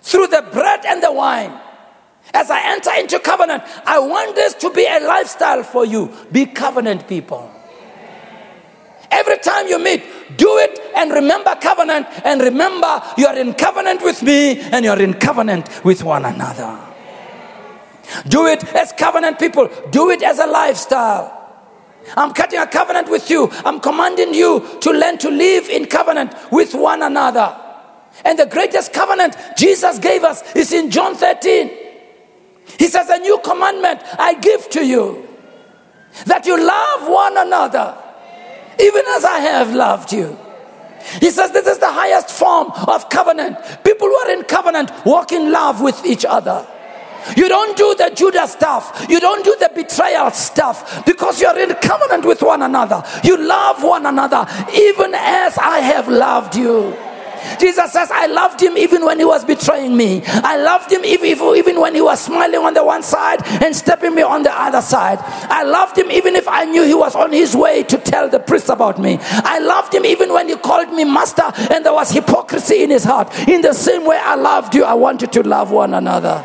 through 0.00 0.28
the 0.28 0.48
bread 0.50 0.86
and 0.86 1.02
the 1.02 1.12
wine, 1.12 1.60
as 2.32 2.50
I 2.50 2.60
enter 2.72 2.90
into 2.98 3.18
covenant, 3.18 3.62
I 3.84 3.98
want 3.98 4.34
this 4.34 4.54
to 4.54 4.70
be 4.70 4.86
a 4.86 5.00
lifestyle 5.00 5.62
for 5.62 5.84
you. 5.84 6.14
Be 6.30 6.46
covenant 6.46 7.08
people. 7.08 7.50
Every 9.10 9.38
time 9.38 9.66
you 9.66 9.78
meet, 9.82 10.02
do 10.36 10.58
it 10.58 10.78
and 10.96 11.10
remember 11.10 11.54
covenant 11.60 12.06
and 12.24 12.40
remember 12.40 13.02
you 13.18 13.26
are 13.26 13.36
in 13.36 13.54
covenant 13.54 14.02
with 14.02 14.22
me 14.22 14.60
and 14.60 14.84
you're 14.84 15.00
in 15.00 15.14
covenant 15.14 15.84
with 15.84 16.04
one 16.04 16.24
another. 16.24 16.78
Do 18.28 18.46
it 18.46 18.64
as 18.74 18.92
covenant 18.92 19.38
people, 19.38 19.68
do 19.90 20.10
it 20.10 20.22
as 20.22 20.38
a 20.38 20.46
lifestyle. 20.46 21.36
I'm 22.16 22.32
cutting 22.32 22.58
a 22.58 22.66
covenant 22.66 23.10
with 23.10 23.30
you. 23.30 23.48
I'm 23.64 23.80
commanding 23.80 24.32
you 24.32 24.78
to 24.80 24.90
learn 24.90 25.18
to 25.18 25.30
live 25.30 25.68
in 25.68 25.86
covenant 25.86 26.34
with 26.50 26.74
one 26.74 27.02
another. 27.02 27.56
And 28.24 28.38
the 28.38 28.46
greatest 28.46 28.92
covenant 28.92 29.36
Jesus 29.56 29.98
gave 29.98 30.24
us 30.24 30.42
is 30.54 30.72
in 30.72 30.90
John 30.90 31.14
13. 31.14 31.89
He 32.78 32.88
says, 32.88 33.08
A 33.08 33.18
new 33.18 33.38
commandment 33.38 34.00
I 34.18 34.34
give 34.34 34.68
to 34.70 34.84
you 34.84 35.28
that 36.26 36.46
you 36.46 36.56
love 36.56 37.08
one 37.08 37.38
another, 37.38 37.96
even 38.80 39.04
as 39.08 39.24
I 39.24 39.38
have 39.38 39.74
loved 39.74 40.12
you. 40.12 40.38
He 41.20 41.30
says, 41.30 41.52
This 41.52 41.66
is 41.66 41.78
the 41.78 41.90
highest 41.90 42.30
form 42.30 42.70
of 42.88 43.08
covenant. 43.08 43.58
People 43.84 44.08
who 44.08 44.14
are 44.14 44.30
in 44.32 44.44
covenant 44.44 44.90
walk 45.04 45.32
in 45.32 45.50
love 45.50 45.80
with 45.80 46.04
each 46.04 46.24
other. 46.24 46.66
You 47.36 47.48
don't 47.48 47.76
do 47.76 47.94
the 47.96 48.10
Judas 48.14 48.52
stuff. 48.52 49.06
You 49.08 49.20
don't 49.20 49.44
do 49.44 49.54
the 49.60 49.70
betrayal 49.74 50.30
stuff 50.30 51.04
because 51.04 51.40
you're 51.40 51.58
in 51.58 51.74
covenant 51.76 52.24
with 52.24 52.42
one 52.42 52.62
another. 52.62 53.02
You 53.22 53.36
love 53.36 53.82
one 53.82 54.06
another 54.06 54.46
even 54.72 55.14
as 55.14 55.58
I 55.58 55.80
have 55.80 56.08
loved 56.08 56.56
you. 56.56 56.96
Jesus 57.58 57.92
says, 57.92 58.10
I 58.10 58.26
loved 58.26 58.60
him 58.60 58.76
even 58.76 59.04
when 59.04 59.18
he 59.18 59.24
was 59.24 59.44
betraying 59.44 59.96
me. 59.96 60.22
I 60.26 60.56
loved 60.56 60.90
him 60.90 61.04
even, 61.04 61.80
when 61.80 61.94
he 61.94 62.00
was 62.00 62.20
smiling 62.20 62.60
on 62.60 62.74
the 62.74 62.84
one 62.84 63.02
side 63.02 63.42
and 63.62 63.74
stepping 63.74 64.14
me 64.14 64.22
on 64.22 64.42
the 64.42 64.52
other 64.52 64.82
side. 64.82 65.18
I 65.20 65.62
loved 65.62 65.96
him 65.98 66.10
even 66.10 66.36
if 66.36 66.48
I 66.48 66.64
knew 66.64 66.82
he 66.84 66.94
was 66.94 67.14
on 67.14 67.32
his 67.32 67.54
way 67.54 67.82
to 67.84 67.98
tell 67.98 68.28
the 68.28 68.40
priest 68.40 68.68
about 68.68 68.98
me. 68.98 69.18
I 69.20 69.58
loved 69.58 69.94
him 69.94 70.04
even 70.04 70.32
when 70.32 70.48
he 70.48 70.56
called 70.56 70.92
me 70.92 71.04
master 71.04 71.50
and 71.70 71.84
there 71.84 71.92
was 71.92 72.10
hypocrisy 72.10 72.82
in 72.82 72.90
his 72.90 73.04
heart. 73.04 73.32
In 73.48 73.62
the 73.62 73.72
same 73.72 74.04
way 74.04 74.18
I 74.18 74.34
loved 74.34 74.74
you, 74.74 74.84
I 74.84 74.94
want 74.94 75.22
you 75.22 75.28
to 75.28 75.42
love 75.42 75.70
one 75.70 75.94
another. 75.94 76.44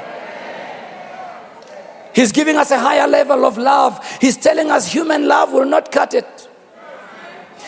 He's 2.14 2.32
giving 2.32 2.56
us 2.56 2.72
a 2.72 2.80
higher 2.80 3.08
level 3.08 3.46
of 3.46 3.58
love. 3.58 4.00
He's 4.22 4.38
telling 4.38 4.72
us 4.72 4.92
human 4.92 5.28
love 5.28 5.52
will 5.52 5.66
not 5.66 5.92
cut 5.92 6.14
it. 6.14 6.50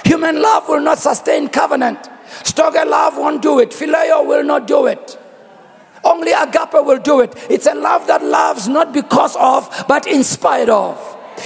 Human 0.05 0.41
love 0.41 0.69
will 0.69 0.79
not 0.79 0.99
sustain 0.99 1.49
covenant. 1.49 2.09
Storge 2.43 2.85
love 2.85 3.17
won't 3.17 3.41
do 3.41 3.59
it. 3.59 3.71
Phileo 3.71 4.25
will 4.25 4.43
not 4.43 4.67
do 4.67 4.87
it. 4.87 5.19
Only 6.03 6.31
agape 6.31 6.73
will 6.73 6.99
do 6.99 7.21
it. 7.21 7.33
It's 7.49 7.65
a 7.65 7.75
love 7.75 8.07
that 8.07 8.23
loves 8.23 8.67
not 8.67 8.93
because 8.93 9.35
of, 9.37 9.85
but 9.87 10.07
in 10.07 10.23
spite 10.23 10.69
of. 10.69 10.97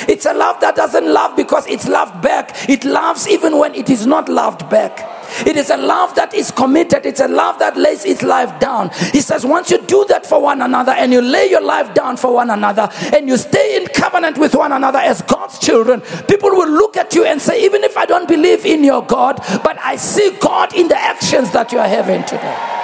It's 0.07 0.25
a 0.25 0.33
love 0.33 0.59
that 0.61 0.75
doesn't 0.75 1.05
love 1.11 1.35
because 1.35 1.67
it's 1.67 1.87
loved 1.87 2.21
back. 2.21 2.69
It 2.69 2.85
loves 2.85 3.27
even 3.27 3.57
when 3.57 3.75
it 3.75 3.89
is 3.89 4.05
not 4.05 4.29
loved 4.29 4.69
back. 4.69 5.20
It 5.45 5.57
is 5.57 5.69
a 5.69 5.77
love 5.77 6.15
that 6.15 6.33
is 6.33 6.51
committed. 6.51 7.05
It's 7.05 7.19
a 7.19 7.27
love 7.27 7.59
that 7.59 7.77
lays 7.77 8.05
its 8.05 8.21
life 8.23 8.59
down. 8.59 8.89
He 9.11 9.21
says, 9.21 9.45
once 9.45 9.71
you 9.71 9.81
do 9.85 10.05
that 10.09 10.25
for 10.25 10.41
one 10.41 10.61
another 10.61 10.91
and 10.91 11.11
you 11.11 11.21
lay 11.21 11.49
your 11.49 11.61
life 11.61 11.93
down 11.93 12.17
for 12.17 12.33
one 12.33 12.49
another 12.49 12.89
and 13.13 13.27
you 13.27 13.37
stay 13.37 13.77
in 13.81 13.87
covenant 13.87 14.37
with 14.37 14.55
one 14.55 14.71
another 14.71 14.99
as 14.99 15.21
God's 15.23 15.59
children, 15.59 16.01
people 16.27 16.49
will 16.49 16.69
look 16.69 16.97
at 16.97 17.13
you 17.15 17.25
and 17.25 17.41
say, 17.41 17.63
even 17.63 17.83
if 17.83 17.97
I 17.97 18.05
don't 18.05 18.27
believe 18.27 18.65
in 18.65 18.83
your 18.83 19.03
God, 19.05 19.37
but 19.63 19.77
I 19.79 19.95
see 19.95 20.37
God 20.39 20.73
in 20.73 20.87
the 20.87 20.97
actions 20.97 21.51
that 21.51 21.71
you 21.71 21.79
are 21.79 21.87
having 21.87 22.23
today 22.23 22.81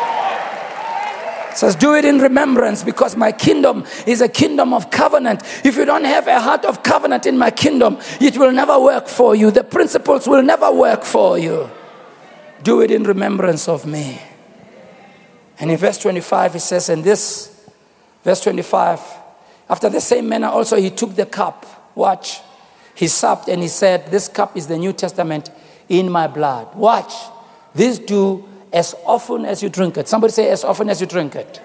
says, 1.57 1.75
Do 1.75 1.95
it 1.95 2.05
in 2.05 2.19
remembrance 2.19 2.83
because 2.83 3.15
my 3.15 3.31
kingdom 3.31 3.85
is 4.05 4.21
a 4.21 4.29
kingdom 4.29 4.73
of 4.73 4.91
covenant. 4.91 5.41
If 5.65 5.75
you 5.75 5.85
don't 5.85 6.03
have 6.05 6.27
a 6.27 6.39
heart 6.39 6.65
of 6.65 6.83
covenant 6.83 7.25
in 7.25 7.37
my 7.37 7.51
kingdom, 7.51 7.97
it 8.21 8.37
will 8.37 8.51
never 8.51 8.79
work 8.79 9.07
for 9.07 9.35
you. 9.35 9.51
The 9.51 9.63
principles 9.63 10.27
will 10.27 10.43
never 10.43 10.71
work 10.71 11.03
for 11.03 11.37
you. 11.37 11.69
Do 12.63 12.81
it 12.81 12.91
in 12.91 13.03
remembrance 13.03 13.67
of 13.67 13.85
me. 13.85 14.21
And 15.59 15.71
in 15.71 15.77
verse 15.77 15.97
25, 15.97 16.53
he 16.53 16.59
says, 16.59 16.89
And 16.89 17.03
this, 17.03 17.69
verse 18.23 18.41
25, 18.41 18.99
after 19.69 19.89
the 19.89 20.01
same 20.01 20.29
manner 20.29 20.47
also 20.47 20.77
he 20.77 20.89
took 20.89 21.15
the 21.15 21.25
cup. 21.25 21.65
Watch. 21.95 22.39
He 22.95 23.07
supped 23.07 23.47
and 23.47 23.61
he 23.61 23.67
said, 23.67 24.11
This 24.11 24.27
cup 24.27 24.55
is 24.55 24.67
the 24.67 24.77
New 24.77 24.93
Testament 24.93 25.49
in 25.89 26.09
my 26.09 26.27
blood. 26.27 26.75
Watch. 26.75 27.13
This 27.73 27.99
do 27.99 28.47
as 28.71 28.95
often 29.05 29.45
as 29.45 29.61
you 29.63 29.69
drink 29.69 29.97
it. 29.97 30.07
Somebody 30.07 30.33
say, 30.33 30.49
As 30.49 30.63
often 30.63 30.89
as 30.89 31.01
you 31.01 31.07
drink 31.07 31.35
it. 31.35 31.61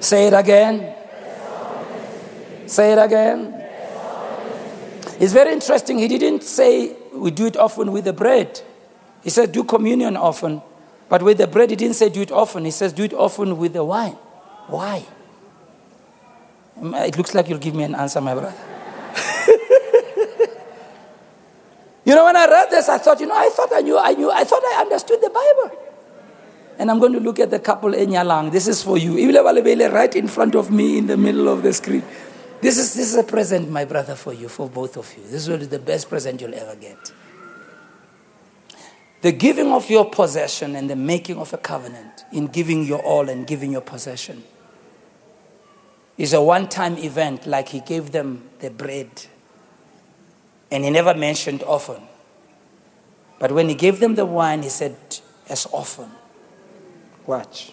Say 0.00 0.26
it 0.26 0.34
again. 0.34 0.94
Say 2.66 2.92
it 2.92 2.98
again. 2.98 3.52
It's 5.18 5.32
very 5.32 5.52
interesting. 5.52 5.98
He 5.98 6.08
didn't 6.08 6.42
say 6.42 6.96
we 7.14 7.30
do 7.30 7.46
it 7.46 7.56
often 7.56 7.92
with 7.92 8.04
the 8.04 8.12
bread. 8.12 8.60
He 9.26 9.30
said, 9.30 9.50
do 9.50 9.64
communion 9.64 10.16
often. 10.16 10.62
But 11.08 11.20
with 11.20 11.38
the 11.38 11.48
bread, 11.48 11.70
he 11.70 11.74
didn't 11.74 11.96
say 11.96 12.08
do 12.08 12.22
it 12.22 12.30
often. 12.30 12.64
He 12.64 12.70
says, 12.70 12.92
do 12.92 13.02
it 13.02 13.12
often 13.12 13.58
with 13.58 13.72
the 13.72 13.82
wine. 13.82 14.12
Why? 14.68 15.04
It 16.80 17.18
looks 17.18 17.34
like 17.34 17.48
you'll 17.48 17.58
give 17.58 17.74
me 17.74 17.82
an 17.82 17.96
answer, 17.96 18.20
my 18.20 18.34
brother. 18.34 18.54
you 22.04 22.14
know, 22.14 22.24
when 22.24 22.36
I 22.36 22.46
read 22.46 22.70
this, 22.70 22.88
I 22.88 22.98
thought, 22.98 23.18
you 23.18 23.26
know, 23.26 23.34
I 23.36 23.48
thought 23.48 23.70
I 23.74 23.80
knew, 23.80 23.98
I 23.98 24.12
knew, 24.12 24.30
I 24.30 24.44
thought 24.44 24.62
I 24.62 24.82
understood 24.82 25.20
the 25.20 25.30
Bible. 25.30 25.76
And 26.78 26.88
I'm 26.88 27.00
going 27.00 27.14
to 27.14 27.18
look 27.18 27.40
at 27.40 27.50
the 27.50 27.58
couple 27.58 27.94
in 27.94 28.10
Yalang. 28.10 28.52
This 28.52 28.68
is 28.68 28.80
for 28.80 28.96
you. 28.96 29.16
Right 29.16 30.14
in 30.14 30.28
front 30.28 30.54
of 30.54 30.70
me 30.70 30.98
in 30.98 31.08
the 31.08 31.16
middle 31.16 31.48
of 31.48 31.64
the 31.64 31.72
screen. 31.72 32.04
This 32.60 32.78
is, 32.78 32.94
this 32.94 33.08
is 33.08 33.16
a 33.16 33.24
present, 33.24 33.68
my 33.72 33.86
brother, 33.86 34.14
for 34.14 34.32
you, 34.32 34.48
for 34.48 34.68
both 34.68 34.96
of 34.96 35.12
you. 35.18 35.24
This 35.28 35.48
will 35.48 35.58
be 35.58 35.66
the 35.66 35.80
best 35.80 36.08
present 36.08 36.40
you'll 36.40 36.54
ever 36.54 36.76
get. 36.76 37.10
The 39.22 39.32
giving 39.32 39.72
of 39.72 39.88
your 39.90 40.10
possession 40.10 40.76
and 40.76 40.90
the 40.90 40.96
making 40.96 41.38
of 41.38 41.52
a 41.52 41.58
covenant 41.58 42.24
in 42.32 42.48
giving 42.48 42.84
your 42.84 43.00
all 43.00 43.28
and 43.28 43.46
giving 43.46 43.72
your 43.72 43.80
possession 43.80 44.44
is 46.18 46.32
a 46.32 46.40
one 46.40 46.68
time 46.68 46.96
event, 46.98 47.46
like 47.46 47.68
he 47.68 47.80
gave 47.80 48.12
them 48.12 48.48
the 48.60 48.70
bread. 48.70 49.08
And 50.70 50.84
he 50.84 50.90
never 50.90 51.14
mentioned 51.14 51.62
often. 51.62 52.02
But 53.38 53.52
when 53.52 53.68
he 53.68 53.74
gave 53.74 54.00
them 54.00 54.14
the 54.14 54.24
wine, 54.24 54.62
he 54.62 54.68
said, 54.68 54.96
as 55.48 55.66
often. 55.72 56.10
Watch. 57.26 57.72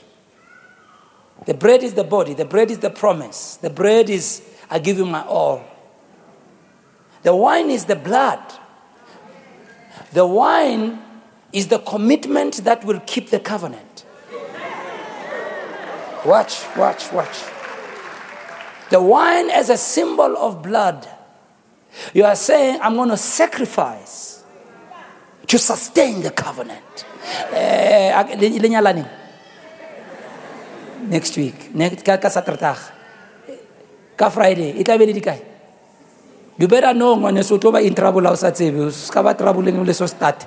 The 1.45 1.53
bread 1.53 1.83
is 1.83 1.93
the 1.93 2.03
body, 2.03 2.33
the 2.33 2.45
bread 2.45 2.71
is 2.71 2.79
the 2.79 2.89
promise, 2.89 3.57
the 3.57 3.69
bread 3.69 4.09
is, 4.09 4.41
I 4.69 4.79
give 4.79 4.97
you 4.97 5.05
my 5.05 5.23
all. 5.23 5.63
The 7.23 7.35
wine 7.35 7.69
is 7.69 7.85
the 7.85 7.95
blood. 7.95 8.41
The 10.11 10.25
wine 10.25 10.99
is 11.53 11.67
the 11.67 11.79
commitment 11.79 12.63
that 12.65 12.83
will 12.83 12.99
keep 13.05 13.29
the 13.29 13.39
covenant. 13.39 14.05
Watch, 16.25 16.63
watch, 16.75 17.11
watch. 17.11 17.43
The 18.89 19.01
wine 19.01 19.49
as 19.49 19.69
a 19.69 19.77
symbol 19.77 20.37
of 20.37 20.61
blood. 20.61 21.07
You 22.13 22.25
are 22.25 22.35
saying, 22.35 22.79
I'm 22.81 22.95
going 22.95 23.09
to 23.09 23.17
sacrifice 23.17 24.43
to 25.47 25.57
sustain 25.59 26.21
the 26.21 26.31
covenant. 26.31 27.05
Uh, 27.51 28.23
next 31.07 31.37
week, 31.37 31.73
next, 31.75 32.03
ka, 32.03 32.17
ka 34.17 34.29
Friday? 34.29 34.83
You 36.57 36.67
better 36.67 36.93
know 36.93 37.17
ngwaneso 37.17 37.55
o 37.55 37.57
tlo 37.57 37.73
in 37.81 37.95
trouble 37.95 38.25
ha 38.29 38.31
o 38.31 38.35
sa 38.35 38.51
tsebe 38.51 38.77
o 38.85 38.89
ska 38.89 39.23
ba 39.23 39.33
troubling 39.33 39.83
le 39.83 39.93
so 39.93 40.05
start 40.05 40.45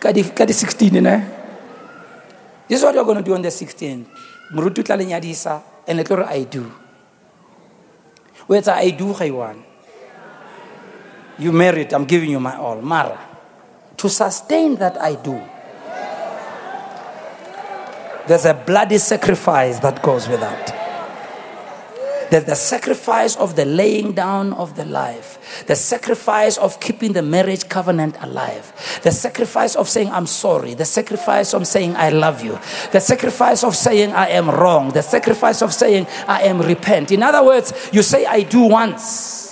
ka 0.00 0.12
di 0.12 0.22
16 0.22 1.00
ne 1.00 1.16
this 2.68 2.78
is 2.78 2.84
what 2.84 2.94
you're 2.94 3.04
going 3.04 3.18
to 3.18 3.22
do 3.22 3.34
on 3.34 3.42
the 3.42 3.48
16th 3.48 4.06
moruti 4.52 4.80
o 4.80 4.84
tla 4.84 4.96
and 5.86 5.98
le 5.98 6.04
tlo 6.04 6.26
i 6.28 6.44
do. 6.44 6.70
Etsa 8.48 8.76
i 8.82 8.90
do 8.92 9.12
ga 9.12 9.24
iwane 9.24 9.62
you 11.38 11.52
merit 11.52 11.92
i'm 11.92 12.04
giving 12.06 12.30
you 12.30 12.40
my 12.40 12.56
all. 12.56 12.80
Mara 12.82 13.18
to 13.96 14.08
sustain 14.08 14.76
that 14.76 14.96
i 15.00 15.14
do 15.14 15.40
there's 18.26 18.44
a 18.44 18.54
bloody 18.54 18.98
sacrifice 18.98 19.78
that 19.80 20.02
goes 20.02 20.28
with 20.28 20.40
that 20.40 20.85
the 22.30 22.54
sacrifice 22.54 23.36
of 23.36 23.56
the 23.56 23.64
laying 23.64 24.12
down 24.12 24.52
of 24.52 24.76
the 24.76 24.84
life, 24.84 25.64
the 25.66 25.76
sacrifice 25.76 26.58
of 26.58 26.80
keeping 26.80 27.12
the 27.12 27.22
marriage 27.22 27.68
covenant 27.68 28.16
alive, 28.20 29.00
the 29.02 29.10
sacrifice 29.10 29.74
of 29.76 29.88
saying, 29.88 30.10
I'm 30.10 30.26
sorry, 30.26 30.74
the 30.74 30.84
sacrifice 30.84 31.54
of 31.54 31.66
saying, 31.66 31.96
I 31.96 32.10
love 32.10 32.42
you, 32.44 32.58
the 32.92 33.00
sacrifice 33.00 33.64
of 33.64 33.76
saying, 33.76 34.12
I 34.12 34.28
am 34.28 34.50
wrong, 34.50 34.90
the 34.90 35.02
sacrifice 35.02 35.62
of 35.62 35.72
saying, 35.72 36.06
I 36.26 36.42
am 36.42 36.60
repent. 36.60 37.12
In 37.12 37.22
other 37.22 37.44
words, 37.44 37.72
you 37.92 38.02
say, 38.02 38.26
I 38.26 38.42
do 38.42 38.62
once. 38.62 39.45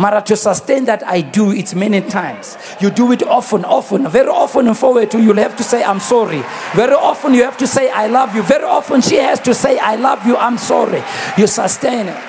Mara, 0.00 0.22
to 0.22 0.34
sustain 0.34 0.86
that, 0.86 1.06
I 1.06 1.20
do 1.20 1.52
it 1.52 1.74
many 1.74 2.00
times. 2.00 2.56
You 2.80 2.90
do 2.90 3.12
it 3.12 3.22
often, 3.22 3.66
often, 3.66 4.08
very 4.08 4.30
often 4.30 4.66
and 4.66 4.76
forward 4.76 5.10
to 5.10 5.20
you'll 5.20 5.36
have 5.36 5.58
to 5.58 5.62
say, 5.62 5.84
I'm 5.84 6.00
sorry. 6.00 6.42
Very 6.74 6.94
often 6.94 7.34
you 7.34 7.42
have 7.44 7.58
to 7.58 7.66
say, 7.66 7.90
I 7.90 8.06
love 8.06 8.34
you. 8.34 8.42
Very 8.42 8.64
often 8.64 9.02
she 9.02 9.16
has 9.16 9.38
to 9.40 9.52
say, 9.52 9.78
I 9.78 9.96
love 9.96 10.26
you, 10.26 10.38
I'm 10.38 10.56
sorry. 10.56 11.02
You 11.36 11.46
sustain 11.46 12.06
it. 12.08 12.24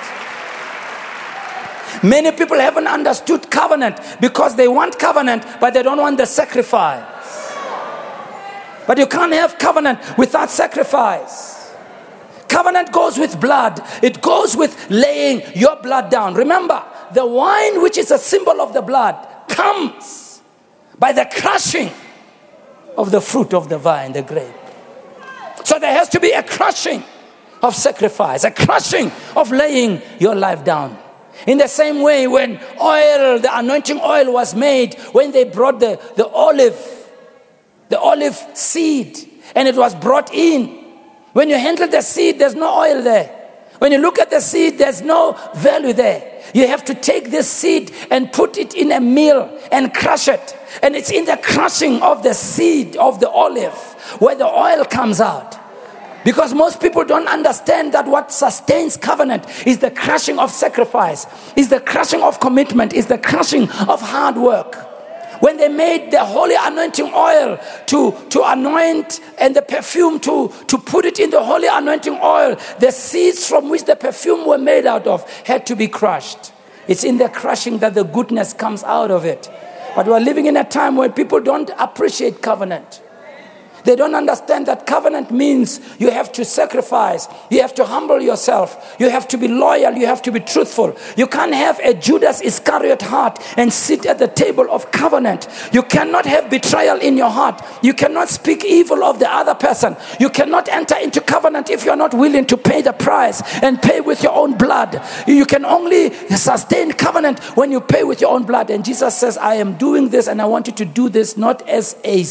Many 2.02 2.32
people 2.32 2.58
haven't 2.58 2.88
understood 2.88 3.50
covenant 3.50 3.98
because 4.20 4.54
they 4.54 4.68
want 4.68 4.98
covenant, 4.98 5.46
but 5.58 5.72
they 5.72 5.82
don't 5.82 5.96
want 5.96 6.18
the 6.18 6.26
sacrifice. 6.26 7.02
But 8.86 8.98
you 8.98 9.06
can't 9.06 9.32
have 9.32 9.56
covenant 9.58 9.98
without 10.18 10.50
sacrifice. 10.50 11.51
Covenant 12.52 12.92
goes 12.92 13.16
with 13.16 13.40
blood, 13.40 13.80
it 14.02 14.20
goes 14.20 14.54
with 14.54 14.90
laying 14.90 15.40
your 15.56 15.74
blood 15.76 16.10
down. 16.10 16.34
Remember, 16.34 16.84
the 17.14 17.24
wine, 17.24 17.80
which 17.80 17.96
is 17.96 18.10
a 18.10 18.18
symbol 18.18 18.60
of 18.60 18.74
the 18.74 18.82
blood, 18.82 19.16
comes 19.48 20.42
by 20.98 21.12
the 21.12 21.24
crushing 21.24 21.90
of 22.98 23.10
the 23.10 23.22
fruit 23.22 23.54
of 23.54 23.70
the 23.70 23.78
vine, 23.78 24.12
the 24.12 24.20
grape. 24.20 24.54
So 25.64 25.78
there 25.78 25.94
has 25.94 26.10
to 26.10 26.20
be 26.20 26.32
a 26.32 26.42
crushing 26.42 27.02
of 27.62 27.74
sacrifice, 27.74 28.44
a 28.44 28.50
crushing 28.50 29.10
of 29.34 29.50
laying 29.50 30.02
your 30.18 30.34
life 30.34 30.62
down. 30.62 30.98
In 31.46 31.56
the 31.56 31.68
same 31.68 32.02
way, 32.02 32.26
when 32.26 32.60
oil, 32.78 33.38
the 33.38 33.48
anointing 33.50 33.98
oil 33.98 34.30
was 34.30 34.54
made, 34.54 34.92
when 35.12 35.32
they 35.32 35.44
brought 35.44 35.80
the, 35.80 35.98
the 36.16 36.26
olive, 36.28 36.76
the 37.88 37.98
olive 37.98 38.36
seed, 38.52 39.16
and 39.54 39.66
it 39.66 39.74
was 39.74 39.94
brought 39.94 40.34
in. 40.34 40.81
When 41.32 41.48
you 41.48 41.56
handle 41.56 41.88
the 41.88 42.02
seed, 42.02 42.38
there's 42.38 42.54
no 42.54 42.78
oil 42.78 43.02
there. 43.02 43.38
When 43.78 43.90
you 43.90 43.98
look 43.98 44.18
at 44.18 44.30
the 44.30 44.40
seed, 44.40 44.78
there's 44.78 45.02
no 45.02 45.32
value 45.56 45.92
there. 45.92 46.40
You 46.54 46.68
have 46.68 46.84
to 46.84 46.94
take 46.94 47.30
this 47.30 47.50
seed 47.50 47.92
and 48.10 48.32
put 48.32 48.58
it 48.58 48.74
in 48.74 48.92
a 48.92 49.00
mill 49.00 49.58
and 49.72 49.92
crush 49.92 50.28
it. 50.28 50.56
And 50.82 50.94
it's 50.94 51.10
in 51.10 51.24
the 51.24 51.38
crushing 51.42 52.00
of 52.02 52.22
the 52.22 52.34
seed 52.34 52.96
of 52.96 53.18
the 53.18 53.28
olive, 53.28 53.74
where 54.20 54.36
the 54.36 54.46
oil 54.46 54.84
comes 54.84 55.20
out. 55.20 55.58
Because 56.24 56.54
most 56.54 56.80
people 56.80 57.04
don't 57.04 57.26
understand 57.26 57.92
that 57.94 58.06
what 58.06 58.30
sustains 58.30 58.96
covenant 58.96 59.44
is 59.66 59.78
the 59.78 59.90
crushing 59.90 60.38
of 60.38 60.50
sacrifice, 60.52 61.26
is 61.56 61.68
the 61.68 61.80
crushing 61.80 62.22
of 62.22 62.38
commitment, 62.38 62.92
is 62.92 63.06
the 63.06 63.18
crushing 63.18 63.68
of 63.88 64.00
hard 64.00 64.36
work. 64.36 64.91
When 65.42 65.56
they 65.56 65.68
made 65.68 66.12
the 66.12 66.24
holy 66.24 66.54
anointing 66.54 67.12
oil 67.12 67.58
to, 67.86 68.12
to 68.28 68.42
anoint 68.44 69.18
and 69.40 69.56
the 69.56 69.62
perfume 69.62 70.20
to, 70.20 70.52
to 70.68 70.78
put 70.78 71.04
it 71.04 71.18
in 71.18 71.30
the 71.30 71.42
holy 71.42 71.66
anointing 71.66 72.16
oil, 72.22 72.56
the 72.78 72.92
seeds 72.92 73.48
from 73.48 73.68
which 73.68 73.82
the 73.82 73.96
perfume 73.96 74.46
were 74.46 74.56
made 74.56 74.86
out 74.86 75.08
of 75.08 75.28
had 75.40 75.66
to 75.66 75.74
be 75.74 75.88
crushed. 75.88 76.52
It's 76.86 77.02
in 77.02 77.18
the 77.18 77.28
crushing 77.28 77.78
that 77.78 77.94
the 77.94 78.04
goodness 78.04 78.52
comes 78.52 78.84
out 78.84 79.10
of 79.10 79.24
it. 79.24 79.50
But 79.96 80.06
we're 80.06 80.20
living 80.20 80.46
in 80.46 80.56
a 80.56 80.62
time 80.62 80.94
where 80.94 81.10
people 81.10 81.40
don't 81.40 81.72
appreciate 81.76 82.40
covenant. 82.40 83.02
They 83.84 83.96
don't 83.96 84.14
understand 84.14 84.66
that 84.66 84.86
covenant 84.86 85.30
means 85.30 85.80
you 85.98 86.10
have 86.10 86.30
to 86.32 86.44
sacrifice, 86.44 87.28
you 87.50 87.60
have 87.62 87.74
to 87.74 87.84
humble 87.84 88.20
yourself, 88.20 88.96
you 88.98 89.10
have 89.10 89.26
to 89.28 89.38
be 89.38 89.48
loyal, 89.48 89.94
you 89.94 90.06
have 90.06 90.22
to 90.22 90.32
be 90.32 90.40
truthful. 90.40 90.96
You 91.16 91.26
can't 91.26 91.54
have 91.54 91.78
a 91.80 91.94
Judas 91.94 92.40
Iscariot 92.40 93.02
heart 93.02 93.38
and 93.56 93.72
sit 93.72 94.06
at 94.06 94.18
the 94.18 94.28
table 94.28 94.70
of 94.70 94.90
covenant. 94.92 95.48
You 95.72 95.82
cannot 95.82 96.26
have 96.26 96.50
betrayal 96.50 96.98
in 96.98 97.16
your 97.16 97.30
heart. 97.30 97.62
You 97.82 97.94
cannot 97.94 98.28
speak 98.28 98.64
evil 98.64 99.02
of 99.02 99.18
the 99.18 99.30
other 99.30 99.54
person. 99.54 99.96
You 100.20 100.30
cannot 100.30 100.68
enter 100.68 100.96
into 100.96 101.20
covenant 101.20 101.70
if 101.70 101.84
you're 101.84 101.96
not 101.96 102.14
willing 102.14 102.46
to 102.46 102.56
pay 102.56 102.82
the 102.82 102.92
price 102.92 103.42
and 103.62 103.80
pay 103.80 104.00
with 104.00 104.22
your 104.22 104.32
own 104.32 104.56
blood. 104.56 105.02
You 105.26 105.44
can 105.44 105.64
only 105.64 106.12
sustain 106.28 106.92
covenant 106.92 107.40
when 107.56 107.72
you 107.72 107.80
pay 107.80 108.04
with 108.04 108.20
your 108.20 108.30
own 108.30 108.44
blood. 108.44 108.70
And 108.70 108.84
Jesus 108.84 109.16
says, 109.16 109.36
I 109.36 109.54
am 109.54 109.76
doing 109.76 110.08
this 110.08 110.28
and 110.28 110.40
I 110.40 110.46
want 110.46 110.66
you 110.66 110.72
to 110.74 110.84
do 110.84 111.08
this 111.08 111.36
not 111.36 111.68
as 111.68 111.96
a 112.04 112.22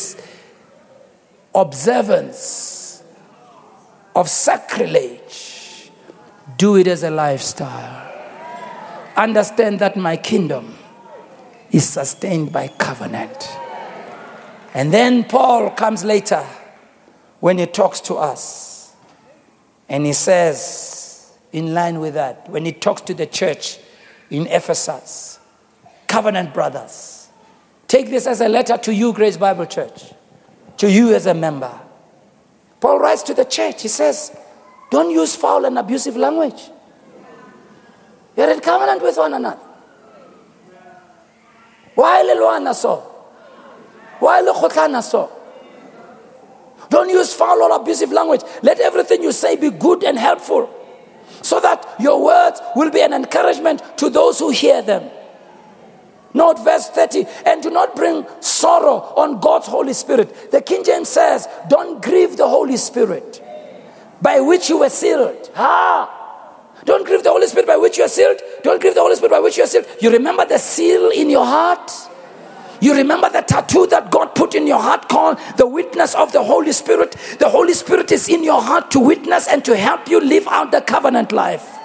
observance 1.54 3.04
of 4.16 4.30
sacrilege, 4.30 5.92
do 6.58 6.76
it 6.76 6.88
as 6.88 7.04
a 7.04 7.12
lifestyle. 7.12 8.10
Understand 9.16 9.80
that 9.80 9.98
my 9.98 10.18
kingdom 10.18 10.76
is 11.72 11.88
sustained 11.88 12.52
by 12.52 12.68
covenant. 12.68 13.50
And 14.74 14.94
then 14.94 15.24
Paul 15.26 15.72
comes 15.72 16.04
later 16.04 16.46
when 17.40 17.58
he 17.58 17.66
talks 17.66 18.00
to 18.02 18.16
us 18.16 18.94
and 19.90 20.06
he 20.06 20.14
says, 20.14 21.34
in 21.52 21.74
line 21.74 22.00
with 22.00 22.14
that, 22.14 22.50
when 22.50 22.66
he 22.66 22.72
talks 22.72 23.02
to 23.02 23.14
the 23.14 23.26
church 23.26 23.78
in 24.30 24.48
Ephesus, 24.48 25.40
covenant 26.08 26.54
brothers, 26.54 27.28
take 27.88 28.10
this 28.10 28.26
as 28.26 28.40
a 28.40 28.48
letter 28.48 28.78
to 28.78 28.94
you, 28.94 29.12
Grace 29.12 29.36
Bible 29.36 29.66
Church 29.66 30.14
to 30.78 30.92
you 30.92 31.14
as 31.14 31.26
a 31.26 31.34
member. 31.34 31.72
Paul 32.80 33.00
writes 33.00 33.24
to 33.24 33.34
the 33.34 33.46
church, 33.46 33.84
he 33.84 33.88
says, 33.88 34.36
Don't 34.90 35.12
use 35.12 35.36
foul 35.36 35.66
and 35.66 35.78
abusive 35.78 36.18
language. 36.18 36.70
You're 38.36 38.50
in 38.50 38.60
covenant 38.60 39.02
with 39.02 39.18
one 39.18 39.34
another. 39.34 39.60
Why 41.96 42.24
lelwana 42.24 42.74
so? 42.74 42.98
Why 44.20 44.42
lekgotlana 44.42 45.04
so? 45.04 45.32
Don't 46.90 47.10
use 47.10 47.34
foul 47.34 47.62
or 47.62 47.76
abusive 47.80 48.12
language. 48.12 48.42
Let 48.64 48.80
everything 48.80 49.24
you 49.24 49.32
say 49.32 49.56
be 49.56 49.70
good 49.70 50.04
and 50.04 50.18
helpful 50.18 50.70
so 51.42 51.60
that 51.60 51.86
your 52.00 52.24
words 52.24 52.62
will 52.76 52.92
be 52.92 53.02
an 53.02 53.14
encouragement 53.14 53.82
to 53.98 54.10
those 54.10 54.40
who 54.40 54.50
hear 54.50 54.82
them. 54.82 55.10
Note 56.34 56.64
verse 56.64 56.90
30, 56.90 57.26
and 57.46 57.62
do 57.62 57.70
not 57.70 57.96
bring 57.96 58.26
sorrow 58.40 59.14
on 59.18 59.40
God's 59.40 59.68
Holy 59.68 59.94
Spirit. 59.94 60.52
The 60.52 60.62
King 60.62 60.84
James 60.84 61.10
says, 61.10 61.48
Don't 61.70 62.02
grieve 62.02 62.38
the 62.38 62.48
Holy 62.48 62.78
Spirit 62.78 63.44
by 64.22 64.40
which 64.40 64.70
you 64.70 64.80
were 64.80 64.90
sealed. 64.90 65.50
Ah! 65.56 66.18
Don't 66.86 67.06
grieve 67.06 67.24
the 67.24 67.30
Holy 67.30 67.48
Spirit 67.48 67.68
by 67.68 67.78
which 67.78 67.98
you 67.98 68.04
are 68.04 68.10
sealed. 68.10 68.40
Don't 68.64 68.82
grieve 68.82 68.96
the 68.96 69.02
Holy 69.02 69.16
Spirit 69.16 69.32
by 69.32 69.40
which 69.40 69.58
you 69.58 69.64
are 69.64 69.68
sealed. 69.68 69.86
You 70.00 70.12
remember 70.12 70.46
the 70.46 70.58
seal 70.58 71.10
in 71.10 71.30
your 71.30 71.46
heart? 71.46 71.92
You 72.80 72.96
remember 72.96 73.30
the 73.30 73.42
tattoo 73.42 73.86
that 73.88 74.10
God 74.10 74.34
put 74.34 74.56
in 74.56 74.66
your 74.66 74.80
heart 74.80 75.08
called 75.08 75.38
the 75.58 75.68
witness 75.68 76.16
of 76.16 76.32
the 76.32 76.44
Holy 76.44 76.72
Spirit? 76.72 77.16
The 77.38 77.50
Holy 77.50 77.76
Spirit 77.76 78.12
is 78.12 78.28
in 78.28 78.44
your 78.44 78.62
heart 78.62 78.90
to 78.92 79.00
witness 79.00 79.48
and 79.48 79.64
to 79.66 79.78
help 79.78 80.08
you 80.08 80.20
live 80.20 80.48
out 80.48 80.72
the 80.72 80.82
covenant 80.82 81.32
life. 81.32 81.78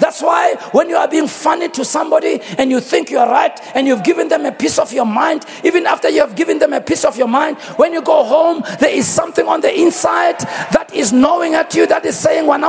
That's 0.00 0.22
why 0.22 0.54
when 0.72 0.88
you 0.88 0.96
are 0.96 1.08
being 1.08 1.28
funny 1.28 1.68
to 1.70 1.84
somebody 1.84 2.40
and 2.58 2.70
you 2.70 2.80
think 2.80 3.10
you 3.10 3.18
are 3.18 3.28
right 3.30 3.58
and 3.74 3.86
you've 3.86 4.04
given 4.04 4.28
them 4.28 4.46
a 4.46 4.52
piece 4.52 4.78
of 4.78 4.92
your 4.92 5.06
mind, 5.06 5.44
even 5.64 5.86
after 5.86 6.08
you 6.08 6.20
have 6.20 6.36
given 6.36 6.58
them 6.58 6.72
a 6.72 6.80
piece 6.80 7.04
of 7.04 7.16
your 7.16 7.28
mind, 7.28 7.58
when 7.76 7.92
you 7.92 8.02
go 8.02 8.24
home, 8.24 8.62
there 8.80 8.90
is 8.90 9.06
something 9.06 9.46
on 9.46 9.60
the 9.60 9.80
inside 9.80 10.38
that 10.72 10.90
is 10.94 11.12
knowing 11.12 11.54
at 11.54 11.74
you 11.74 11.86
that 11.86 12.04
is 12.04 12.18
saying, 12.18 12.46
When 12.46 12.62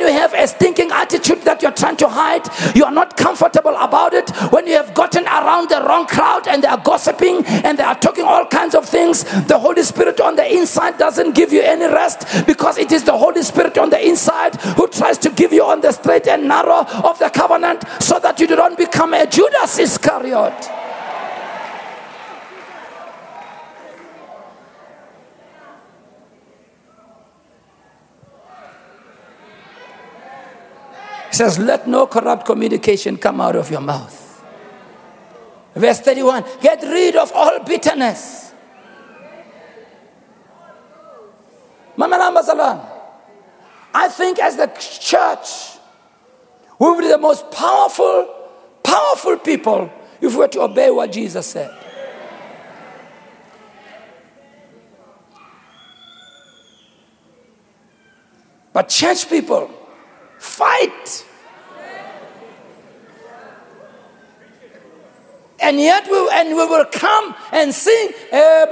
you 0.00 0.06
have 0.12 0.34
a 0.34 0.46
stinking 0.46 0.90
attitude 0.90 1.42
that 1.42 1.62
you're 1.62 1.72
trying 1.72 1.96
to 1.96 2.08
hide, 2.08 2.48
you 2.76 2.84
are 2.84 2.92
not 2.92 3.16
comfortable 3.16 3.74
about 3.76 4.14
it. 4.14 4.30
When 4.52 4.66
you 4.66 4.74
have 4.74 4.94
gotten 4.94 5.24
around 5.24 5.68
the 5.68 5.82
wrong 5.82 6.06
crowd 6.06 6.48
and 6.48 6.62
they 6.62 6.68
are 6.68 6.78
gossiping 6.78 7.44
and 7.46 7.78
they 7.78 7.82
are 7.82 7.98
talking 7.98 8.24
all 8.24 8.46
kinds 8.46 8.74
of 8.74 8.88
things, 8.88 9.24
the 9.46 9.58
Holy 9.58 9.82
Spirit 9.82 10.20
on 10.20 10.36
the 10.36 10.52
inside 10.52 10.98
doesn't 10.98 11.34
give 11.34 11.52
you 11.52 11.62
any 11.62 11.86
rest 11.86 12.46
because 12.46 12.78
it 12.84 12.92
is 12.92 13.04
the 13.04 13.16
Holy 13.16 13.42
Spirit 13.42 13.78
on 13.78 13.90
the 13.90 14.06
inside 14.06 14.54
who 14.76 14.86
tries 14.88 15.16
to 15.18 15.30
give 15.30 15.52
you 15.52 15.64
on 15.64 15.80
the 15.80 15.90
straight 15.90 16.28
and 16.28 16.46
narrow 16.46 16.84
of 17.02 17.18
the 17.18 17.30
covenant 17.30 17.82
so 18.00 18.18
that 18.20 18.38
you 18.38 18.46
do 18.46 18.56
not 18.56 18.76
become 18.76 19.14
a 19.14 19.26
Judas 19.26 19.78
Iscariot. 19.78 20.70
He 31.30 31.36
says, 31.36 31.58
Let 31.58 31.88
no 31.88 32.06
corrupt 32.06 32.46
communication 32.46 33.16
come 33.16 33.40
out 33.40 33.56
of 33.56 33.70
your 33.70 33.80
mouth. 33.80 34.20
Verse 35.74 36.00
31 36.00 36.44
Get 36.60 36.82
rid 36.82 37.16
of 37.16 37.32
all 37.32 37.58
bitterness 37.64 38.53
I 41.96 42.88
think 44.08 44.38
as 44.38 44.56
the 44.56 44.66
church, 45.00 45.78
we 46.78 46.86
will 46.86 47.00
be 47.00 47.08
the 47.08 47.18
most 47.18 47.50
powerful, 47.50 48.28
powerful 48.82 49.38
people 49.38 49.90
if 50.20 50.32
we 50.32 50.38
were 50.38 50.48
to 50.48 50.60
obey 50.62 50.90
what 50.90 51.12
Jesus 51.12 51.46
said. 51.46 51.70
But 58.72 58.88
church 58.88 59.30
people, 59.30 59.70
fight. 60.38 61.24
And 65.60 65.80
yet 65.80 66.08
we, 66.10 66.28
and 66.32 66.48
we 66.48 66.66
will 66.66 66.84
come 66.86 67.36
and 67.52 67.72
sing 67.72 68.10
eh, 68.32 68.66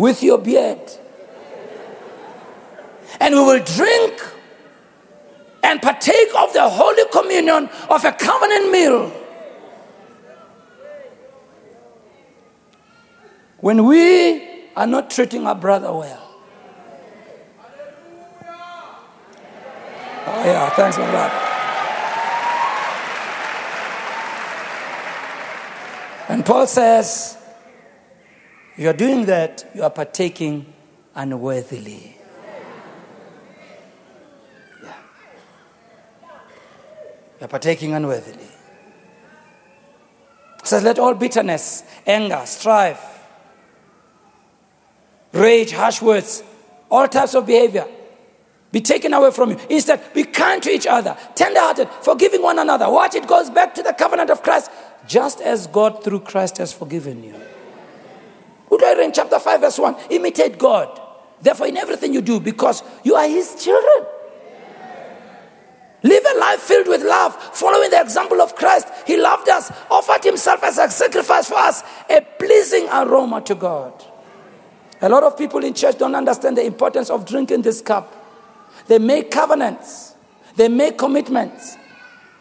with 0.00 0.22
your 0.22 0.38
beard. 0.38 0.80
And 3.20 3.34
we 3.34 3.40
will 3.40 3.62
drink 3.62 4.22
and 5.62 5.82
partake 5.82 6.34
of 6.38 6.54
the 6.54 6.66
Holy 6.66 7.02
Communion 7.12 7.68
of 7.90 8.04
a 8.04 8.12
covenant 8.12 8.72
meal. 8.72 9.12
When 13.58 13.84
we 13.84 14.70
are 14.74 14.86
not 14.86 15.10
treating 15.10 15.46
our 15.46 15.54
brother 15.54 15.92
well. 15.92 16.26
Oh, 20.26 20.44
yeah, 20.44 20.70
thanks, 20.70 20.96
my 20.96 21.10
brother. 21.10 21.34
And 26.30 26.46
Paul 26.46 26.66
says, 26.66 27.36
you 28.80 28.88
are 28.88 28.94
doing 28.94 29.26
that, 29.26 29.70
you 29.74 29.82
are 29.82 29.90
partaking 29.90 30.72
unworthily. 31.14 32.16
Yeah. 34.82 34.94
You 37.38 37.44
are 37.44 37.48
partaking 37.48 37.92
unworthily. 37.94 38.48
It 40.60 40.66
says, 40.66 40.82
let 40.82 40.98
all 40.98 41.14
bitterness, 41.14 41.82
anger, 42.06 42.42
strife, 42.46 43.22
rage, 45.32 45.72
harsh 45.72 46.00
words, 46.00 46.42
all 46.90 47.06
types 47.06 47.34
of 47.34 47.46
behavior 47.46 47.86
be 48.72 48.80
taken 48.80 49.12
away 49.12 49.30
from 49.30 49.50
you. 49.50 49.58
Instead, 49.68 50.14
be 50.14 50.24
kind 50.24 50.62
to 50.62 50.70
each 50.70 50.86
other, 50.86 51.16
tender-hearted, 51.34 51.88
forgiving 52.02 52.40
one 52.40 52.58
another. 52.58 52.90
Watch, 52.90 53.14
it 53.14 53.26
goes 53.26 53.50
back 53.50 53.74
to 53.74 53.82
the 53.82 53.92
covenant 53.92 54.30
of 54.30 54.42
Christ, 54.42 54.70
just 55.06 55.40
as 55.40 55.66
God 55.66 56.02
through 56.02 56.20
Christ 56.20 56.58
has 56.58 56.72
forgiven 56.72 57.22
you. 57.22 57.34
In 58.70 59.12
chapter 59.12 59.38
5, 59.38 59.60
verse 59.60 59.78
1. 59.78 59.96
Imitate 60.10 60.58
God. 60.58 61.00
Therefore, 61.40 61.66
in 61.66 61.76
everything 61.76 62.12
you 62.14 62.20
do, 62.20 62.38
because 62.38 62.82
you 63.02 63.14
are 63.14 63.26
His 63.26 63.62
children. 63.62 64.06
Live 66.02 66.24
a 66.34 66.38
life 66.38 66.60
filled 66.60 66.88
with 66.88 67.02
love, 67.02 67.34
following 67.54 67.90
the 67.90 68.00
example 68.00 68.40
of 68.40 68.54
Christ. 68.56 68.88
He 69.06 69.20
loved 69.20 69.48
us, 69.50 69.70
offered 69.90 70.24
himself 70.24 70.62
as 70.64 70.78
a 70.78 70.88
sacrifice 70.88 71.48
for 71.48 71.56
us, 71.56 71.82
a 72.08 72.22
pleasing 72.38 72.88
aroma 72.88 73.42
to 73.42 73.54
God. 73.54 73.92
A 75.02 75.08
lot 75.08 75.24
of 75.24 75.36
people 75.36 75.62
in 75.62 75.74
church 75.74 75.98
don't 75.98 76.14
understand 76.14 76.56
the 76.56 76.64
importance 76.64 77.10
of 77.10 77.26
drinking 77.26 77.62
this 77.62 77.82
cup. 77.82 78.16
They 78.86 78.98
make 78.98 79.30
covenants, 79.30 80.14
they 80.56 80.68
make 80.68 80.96
commitments. 80.96 81.76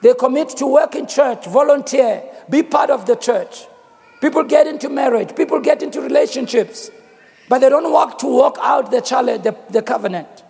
They 0.01 0.13
commit 0.13 0.49
to 0.49 0.65
work 0.65 0.95
in 0.95 1.07
church, 1.07 1.45
volunteer, 1.45 2.23
be 2.49 2.63
part 2.63 2.89
of 2.89 3.05
the 3.05 3.15
church. 3.15 3.65
People 4.21 4.43
get 4.43 4.67
into 4.67 4.89
marriage, 4.89 5.35
people 5.35 5.59
get 5.61 5.81
into 5.81 6.01
relationships, 6.01 6.91
but 7.47 7.59
they 7.59 7.69
don't 7.69 7.91
walk 7.91 8.17
to 8.19 8.27
walk 8.27 8.57
out 8.61 8.91
the, 8.91 9.01
challenge, 9.01 9.43
the, 9.43 9.57
the 9.69 9.81
covenant. 9.81 10.43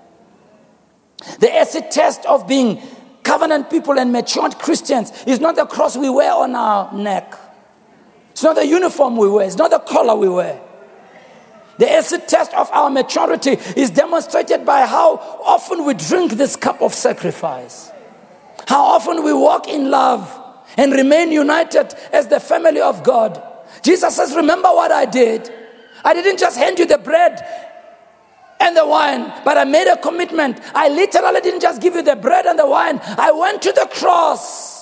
The 1.40 1.54
acid 1.54 1.92
test 1.92 2.26
of 2.26 2.48
being 2.48 2.82
covenant 3.24 3.70
people 3.70 4.00
and 4.00 4.12
matured 4.12 4.58
Christians 4.58 5.12
is 5.28 5.40
not 5.40 5.56
the 5.56 5.66
cross 5.66 5.96
we 5.96 6.10
wear 6.10 6.34
on 6.34 6.56
our 6.56 6.92
neck. 6.94 7.36
It's 8.32 8.44
not 8.44 8.56
the 8.56 8.66
uniform 8.66 9.18
we 9.18 9.30
wear. 9.30 9.46
It's 9.46 9.58
not 9.58 9.70
the 9.70 9.80
collar 9.80 10.16
we 10.16 10.30
wear. 10.30 10.62
The 11.78 11.92
acid 11.92 12.28
test 12.28 12.54
of 12.54 12.70
our 12.72 12.90
maturity 12.90 13.52
is 13.78 13.90
demonstrated 13.90 14.66
by 14.66 14.86
how 14.86 15.16
often 15.44 15.86
we 15.86 15.94
drink 15.94 16.34
this 16.34 16.56
cup 16.56 16.82
of 16.82 16.94
sacrifice, 16.94 17.92
how 18.68 18.84
often 18.84 19.24
we 19.24 19.32
walk 19.32 19.68
in 19.68 19.90
love 19.90 20.38
and 20.78 20.92
remain 20.92 21.32
united 21.32 21.94
as 22.12 22.28
the 22.28 22.40
family 22.40 22.82
of 22.82 23.04
God. 23.04 23.42
Jesus 23.82 24.16
says, 24.16 24.36
Remember 24.36 24.70
what 24.70 24.92
I 24.92 25.06
did. 25.06 25.52
I 26.04 26.14
didn't 26.14 26.40
just 26.40 26.58
hand 26.58 26.80
you 26.80 26.86
the 26.86 26.98
bread 26.98 27.46
and 28.60 28.76
the 28.76 28.86
wine, 28.86 29.32
but 29.46 29.58
I 29.58 29.64
made 29.64 29.92
a 29.92 29.98
commitment. 29.98 30.60
I 30.74 30.90
literally 30.90 31.42
didn't 31.42 31.62
just 31.62 31.82
give 31.82 31.96
you 31.96 32.02
the 32.02 32.16
bread 32.16 32.46
and 32.46 32.60
the 32.60 32.68
wine, 32.68 33.00
I 33.04 33.32
went 33.32 33.62
to 33.64 33.72
the 33.72 33.90
cross. 33.92 34.80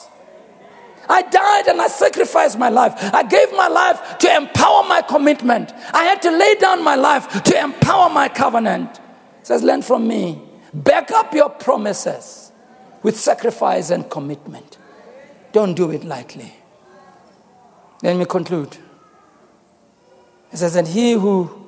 I 1.10 1.22
died 1.22 1.68
and 1.68 1.82
I 1.82 1.88
sacrificed 1.88 2.60
my 2.60 2.70
life. 2.70 2.94
I 3.14 3.24
gave 3.24 3.52
my 3.54 3.70
life 3.70 4.18
to 4.18 4.36
empower 4.36 4.84
my 4.84 5.02
commitment. 5.02 5.72
I 5.94 6.04
had 6.04 6.22
to 6.24 6.32
lay 6.32 6.56
down 6.56 6.84
my 6.84 6.96
life 6.96 7.44
to 7.44 7.58
empower 7.58 8.10
my 8.10 8.28
covenant. 8.28 9.00
It 9.40 9.48
says, 9.48 9.64
Learn 9.64 9.82
from 9.82 10.06
me. 10.06 10.42
Back 10.74 11.12
up 11.12 11.34
your 11.34 11.50
promises 11.50 12.52
with 13.04 13.18
sacrifice 13.18 13.90
and 13.90 14.10
commitment. 14.10 14.78
Don't 15.54 15.76
do 15.76 15.92
it 15.92 16.04
lightly. 16.04 16.57
Let 18.02 18.16
me 18.16 18.26
conclude. 18.26 18.78
It 20.52 20.58
says, 20.58 20.76
And 20.76 20.88
he 20.88 21.14
who 21.14 21.68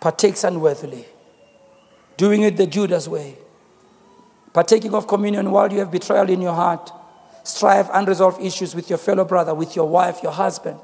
partakes 0.00 0.44
unworthily, 0.44 1.06
doing 2.16 2.42
it 2.42 2.56
the 2.56 2.66
Judas 2.66 3.08
way, 3.08 3.36
partaking 4.52 4.94
of 4.94 5.06
communion 5.06 5.50
while 5.50 5.72
you 5.72 5.78
have 5.78 5.90
betrayal 5.90 6.28
in 6.28 6.40
your 6.40 6.54
heart, 6.54 6.90
strive 7.42 7.88
unresolved 7.92 8.40
issues 8.42 8.74
with 8.74 8.88
your 8.88 8.98
fellow 8.98 9.24
brother, 9.24 9.54
with 9.54 9.76
your 9.76 9.88
wife, 9.88 10.22
your 10.22 10.32
husband, 10.32 10.80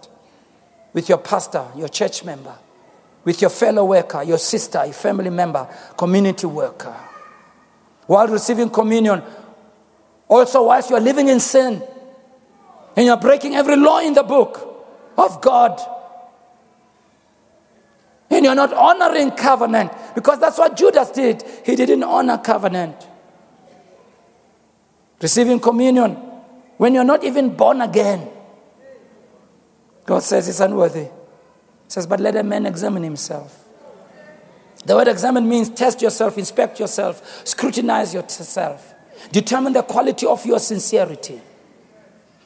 with 0.92 1.08
your 1.08 1.18
pastor, 1.18 1.66
your 1.76 1.88
church 1.88 2.24
member, 2.24 2.54
with 3.24 3.40
your 3.40 3.50
fellow 3.50 3.84
worker, 3.84 4.22
your 4.22 4.38
sister, 4.38 4.84
your 4.84 4.94
family 4.94 5.30
member, 5.30 5.68
community 5.96 6.46
worker. 6.46 6.96
While 8.06 8.28
receiving 8.28 8.70
communion, 8.70 9.22
also 10.26 10.64
whilst 10.64 10.90
you 10.90 10.96
are 10.96 11.00
living 11.00 11.28
in 11.28 11.40
sin 11.40 11.82
and 12.96 13.06
you're 13.06 13.16
breaking 13.16 13.54
every 13.54 13.76
law 13.76 14.00
in 14.00 14.14
the 14.14 14.22
book 14.22 14.66
of 15.16 15.40
God, 15.40 15.80
and 18.30 18.44
you're 18.44 18.54
not 18.54 18.72
honoring 18.72 19.32
covenant 19.32 19.92
because 20.14 20.38
that's 20.38 20.58
what 20.58 20.76
Judas 20.76 21.10
did. 21.10 21.42
He 21.64 21.74
didn't 21.74 22.02
honor 22.02 22.38
covenant. 22.38 23.08
Receiving 25.20 25.60
communion 25.60 26.12
when 26.76 26.94
you're 26.94 27.04
not 27.04 27.24
even 27.24 27.56
born 27.56 27.80
again. 27.80 28.28
God 30.06 30.22
says 30.22 30.48
it's 30.48 30.60
unworthy. 30.60 31.04
He 31.04 31.10
says, 31.88 32.06
but 32.06 32.20
let 32.20 32.36
a 32.36 32.42
man 32.42 32.66
examine 32.66 33.02
himself. 33.02 33.64
The 34.86 34.94
word 34.94 35.08
examine 35.08 35.46
means 35.48 35.68
test 35.68 36.00
yourself, 36.00 36.38
inspect 36.38 36.80
yourself, 36.80 37.46
scrutinize 37.46 38.14
yourself, 38.14 38.94
determine 39.30 39.74
the 39.74 39.82
quality 39.82 40.26
of 40.26 40.46
your 40.46 40.58
sincerity. 40.58 41.42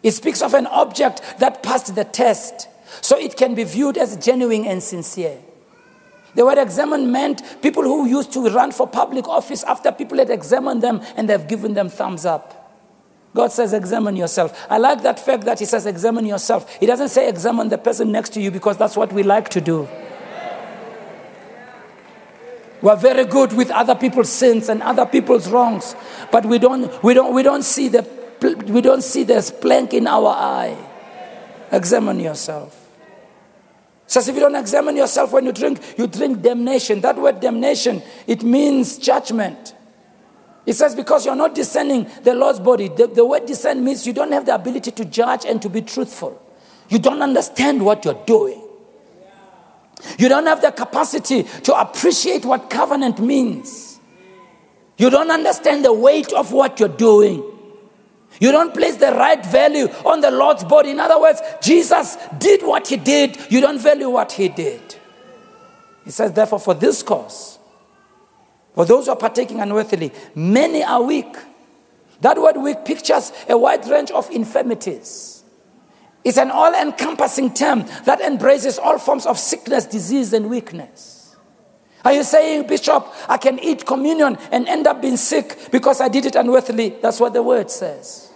It 0.04 0.12
speaks 0.12 0.42
of 0.42 0.54
an 0.54 0.66
object 0.68 1.22
that 1.40 1.62
passed 1.62 1.94
the 1.96 2.04
test, 2.04 2.68
so 3.00 3.18
it 3.18 3.36
can 3.36 3.54
be 3.54 3.64
viewed 3.64 3.96
as 3.96 4.16
genuine 4.18 4.66
and 4.66 4.80
sincere. 4.82 5.38
The 6.34 6.44
word 6.44 6.58
examine 6.58 7.10
meant 7.10 7.42
people 7.62 7.82
who 7.84 8.06
used 8.06 8.32
to 8.34 8.48
run 8.50 8.72
for 8.72 8.86
public 8.86 9.26
office 9.26 9.64
after 9.64 9.90
people 9.90 10.18
had 10.18 10.30
examined 10.30 10.82
them 10.82 11.00
and 11.16 11.28
they've 11.28 11.46
given 11.46 11.74
them 11.74 11.88
thumbs 11.88 12.26
up. 12.26 12.60
God 13.34 13.50
says, 13.50 13.72
examine 13.72 14.16
yourself. 14.16 14.66
I 14.68 14.78
like 14.78 15.02
that 15.02 15.18
fact 15.18 15.44
that 15.44 15.58
He 15.58 15.64
says, 15.64 15.86
examine 15.86 16.26
yourself. 16.26 16.72
He 16.78 16.86
doesn't 16.86 17.08
say, 17.08 17.28
examine 17.28 17.68
the 17.68 17.78
person 17.78 18.12
next 18.12 18.30
to 18.34 18.40
you 18.40 18.50
because 18.50 18.76
that's 18.76 18.96
what 18.96 19.12
we 19.12 19.22
like 19.22 19.48
to 19.50 19.60
do. 19.60 19.88
We're 22.82 22.96
very 22.96 23.24
good 23.24 23.54
with 23.54 23.70
other 23.70 23.94
people's 23.94 24.28
sins 24.28 24.68
and 24.68 24.82
other 24.82 25.06
people's 25.06 25.48
wrongs, 25.48 25.96
but 26.30 26.44
we 26.44 26.58
don't, 26.58 27.02
we 27.02 27.14
don't, 27.14 27.32
we 27.32 27.42
don't, 27.42 27.62
see, 27.62 27.88
the, 27.88 28.06
we 28.52 28.80
don't 28.80 29.02
see 29.02 29.24
the 29.24 29.54
plank 29.60 29.94
in 29.94 30.06
our 30.06 30.28
eye. 30.28 30.76
Examine 31.72 32.20
yourself. 32.20 32.80
Says 34.06 34.28
if 34.28 34.34
you 34.34 34.40
don't 34.40 34.54
examine 34.54 34.96
yourself 34.96 35.32
when 35.32 35.46
you 35.46 35.52
drink, 35.52 35.80
you 35.96 36.06
drink 36.06 36.42
damnation. 36.42 37.00
That 37.00 37.16
word 37.16 37.40
damnation, 37.40 38.02
it 38.26 38.42
means 38.42 38.98
judgment. 38.98 39.74
It 40.66 40.74
says 40.74 40.94
because 40.94 41.26
you're 41.26 41.36
not 41.36 41.54
discerning 41.54 42.06
the 42.22 42.34
Lord's 42.34 42.60
body. 42.60 42.88
The, 42.88 43.06
the 43.06 43.24
word 43.24 43.46
discern 43.46 43.84
means 43.84 44.06
you 44.06 44.12
don't 44.12 44.32
have 44.32 44.46
the 44.46 44.54
ability 44.54 44.90
to 44.92 45.04
judge 45.04 45.44
and 45.44 45.60
to 45.62 45.68
be 45.68 45.82
truthful. 45.82 46.40
You 46.88 46.98
don't 46.98 47.22
understand 47.22 47.84
what 47.84 48.04
you're 48.04 48.22
doing. 48.26 48.60
You 50.18 50.28
don't 50.28 50.46
have 50.46 50.60
the 50.60 50.70
capacity 50.70 51.44
to 51.44 51.74
appreciate 51.78 52.44
what 52.44 52.68
covenant 52.68 53.20
means. 53.20 53.98
You 54.96 55.10
don't 55.10 55.30
understand 55.30 55.84
the 55.84 55.92
weight 55.92 56.32
of 56.32 56.52
what 56.52 56.78
you're 56.78 56.88
doing. 56.88 57.42
You 58.40 58.52
don't 58.52 58.74
place 58.74 58.96
the 58.96 59.12
right 59.12 59.44
value 59.46 59.86
on 60.04 60.20
the 60.20 60.30
Lord's 60.30 60.64
body. 60.64 60.90
In 60.90 61.00
other 61.00 61.20
words, 61.20 61.40
Jesus 61.62 62.16
did 62.38 62.62
what 62.62 62.88
he 62.88 62.96
did, 62.96 63.38
you 63.50 63.60
don't 63.60 63.80
value 63.80 64.10
what 64.10 64.32
he 64.32 64.48
did. 64.48 64.96
He 66.04 66.10
says, 66.10 66.32
therefore, 66.32 66.60
for 66.60 66.74
this 66.74 67.02
cause, 67.02 67.58
for 68.74 68.84
those 68.84 69.06
who 69.06 69.12
are 69.12 69.16
partaking 69.16 69.60
unworthily, 69.60 70.12
many 70.34 70.82
are 70.82 71.02
weak. 71.02 71.34
That 72.20 72.40
word 72.40 72.56
weak 72.56 72.84
pictures 72.84 73.32
a 73.48 73.56
wide 73.56 73.86
range 73.88 74.10
of 74.10 74.30
infirmities. 74.30 75.44
It's 76.24 76.38
an 76.38 76.50
all 76.50 76.74
encompassing 76.74 77.52
term 77.52 77.84
that 78.04 78.20
embraces 78.20 78.78
all 78.78 78.98
forms 78.98 79.26
of 79.26 79.38
sickness, 79.38 79.84
disease, 79.84 80.32
and 80.32 80.48
weakness. 80.48 81.13
Are 82.04 82.12
you 82.12 82.22
saying, 82.22 82.66
Bishop, 82.66 83.06
I 83.28 83.38
can 83.38 83.58
eat 83.58 83.86
communion 83.86 84.36
and 84.52 84.68
end 84.68 84.86
up 84.86 85.00
being 85.00 85.16
sick 85.16 85.68
because 85.72 86.00
I 86.02 86.08
did 86.08 86.26
it 86.26 86.34
unworthily? 86.36 86.90
That's 87.00 87.18
what 87.18 87.32
the 87.32 87.42
word 87.42 87.70
says. 87.70 88.30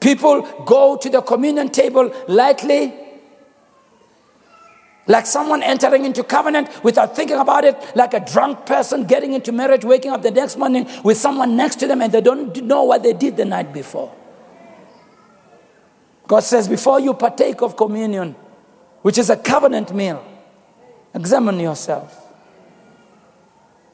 People 0.00 0.42
go 0.64 0.96
to 0.96 1.10
the 1.10 1.22
communion 1.22 1.70
table 1.70 2.14
lightly, 2.28 2.94
like 5.08 5.26
someone 5.26 5.62
entering 5.62 6.04
into 6.04 6.22
covenant 6.22 6.84
without 6.84 7.16
thinking 7.16 7.38
about 7.38 7.64
it, 7.64 7.76
like 7.96 8.14
a 8.14 8.20
drunk 8.20 8.64
person 8.64 9.04
getting 9.04 9.32
into 9.32 9.50
marriage, 9.50 9.84
waking 9.84 10.12
up 10.12 10.22
the 10.22 10.30
next 10.30 10.56
morning 10.56 10.86
with 11.02 11.16
someone 11.16 11.56
next 11.56 11.76
to 11.76 11.88
them 11.88 12.00
and 12.00 12.12
they 12.12 12.20
don't 12.20 12.62
know 12.62 12.84
what 12.84 13.02
they 13.02 13.12
did 13.12 13.36
the 13.36 13.44
night 13.44 13.72
before. 13.72 14.14
God 16.28 16.40
says, 16.40 16.68
before 16.68 17.00
you 17.00 17.14
partake 17.14 17.62
of 17.62 17.76
communion, 17.76 18.36
which 19.00 19.16
is 19.16 19.30
a 19.30 19.36
covenant 19.36 19.94
meal, 19.94 20.24
examine 21.18 21.58
yourself. 21.60 22.26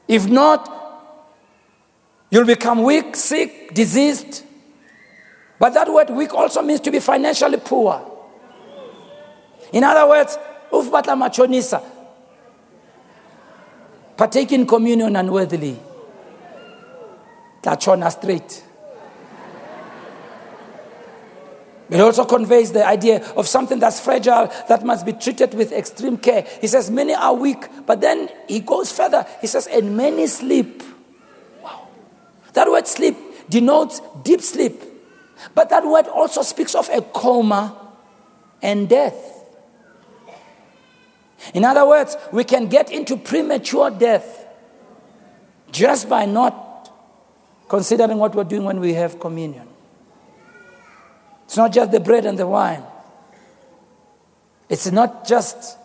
If 0.07 0.27
not, 0.27 0.69
you'll 2.29 2.45
become 2.45 2.83
weak, 2.83 3.15
sick, 3.15 3.73
diseased, 3.73 4.43
but 5.59 5.73
that 5.73 5.91
word 5.91 6.09
weak 6.11 6.33
also 6.33 6.61
means 6.61 6.81
to 6.81 6.91
be 6.91 6.99
financially 6.99 7.57
poor. 7.57 8.11
In 9.73 9.83
other 9.83 10.07
words, 10.07 10.37
ufbata 10.71 11.15
machonisa, 11.15 11.83
partake 14.15 14.51
in 14.51 14.67
communion 14.67 15.15
unworthily. 15.15 15.79
Tachona 17.61 18.11
straight. 18.11 18.63
It 21.89 22.01
also 22.01 22.25
conveys 22.25 22.71
the 22.71 22.85
idea 22.85 23.23
of 23.33 23.47
something 23.47 23.79
that's 23.79 23.99
fragile 23.99 24.51
that 24.67 24.83
must 24.83 25.05
be 25.05 25.13
treated 25.13 25.53
with 25.53 25.71
extreme 25.71 26.17
care. 26.17 26.45
He 26.59 26.67
says, 26.67 26.89
Many 26.89 27.13
are 27.13 27.33
weak, 27.33 27.67
but 27.85 28.01
then 28.01 28.29
he 28.47 28.59
goes 28.59 28.91
further. 28.91 29.25
He 29.39 29.47
says, 29.47 29.67
And 29.67 29.95
many 29.95 30.25
sleep. 30.25 30.81
Wow. 31.63 31.87
That 32.53 32.69
word 32.69 32.87
sleep 32.87 33.15
denotes 33.49 34.01
deep 34.23 34.41
sleep. 34.41 34.81
But 35.53 35.69
that 35.69 35.85
word 35.85 36.07
also 36.07 36.41
speaks 36.41 36.73
of 36.73 36.89
a 36.89 37.01
coma 37.01 37.75
and 38.61 38.89
death. 38.89 39.33
In 41.53 41.63
other 41.63 41.85
words, 41.87 42.17
we 42.31 42.43
can 42.43 42.67
get 42.67 42.91
into 42.91 43.15
premature 43.15 43.91
death 43.91 44.47
just 45.71 46.09
by 46.09 46.25
not 46.25 46.91
considering 47.69 48.17
what 48.17 48.33
we're 48.33 48.43
doing 48.43 48.63
when 48.63 48.79
we 48.79 48.93
have 48.93 49.19
communion. 49.19 49.67
It's 51.45 51.57
not 51.57 51.71
just 51.71 51.91
the 51.91 51.99
bread 51.99 52.25
and 52.25 52.37
the 52.37 52.47
wine, 52.47 52.83
it's 54.69 54.91
not 54.91 55.27
just 55.27 55.77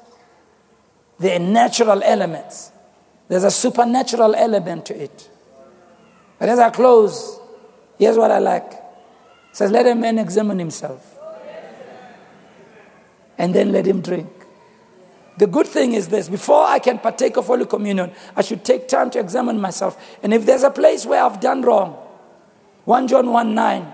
the 1.19 1.39
natural 1.39 2.03
elements, 2.03 2.73
there's 3.29 3.45
a 3.45 3.51
supernatural 3.51 4.35
element 4.35 4.87
to 4.87 5.01
it. 5.01 5.31
But 6.39 6.49
as 6.49 6.59
I 6.59 6.71
close, 6.71 7.39
here's 7.99 8.17
what 8.17 8.31
I 8.31 8.39
like. 8.39 8.73
It 8.73 9.57
says, 9.57 9.71
Let 9.71 9.87
a 9.87 9.95
man 9.95 10.19
examine 10.19 10.59
himself. 10.59 11.19
And 13.37 13.55
then 13.55 13.73
let 13.73 13.87
him 13.87 14.01
drink. 14.01 14.29
The 15.39 15.47
good 15.47 15.67
thing 15.67 15.95
is 15.95 16.09
this 16.09 16.29
before 16.29 16.67
I 16.67 16.79
can 16.79 16.99
partake 16.99 17.37
of 17.37 17.47
Holy 17.47 17.65
Communion, 17.65 18.13
I 18.37 18.43
should 18.43 18.65
take 18.65 18.89
time 18.89 19.11
to 19.11 19.21
examine 19.21 19.61
myself. 19.61 19.97
And 20.23 20.35
if 20.35 20.45
there's 20.45 20.63
a 20.63 20.71
place 20.71 21.07
where 21.07 21.23
I've 21.23 21.41
done 21.41 21.63
wrong, 21.63 21.93
1 22.85 23.09
John 23.09 23.31
1 23.33 23.55
9, 23.55 23.93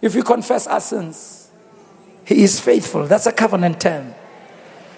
if 0.00 0.14
we 0.14 0.22
confess 0.22 0.66
our 0.66 0.80
sins, 0.80 1.50
He 2.24 2.42
is 2.42 2.60
faithful. 2.60 3.06
That's 3.06 3.26
a 3.26 3.32
covenant 3.32 3.80
term. 3.80 4.14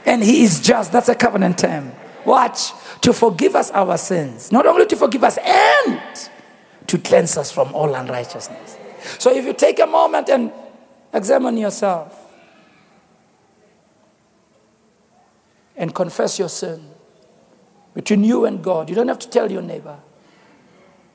And 0.04 0.22
He 0.22 0.42
is 0.42 0.60
just. 0.60 0.92
That's 0.92 1.08
a 1.08 1.14
covenant 1.14 1.58
term. 1.58 1.92
Watch. 2.24 2.72
To 3.02 3.12
forgive 3.12 3.56
us 3.56 3.70
our 3.70 3.96
sins. 3.96 4.52
Not 4.52 4.66
only 4.66 4.86
to 4.86 4.96
forgive 4.96 5.24
us, 5.24 5.38
and 5.38 6.00
to 6.86 6.98
cleanse 6.98 7.36
us 7.36 7.50
from 7.52 7.72
all 7.74 7.94
unrighteousness. 7.94 8.76
So 9.18 9.32
if 9.34 9.44
you 9.44 9.52
take 9.52 9.78
a 9.78 9.86
moment 9.86 10.28
and 10.28 10.52
examine 11.12 11.56
yourself 11.56 12.16
and 15.76 15.94
confess 15.94 16.38
your 16.38 16.48
sin 16.48 16.90
between 17.94 18.24
you 18.24 18.44
and 18.44 18.62
God, 18.62 18.88
you 18.88 18.94
don't 18.94 19.08
have 19.08 19.18
to 19.20 19.28
tell 19.28 19.50
your 19.50 19.62
neighbor. 19.62 19.98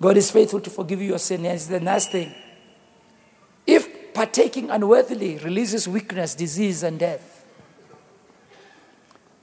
God 0.01 0.17
is 0.17 0.31
faithful 0.31 0.59
to 0.61 0.69
forgive 0.69 1.01
you 1.01 1.09
your 1.09 1.19
sin. 1.19 1.45
It's 1.45 1.67
the 1.67 1.79
nice 1.79 2.07
thing. 2.07 2.33
Partaking 4.15 4.71
unworthily 4.71 5.39
releases 5.39 5.89
weakness, 5.89 6.35
disease, 6.35 6.83
and 6.83 6.97
death, 6.97 7.45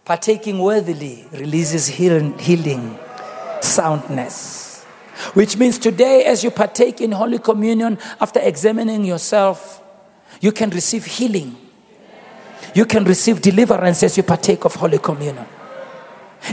partaking 0.03 0.59
worthily 0.59 1.27
releases 1.31 1.89
healing, 1.89 2.39
healing 2.39 2.99
soundness. 3.61 4.83
Which 5.35 5.59
means 5.59 5.79
today, 5.79 6.25
as 6.25 6.43
you 6.43 6.51
partake 6.51 7.03
in 7.03 7.13
Holy 7.13 7.39
Communion, 7.39 7.99
after 8.19 8.41
examining 8.41 9.05
yourself, 9.05 9.83
you 10.41 10.51
can 10.53 10.71
receive 10.71 11.05
healing. 11.05 11.55
You 12.75 12.87
can 12.87 13.05
receive 13.05 13.43
deliverance 13.43 14.03
as 14.03 14.17
you 14.17 14.23
partake 14.23 14.65
of 14.65 14.75
Holy 14.75 14.99
Communion. 14.99 15.45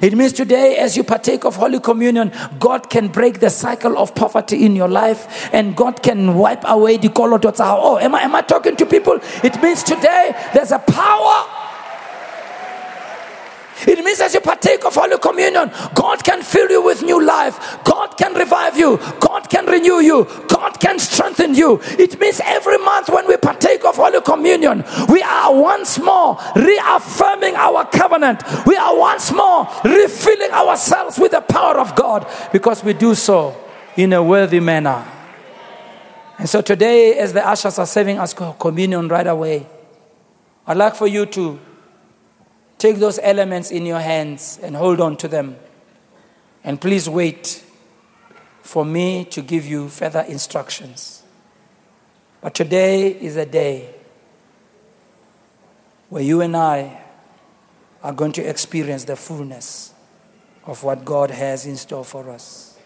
It 0.01 0.15
means 0.15 0.33
today, 0.33 0.77
as 0.77 0.95
you 0.95 1.03
partake 1.03 1.45
of 1.45 1.55
Holy 1.55 1.79
Communion, 1.79 2.31
God 2.59 2.89
can 2.89 3.07
break 3.07 3.39
the 3.39 3.49
cycle 3.49 3.97
of 3.97 4.15
poverty 4.15 4.65
in 4.65 4.75
your 4.75 4.87
life 4.87 5.49
and 5.53 5.75
God 5.75 6.03
can 6.03 6.35
wipe 6.35 6.63
away 6.65 6.97
the 6.97 7.09
color. 7.09 7.39
Oh, 7.43 7.97
am 7.97 8.15
I, 8.15 8.21
am 8.21 8.35
I 8.35 8.41
talking 8.41 8.75
to 8.75 8.85
people? 8.85 9.19
It 9.43 9.61
means 9.61 9.83
today 9.83 10.33
there's 10.53 10.71
a 10.71 10.79
power 10.79 11.58
it 13.87 14.03
means 14.03 14.19
as 14.19 14.33
you 14.33 14.41
partake 14.41 14.83
of 14.85 14.95
Holy 14.95 15.17
Communion, 15.17 15.71
God 15.93 16.23
can 16.23 16.41
fill 16.41 16.69
you 16.69 16.83
with 16.83 17.03
new 17.03 17.23
life. 17.23 17.79
God 17.83 18.17
can 18.17 18.33
revive 18.33 18.77
you. 18.77 18.97
God 19.19 19.49
can 19.49 19.65
renew 19.65 19.99
you. 19.99 20.27
God 20.47 20.79
can 20.79 20.99
strengthen 20.99 21.55
you. 21.55 21.79
It 21.97 22.19
means 22.19 22.41
every 22.43 22.77
month 22.77 23.09
when 23.09 23.27
we 23.27 23.37
partake 23.37 23.85
of 23.85 23.95
Holy 23.95 24.21
Communion, 24.21 24.83
we 25.09 25.21
are 25.21 25.53
once 25.53 25.99
more 25.99 26.37
reaffirming 26.55 27.55
our 27.55 27.85
covenant. 27.85 28.43
We 28.65 28.75
are 28.75 28.97
once 28.97 29.31
more 29.31 29.67
refilling 29.83 30.51
ourselves 30.51 31.17
with 31.17 31.31
the 31.31 31.41
power 31.41 31.79
of 31.79 31.95
God 31.95 32.27
because 32.51 32.83
we 32.83 32.93
do 32.93 33.15
so 33.15 33.55
in 33.95 34.13
a 34.13 34.23
worthy 34.23 34.59
manner. 34.59 35.05
And 36.37 36.47
so 36.47 36.61
today, 36.61 37.17
as 37.17 37.33
the 37.33 37.45
ushers 37.45 37.77
are 37.79 37.85
serving 37.85 38.17
us 38.17 38.33
communion 38.33 39.09
right 39.09 39.27
away, 39.27 39.67
I'd 40.65 40.77
like 40.77 40.95
for 40.95 41.07
you 41.07 41.25
to 41.25 41.59
Take 42.79 42.95
those 42.95 43.19
elements 43.21 43.69
in 43.71 43.85
your 43.85 43.99
hands 43.99 44.57
and 44.63 44.75
hold 44.75 44.99
on 45.01 45.17
to 45.17 45.27
them. 45.27 45.57
And 46.63 46.79
please 46.79 47.09
wait 47.09 47.63
for 48.63 48.85
me 48.85 49.25
to 49.25 49.41
give 49.41 49.65
you 49.65 49.89
further 49.89 50.21
instructions. 50.21 51.23
But 52.41 52.55
today 52.55 53.09
is 53.09 53.35
a 53.35 53.45
day 53.45 53.93
where 56.07 56.23
you 56.23 56.39
and 56.39 56.55
I 56.55 57.01
are 58.01 58.13
going 58.13 58.31
to 58.31 58.41
experience 58.41 59.03
the 59.03 59.17
fullness 59.17 59.93
of 60.65 60.81
what 60.83 61.03
God 61.03 61.31
has 61.31 61.65
in 61.65 61.75
store 61.75 62.05
for 62.05 62.29
us. 62.29 62.77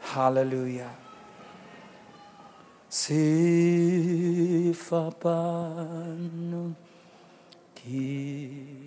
Hallelujah. 0.00 0.90
Sifapano 2.90 3.54
here. 7.84 8.83